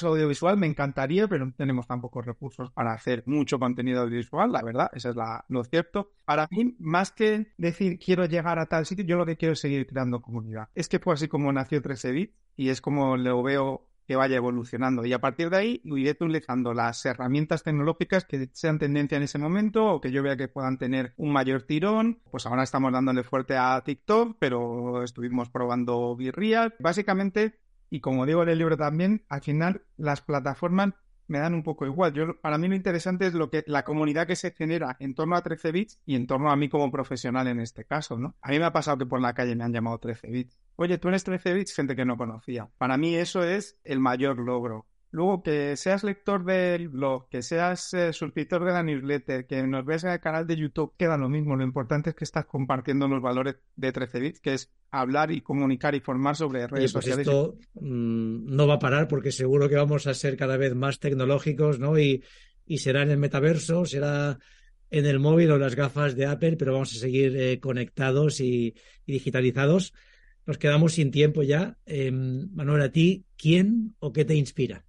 audiovisual 0.02 0.56
me 0.56 0.66
encantaría, 0.66 1.28
pero 1.28 1.46
no 1.46 1.52
tenemos 1.52 1.86
tampoco 1.86 2.22
recursos 2.22 2.70
para 2.70 2.92
hacer 2.92 3.22
mucho 3.26 3.58
contenido 3.58 4.02
audiovisual, 4.02 4.52
la 4.52 4.62
verdad, 4.62 4.90
eso 4.92 5.10
es 5.10 5.16
la, 5.16 5.44
lo 5.48 5.64
cierto. 5.64 6.12
Para 6.24 6.48
mí, 6.50 6.76
más 6.78 7.12
que 7.12 7.52
decir 7.56 7.98
quiero 7.98 8.26
llegar 8.26 8.58
a 8.58 8.66
tal 8.66 8.86
sitio, 8.86 9.04
yo 9.04 9.16
lo 9.16 9.26
que 9.26 9.36
quiero 9.36 9.52
es 9.52 9.60
seguir 9.60 9.86
creando 9.86 10.20
comunidad. 10.22 10.68
Es 10.74 10.88
que 10.88 10.98
fue 10.98 11.14
así 11.14 11.28
como 11.28 11.52
nació 11.52 11.82
13 11.82 12.12
bit 12.12 12.34
y 12.56 12.68
es 12.70 12.80
como 12.80 13.16
lo 13.16 13.42
veo 13.42 13.88
que 14.08 14.16
vaya 14.16 14.36
evolucionando. 14.36 15.04
Y 15.04 15.12
a 15.12 15.20
partir 15.20 15.50
de 15.50 15.58
ahí 15.58 15.82
iré 15.84 16.12
utilizando 16.12 16.72
las 16.72 17.04
herramientas 17.04 17.62
tecnológicas 17.62 18.24
que 18.24 18.48
sean 18.54 18.78
tendencia 18.78 19.16
en 19.16 19.22
ese 19.22 19.38
momento 19.38 19.84
o 19.86 20.00
que 20.00 20.10
yo 20.10 20.22
vea 20.22 20.38
que 20.38 20.48
puedan 20.48 20.78
tener 20.78 21.12
un 21.18 21.30
mayor 21.30 21.64
tirón. 21.64 22.18
Pues 22.30 22.46
ahora 22.46 22.62
estamos 22.62 22.90
dándole 22.90 23.22
fuerte 23.22 23.58
a 23.58 23.82
TikTok, 23.84 24.36
pero 24.38 25.04
estuvimos 25.04 25.50
probando 25.50 26.16
Virreal. 26.16 26.74
Básicamente 26.78 27.60
y 27.90 28.00
como 28.00 28.26
digo 28.26 28.42
en 28.42 28.48
el 28.48 28.58
libro 28.58 28.76
también, 28.76 29.24
al 29.28 29.42
final 29.42 29.82
las 29.96 30.20
plataformas 30.20 30.94
me 31.28 31.38
dan 31.38 31.54
un 31.54 31.62
poco 31.62 31.86
igual. 31.86 32.12
Yo, 32.14 32.40
para 32.40 32.58
mí 32.58 32.68
lo 32.68 32.74
interesante 32.74 33.26
es 33.26 33.34
lo 33.34 33.50
que 33.50 33.62
la 33.66 33.84
comunidad 33.84 34.26
que 34.26 34.34
se 34.34 34.50
genera 34.52 34.96
en 34.98 35.14
torno 35.14 35.36
a 35.36 35.42
13 35.42 35.72
bits 35.72 36.00
y 36.06 36.16
en 36.16 36.26
torno 36.26 36.50
a 36.50 36.56
mí 36.56 36.68
como 36.68 36.90
profesional 36.90 37.46
en 37.46 37.60
este 37.60 37.84
caso, 37.84 38.18
¿no? 38.18 38.34
A 38.40 38.50
mí 38.50 38.58
me 38.58 38.64
ha 38.64 38.72
pasado 38.72 38.98
que 38.98 39.06
por 39.06 39.20
la 39.20 39.34
calle 39.34 39.54
me 39.54 39.64
han 39.64 39.72
llamado 39.72 39.98
13 39.98 40.28
bits. 40.28 40.58
Oye, 40.76 40.98
tú 40.98 41.08
eres 41.08 41.24
13 41.24 41.52
bits, 41.54 41.74
gente 41.74 41.94
que 41.94 42.04
no 42.04 42.16
conocía. 42.16 42.68
Para 42.78 42.96
mí 42.96 43.14
eso 43.14 43.44
es 43.44 43.78
el 43.84 44.00
mayor 44.00 44.38
logro. 44.38 44.86
Luego, 45.10 45.42
que 45.42 45.74
seas 45.76 46.04
lector 46.04 46.44
del 46.44 46.88
blog, 46.88 47.28
que 47.30 47.40
seas 47.40 47.94
eh, 47.94 48.12
suscriptor 48.12 48.64
de 48.64 48.72
la 48.72 48.82
newsletter, 48.82 49.46
que 49.46 49.62
nos 49.62 49.86
veas 49.86 50.04
en 50.04 50.10
el 50.10 50.20
canal 50.20 50.46
de 50.46 50.56
YouTube, 50.56 50.92
queda 50.98 51.16
lo 51.16 51.30
mismo. 51.30 51.56
Lo 51.56 51.64
importante 51.64 52.10
es 52.10 52.16
que 52.16 52.24
estás 52.24 52.44
compartiendo 52.44 53.08
los 53.08 53.22
valores 53.22 53.56
de 53.76 53.90
13 53.90 54.20
bits, 54.20 54.40
que 54.40 54.52
es 54.52 54.70
hablar 54.90 55.30
y 55.30 55.40
comunicar 55.40 55.94
y 55.94 56.00
formar 56.00 56.36
sobre 56.36 56.66
redes 56.66 56.92
pues 56.92 57.04
sociales. 57.04 57.26
Esto 57.26 57.56
mm, 57.74 58.54
no 58.54 58.66
va 58.66 58.74
a 58.74 58.78
parar 58.78 59.08
porque 59.08 59.32
seguro 59.32 59.68
que 59.70 59.76
vamos 59.76 60.06
a 60.06 60.12
ser 60.12 60.36
cada 60.36 60.58
vez 60.58 60.74
más 60.74 61.00
tecnológicos, 61.00 61.78
¿no? 61.78 61.98
Y, 61.98 62.22
y 62.66 62.78
será 62.78 63.02
en 63.02 63.10
el 63.10 63.18
metaverso, 63.18 63.86
será 63.86 64.38
en 64.90 65.06
el 65.06 65.20
móvil 65.20 65.50
o 65.50 65.54
en 65.54 65.62
las 65.62 65.74
gafas 65.74 66.16
de 66.16 66.26
Apple, 66.26 66.56
pero 66.58 66.74
vamos 66.74 66.94
a 66.94 66.98
seguir 66.98 67.34
eh, 67.34 67.60
conectados 67.60 68.40
y, 68.40 68.74
y, 69.06 69.12
digitalizados. 69.12 69.94
Nos 70.44 70.58
quedamos 70.58 70.94
sin 70.94 71.10
tiempo 71.10 71.42
ya. 71.42 71.78
Eh, 71.86 72.10
Manuel, 72.10 72.82
a 72.82 72.92
ti, 72.92 73.24
¿quién 73.38 73.94
o 74.00 74.12
qué 74.12 74.26
te 74.26 74.34
inspira? 74.34 74.84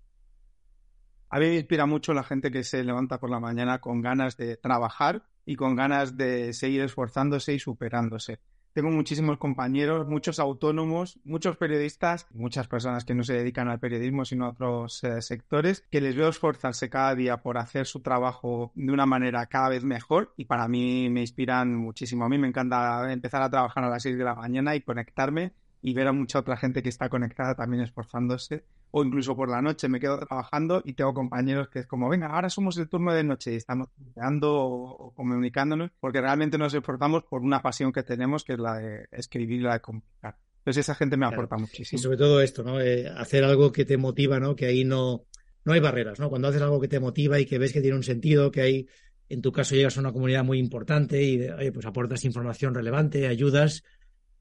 A 1.31 1.39
mí 1.39 1.45
me 1.45 1.55
inspira 1.57 1.85
mucho 1.85 2.13
la 2.13 2.23
gente 2.23 2.49
que 2.49 2.63
se 2.63 2.83
levanta 2.83 3.19
por 3.19 3.29
la 3.29 3.39
mañana 3.39 3.79
con 3.79 4.01
ganas 4.01 4.35
de 4.35 4.57
trabajar 4.57 5.23
y 5.45 5.55
con 5.55 5.75
ganas 5.75 6.17
de 6.17 6.53
seguir 6.53 6.81
esforzándose 6.81 7.53
y 7.53 7.59
superándose. 7.59 8.39
Tengo 8.73 8.89
muchísimos 8.89 9.37
compañeros, 9.37 10.07
muchos 10.07 10.39
autónomos, 10.39 11.19
muchos 11.23 11.57
periodistas, 11.57 12.27
muchas 12.31 12.67
personas 12.67 13.05
que 13.05 13.13
no 13.13 13.23
se 13.23 13.33
dedican 13.33 13.67
al 13.67 13.79
periodismo 13.79 14.25
sino 14.25 14.45
a 14.45 14.49
otros 14.49 15.03
eh, 15.03 15.21
sectores, 15.21 15.85
que 15.91 16.01
les 16.01 16.15
veo 16.15 16.29
esforzarse 16.29 16.89
cada 16.89 17.13
día 17.13 17.37
por 17.37 17.57
hacer 17.57 17.85
su 17.85 18.01
trabajo 18.01 18.71
de 18.73 18.91
una 18.91 19.05
manera 19.05 19.45
cada 19.47 19.69
vez 19.69 19.83
mejor 19.83 20.33
y 20.35 20.45
para 20.45 20.67
mí 20.67 21.09
me 21.09 21.21
inspiran 21.21 21.75
muchísimo. 21.75 22.25
A 22.25 22.29
mí 22.29 22.37
me 22.37 22.47
encanta 22.47 23.11
empezar 23.11 23.41
a 23.43 23.49
trabajar 23.49 23.83
a 23.83 23.89
las 23.89 24.01
6 24.01 24.17
de 24.17 24.23
la 24.23 24.35
mañana 24.35 24.75
y 24.75 24.81
conectarme 24.81 25.53
y 25.81 25.93
ver 25.93 26.07
a 26.07 26.11
mucha 26.11 26.39
otra 26.39 26.57
gente 26.57 26.83
que 26.83 26.89
está 26.89 27.09
conectada 27.09 27.55
también 27.55 27.83
esforzándose 27.83 28.65
o 28.91 29.03
incluso 29.03 29.35
por 29.35 29.49
la 29.49 29.61
noche 29.61 29.87
me 29.87 29.99
quedo 29.99 30.19
trabajando 30.19 30.81
y 30.83 30.93
tengo 30.93 31.13
compañeros 31.13 31.69
que 31.69 31.79
es 31.79 31.87
como, 31.87 32.09
venga, 32.09 32.27
ahora 32.27 32.49
somos 32.49 32.77
el 32.77 32.89
turno 32.89 33.13
de 33.13 33.23
noche 33.23 33.53
y 33.53 33.55
estamos 33.55 33.89
creando 34.13 34.53
o, 34.55 35.13
comunicándonos 35.13 35.91
porque 35.99 36.21
realmente 36.21 36.57
nos 36.57 36.73
esforzamos 36.73 37.23
por 37.23 37.41
una 37.41 37.61
pasión 37.61 37.91
que 37.91 38.03
tenemos 38.03 38.43
que 38.43 38.53
es 38.53 38.59
la 38.59 38.75
de 38.75 39.07
escribir 39.11 39.59
y 39.59 39.63
la 39.63 39.73
de 39.73 39.81
comunicar. 39.81 40.37
Entonces 40.59 40.85
esa 40.85 40.95
gente 40.95 41.17
me 41.17 41.21
claro. 41.21 41.35
aporta 41.35 41.57
muchísimo. 41.57 41.99
Y 41.99 42.03
sobre 42.03 42.17
todo 42.17 42.41
esto, 42.41 42.63
¿no? 42.63 42.81
Eh, 42.81 43.07
hacer 43.07 43.43
algo 43.43 43.71
que 43.71 43.85
te 43.85 43.97
motiva, 43.97 44.39
¿no? 44.39 44.55
Que 44.55 44.65
ahí 44.65 44.83
no, 44.83 45.25
no 45.63 45.73
hay 45.73 45.79
barreras, 45.79 46.19
¿no? 46.19 46.29
Cuando 46.29 46.49
haces 46.49 46.61
algo 46.61 46.81
que 46.81 46.87
te 46.87 46.99
motiva 46.99 47.39
y 47.39 47.45
que 47.45 47.57
ves 47.57 47.71
que 47.71 47.81
tiene 47.81 47.95
un 47.95 48.03
sentido, 48.03 48.51
que 48.51 48.61
hay, 48.61 48.87
en 49.29 49.41
tu 49.41 49.51
caso 49.51 49.75
llegas 49.75 49.97
a 49.97 50.01
una 50.01 50.11
comunidad 50.11 50.43
muy 50.43 50.59
importante 50.59 51.23
y, 51.23 51.41
oye, 51.49 51.71
pues 51.71 51.85
aportas 51.85 52.25
información 52.25 52.73
relevante, 52.73 53.27
ayudas, 53.27 53.83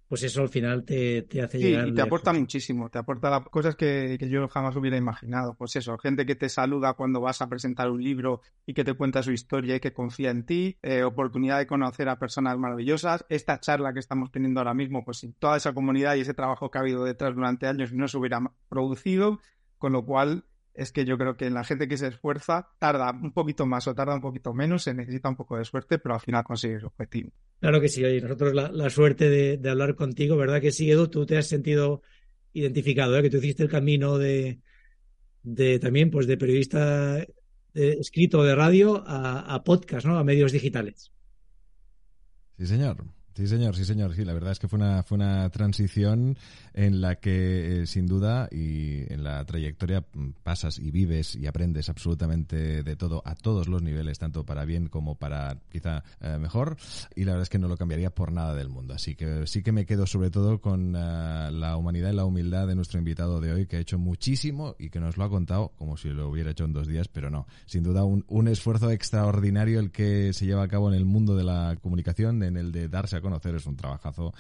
pues 0.09 0.23
eso 0.23 0.41
al 0.41 0.49
final 0.49 0.85
te, 0.85 1.23
te 1.23 1.43
hace 1.43 1.59
sí, 1.59 1.65
llegar. 1.65 1.89
Y 1.89 1.93
te 1.93 2.01
aporta 2.01 2.33
muchísimo, 2.33 2.89
te 2.89 2.99
aporta 2.99 3.45
cosas 3.51 3.77
que, 3.77 4.17
que, 4.19 4.29
yo 4.31 4.49
jamás 4.49 4.75
hubiera 4.77 4.97
imaginado. 4.97 5.55
Pues 5.55 5.77
eso, 5.77 5.99
gente 5.99 6.25
que 6.25 6.35
te 6.35 6.49
saluda 6.49 6.95
cuando 6.95 7.21
vas 7.21 7.43
a 7.43 7.49
presentar 7.49 7.91
un 7.91 8.03
libro 8.03 8.41
y 8.65 8.73
que 8.73 8.85
te 8.85 8.95
cuenta 8.95 9.23
su 9.23 9.33
historia 9.33 9.77
y 9.77 9.81
que 9.81 9.93
confía 9.93 10.31
en 10.31 10.47
ti, 10.47 10.79
eh, 10.83 11.03
oportunidad 11.03 11.59
de 11.59 11.67
conocer 11.67 12.09
a 12.09 12.19
personas 12.19 12.57
maravillosas. 12.57 13.27
Esta 13.29 13.61
charla 13.61 13.93
que 13.93 14.01
estamos 14.01 14.33
teniendo 14.33 14.61
ahora 14.61 14.73
mismo, 14.73 15.05
pues 15.05 15.19
sin 15.19 15.35
toda 15.35 15.59
esa 15.59 15.75
comunidad 15.75 16.15
y 16.15 16.21
ese 16.21 16.33
trabajo 16.33 16.71
que 16.71 16.79
ha 16.79 16.81
habido 16.81 17.05
detrás 17.05 17.35
durante 17.35 17.67
años 17.67 17.93
no 17.93 18.09
se 18.09 18.17
hubiera 18.17 18.41
producido, 18.71 19.41
con 19.77 19.93
lo 19.93 20.07
cual 20.07 20.45
es 20.79 20.93
que 20.93 21.05
yo 21.05 21.19
creo 21.19 21.37
que 21.37 21.47
en 21.47 21.55
la 21.55 21.65
gente 21.65 21.89
que 21.89 21.97
se 21.97 22.07
esfuerza 22.07 22.69
tarda 22.79 23.11
un 23.11 23.33
poquito 23.33 23.67
más 23.67 23.89
o 23.89 23.95
tarda 23.97 24.15
un 24.15 24.21
poquito 24.21 24.55
menos, 24.55 24.85
se 24.85 24.95
necesita 24.95 25.29
un 25.29 25.35
poco 25.35 25.59
de 25.59 25.65
suerte, 25.65 25.99
pero 25.99 26.15
al 26.15 26.21
final 26.21 26.45
consigue 26.45 26.79
su 26.79 26.87
objetivo. 26.87 27.33
Claro 27.61 27.81
que 27.81 27.89
sí, 27.89 28.05
oye, 28.05 28.21
nosotros 28.21 28.55
la, 28.55 28.71
la 28.71 28.89
suerte 28.89 29.29
de, 29.29 29.57
de, 29.57 29.71
hablar 29.71 29.97
contigo, 29.97 30.37
¿verdad 30.37 30.61
que 30.61 30.71
sí, 30.71 30.89
Edu? 30.89 31.09
Tú 31.09 31.27
te 31.27 31.37
has 31.37 31.49
sentido 31.49 32.03
identificado, 32.53 33.19
¿eh? 33.19 33.23
que 33.23 33.31
tú 33.31 33.39
hiciste 33.39 33.65
el 33.65 33.69
camino 33.69 34.19
de, 34.19 34.61
de 35.43 35.81
también, 35.81 36.13
pues 36.13 36.29
de 36.29 36.37
periodista 36.37 37.17
de, 37.17 37.35
escrito 37.75 38.45
de 38.45 38.55
radio 38.55 39.03
a, 39.05 39.53
a 39.53 39.65
podcast, 39.65 40.07
¿no? 40.07 40.17
A 40.17 40.23
medios 40.23 40.53
digitales. 40.53 41.11
Sí, 42.57 42.67
señor. 42.67 43.05
Sí, 43.39 43.47
señor, 43.47 43.77
sí, 43.77 43.85
señor. 43.85 44.17
Sí, 44.17 44.25
la 44.25 44.33
verdad 44.33 44.51
es 44.51 44.59
que 44.59 44.67
fue 44.67 44.81
una, 44.81 45.05
fue 45.05 45.15
una 45.15 45.49
transición 45.51 46.37
en 46.75 47.01
la 47.01 47.21
que, 47.21 47.83
eh, 47.83 47.87
sin 47.87 48.09
duda, 48.09 48.49
y 48.51 49.13
en 49.13 49.23
la 49.23 49.45
trayectoria 49.45 50.05
pasas 50.43 50.81
y 50.81 50.91
vives 50.91 51.37
y 51.37 51.47
aprendes 51.47 51.89
absolutamente 51.89 52.83
de 52.83 52.97
todo 52.97 53.23
a 53.25 53.37
todos 53.37 53.69
los 53.69 53.81
niveles, 53.81 54.19
tanto 54.19 54.45
para 54.45 54.65
bien 54.65 54.89
como 54.89 55.15
para 55.15 55.57
quizá 55.71 56.03
eh, 56.21 56.37
mejor. 56.41 56.79
Y 57.15 57.27
la 57.27 57.35
verdad 57.35 57.45
es 57.45 57.49
que 57.49 57.61
no 57.61 57.69
lo 57.69 57.77
cambiaría 57.77 58.11
por 58.11 58.33
nada 58.33 58.57
del 58.57 58.71
mundo. 58.71 58.95
Así 58.95 59.15
que 59.15 59.47
sí 59.47 59.63
que 59.63 59.71
me 59.71 59.87
quedo 59.87 60.09
sobre 60.09 60.33
todo 60.33 60.61
con 60.61 60.97
uh, 60.97 61.53
la 61.53 61.77
humanidad 61.79 62.11
y 62.11 62.17
la 62.17 62.25
humildad 62.25 62.67
de 62.67 62.75
nuestro 62.75 62.99
invitado 62.99 63.41
de 63.41 63.53
hoy, 63.53 63.67
que 63.67 63.77
ha 63.77 63.81
hecho 63.81 64.01
muchísimo 64.01 64.75
y 64.81 64.91
que 64.91 64.99
nos 64.99 65.17
lo 65.17 65.23
ha 65.23 65.31
contado 65.31 65.75
como 65.77 65.97
si 65.97 66.09
lo 66.09 66.29
hubiera 66.29 66.51
hecho 66.51 66.65
en 66.65 66.73
dos 66.73 66.89
días, 66.89 67.07
pero 67.07 67.31
no. 67.31 67.47
Sin 67.67 67.85
duda, 67.85 68.03
un, 68.03 68.25
un 68.27 68.49
esfuerzo 68.49 68.91
extraordinario 68.91 69.79
el 69.79 69.93
que 69.93 70.33
se 70.33 70.45
lleva 70.45 70.65
a 70.65 70.69
cabo 70.69 70.89
en 70.89 70.97
el 70.97 71.05
mundo 71.05 71.37
de 71.37 71.45
la 71.45 71.79
comunicación, 71.81 72.43
en 72.43 72.57
el 72.57 72.73
de 72.73 72.89
darse 72.89 73.15
a 73.15 73.28
conocer 73.29 73.55
es 73.55 73.67
un 73.67 73.77
trabajazo 73.77 74.33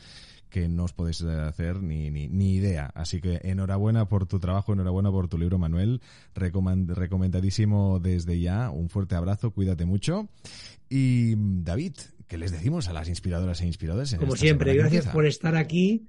que 0.48 0.68
no 0.68 0.84
os 0.84 0.92
podéis 0.92 1.22
hacer 1.22 1.82
ni, 1.82 2.10
ni, 2.10 2.28
ni, 2.28 2.54
idea. 2.54 2.90
Así 2.94 3.20
que 3.20 3.40
enhorabuena 3.44 4.08
por 4.08 4.26
tu 4.26 4.40
trabajo, 4.40 4.72
enhorabuena 4.72 5.10
por 5.10 5.28
tu 5.28 5.38
libro, 5.38 5.58
Manuel. 5.58 6.00
Recomend, 6.34 6.90
recomendadísimo 6.90 8.00
desde 8.00 8.40
ya. 8.40 8.70
Un 8.70 8.88
fuerte 8.88 9.14
abrazo, 9.14 9.50
cuídate 9.50 9.84
mucho. 9.84 10.28
Y 10.88 11.34
David, 11.36 11.92
¿qué 12.26 12.38
les 12.38 12.50
decimos 12.50 12.88
a 12.88 12.92
las 12.92 13.08
inspiradoras 13.08 13.60
e 13.60 13.66
inspiradores? 13.66 14.14
Como 14.14 14.36
siempre, 14.36 14.74
gracias 14.74 15.06
por 15.08 15.26
estar 15.26 15.54
aquí. 15.56 16.06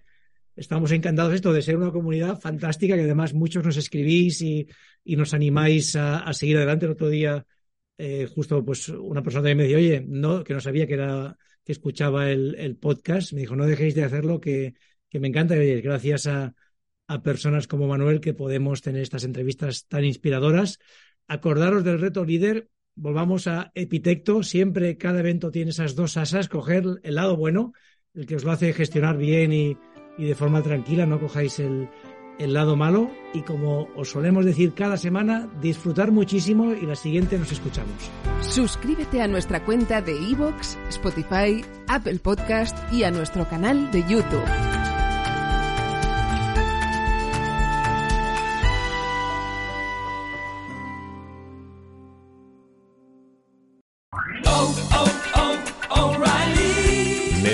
Estamos 0.56 0.92
encantados 0.92 1.34
esto 1.34 1.54
de 1.54 1.62
ser 1.62 1.78
una 1.78 1.92
comunidad 1.92 2.40
fantástica 2.40 2.96
que 2.96 3.04
además 3.04 3.34
muchos 3.34 3.64
nos 3.64 3.78
escribís 3.78 4.42
y, 4.42 4.68
y 5.04 5.16
nos 5.16 5.34
animáis 5.34 5.96
a, 5.96 6.20
a, 6.20 6.34
seguir 6.34 6.58
adelante. 6.58 6.86
El 6.86 6.94
otro 6.94 7.10
día, 7.10 7.46
eh, 7.98 8.28
justo 8.34 8.64
pues 8.64 8.90
una 8.90 9.22
persona 9.22 9.54
me 9.56 9.64
dijo, 9.64 9.78
oye, 9.78 10.04
no, 10.06 10.44
que 10.44 10.54
no 10.54 10.60
sabía 10.60 10.86
que 10.86 10.96
era 10.96 11.38
escuchaba 11.72 12.32
el, 12.32 12.78
podcast, 12.78 13.34
me 13.34 13.42
dijo, 13.42 13.56
no 13.56 13.66
dejéis 13.66 13.96
de 13.96 14.04
hacerlo, 14.04 14.40
que, 14.40 14.76
que 15.10 15.20
me 15.20 15.28
encanta. 15.28 15.62
Y 15.64 15.82
gracias 15.82 16.28
a, 16.28 16.56
a, 17.08 17.22
personas 17.22 17.68
como 17.68 17.88
Manuel 17.88 18.22
que 18.22 18.34
podemos 18.34 18.82
tener 18.82 19.02
estas 19.02 19.24
entrevistas 19.24 19.88
tan 19.88 20.06
inspiradoras. 20.06 20.80
Acordaros 21.28 21.84
del 21.84 22.00
reto 22.00 22.26
líder, 22.26 22.70
volvamos 22.96 23.48
a 23.48 23.72
Epitecto, 23.76 24.44
siempre 24.44 24.98
cada 24.98 25.20
evento 25.20 25.52
tiene 25.52 25.72
esas 25.72 25.96
dos 25.96 26.18
asas, 26.18 26.50
coger 26.50 26.84
el 27.04 27.16
lado 27.16 27.38
bueno, 27.38 27.74
el 28.14 28.26
que 28.26 28.36
os 28.36 28.44
lo 28.44 28.52
hace 28.52 28.74
gestionar 28.74 29.18
bien 29.18 29.54
y, 29.54 29.78
y 30.18 30.26
de 30.26 30.36
forma 30.36 30.64
tranquila, 30.64 31.06
no 31.06 31.20
cojáis 31.20 31.60
el, 31.60 31.88
el 32.40 32.54
lado 32.54 32.76
malo 32.76 33.12
y 33.34 33.42
como 33.42 33.88
os 33.96 34.10
solemos 34.10 34.46
decir 34.46 34.74
cada 34.74 34.98
semana, 34.98 35.48
disfrutar 35.62 36.12
muchísimo 36.12 36.74
y 36.74 36.86
la 36.86 36.96
siguiente 36.96 37.38
nos 37.38 37.52
escuchamos. 37.52 37.94
Suscríbete 38.42 39.22
a 39.22 39.28
nuestra 39.28 39.64
cuenta 39.64 40.02
de 40.02 40.16
iVoox, 40.16 40.78
Spotify, 40.90 41.64
Apple 41.88 42.20
Podcast 42.20 42.78
y 42.92 43.04
a 43.04 43.12
nuestro 43.12 43.48
canal 43.48 43.92
de 43.92 44.04
YouTube. 44.08 44.69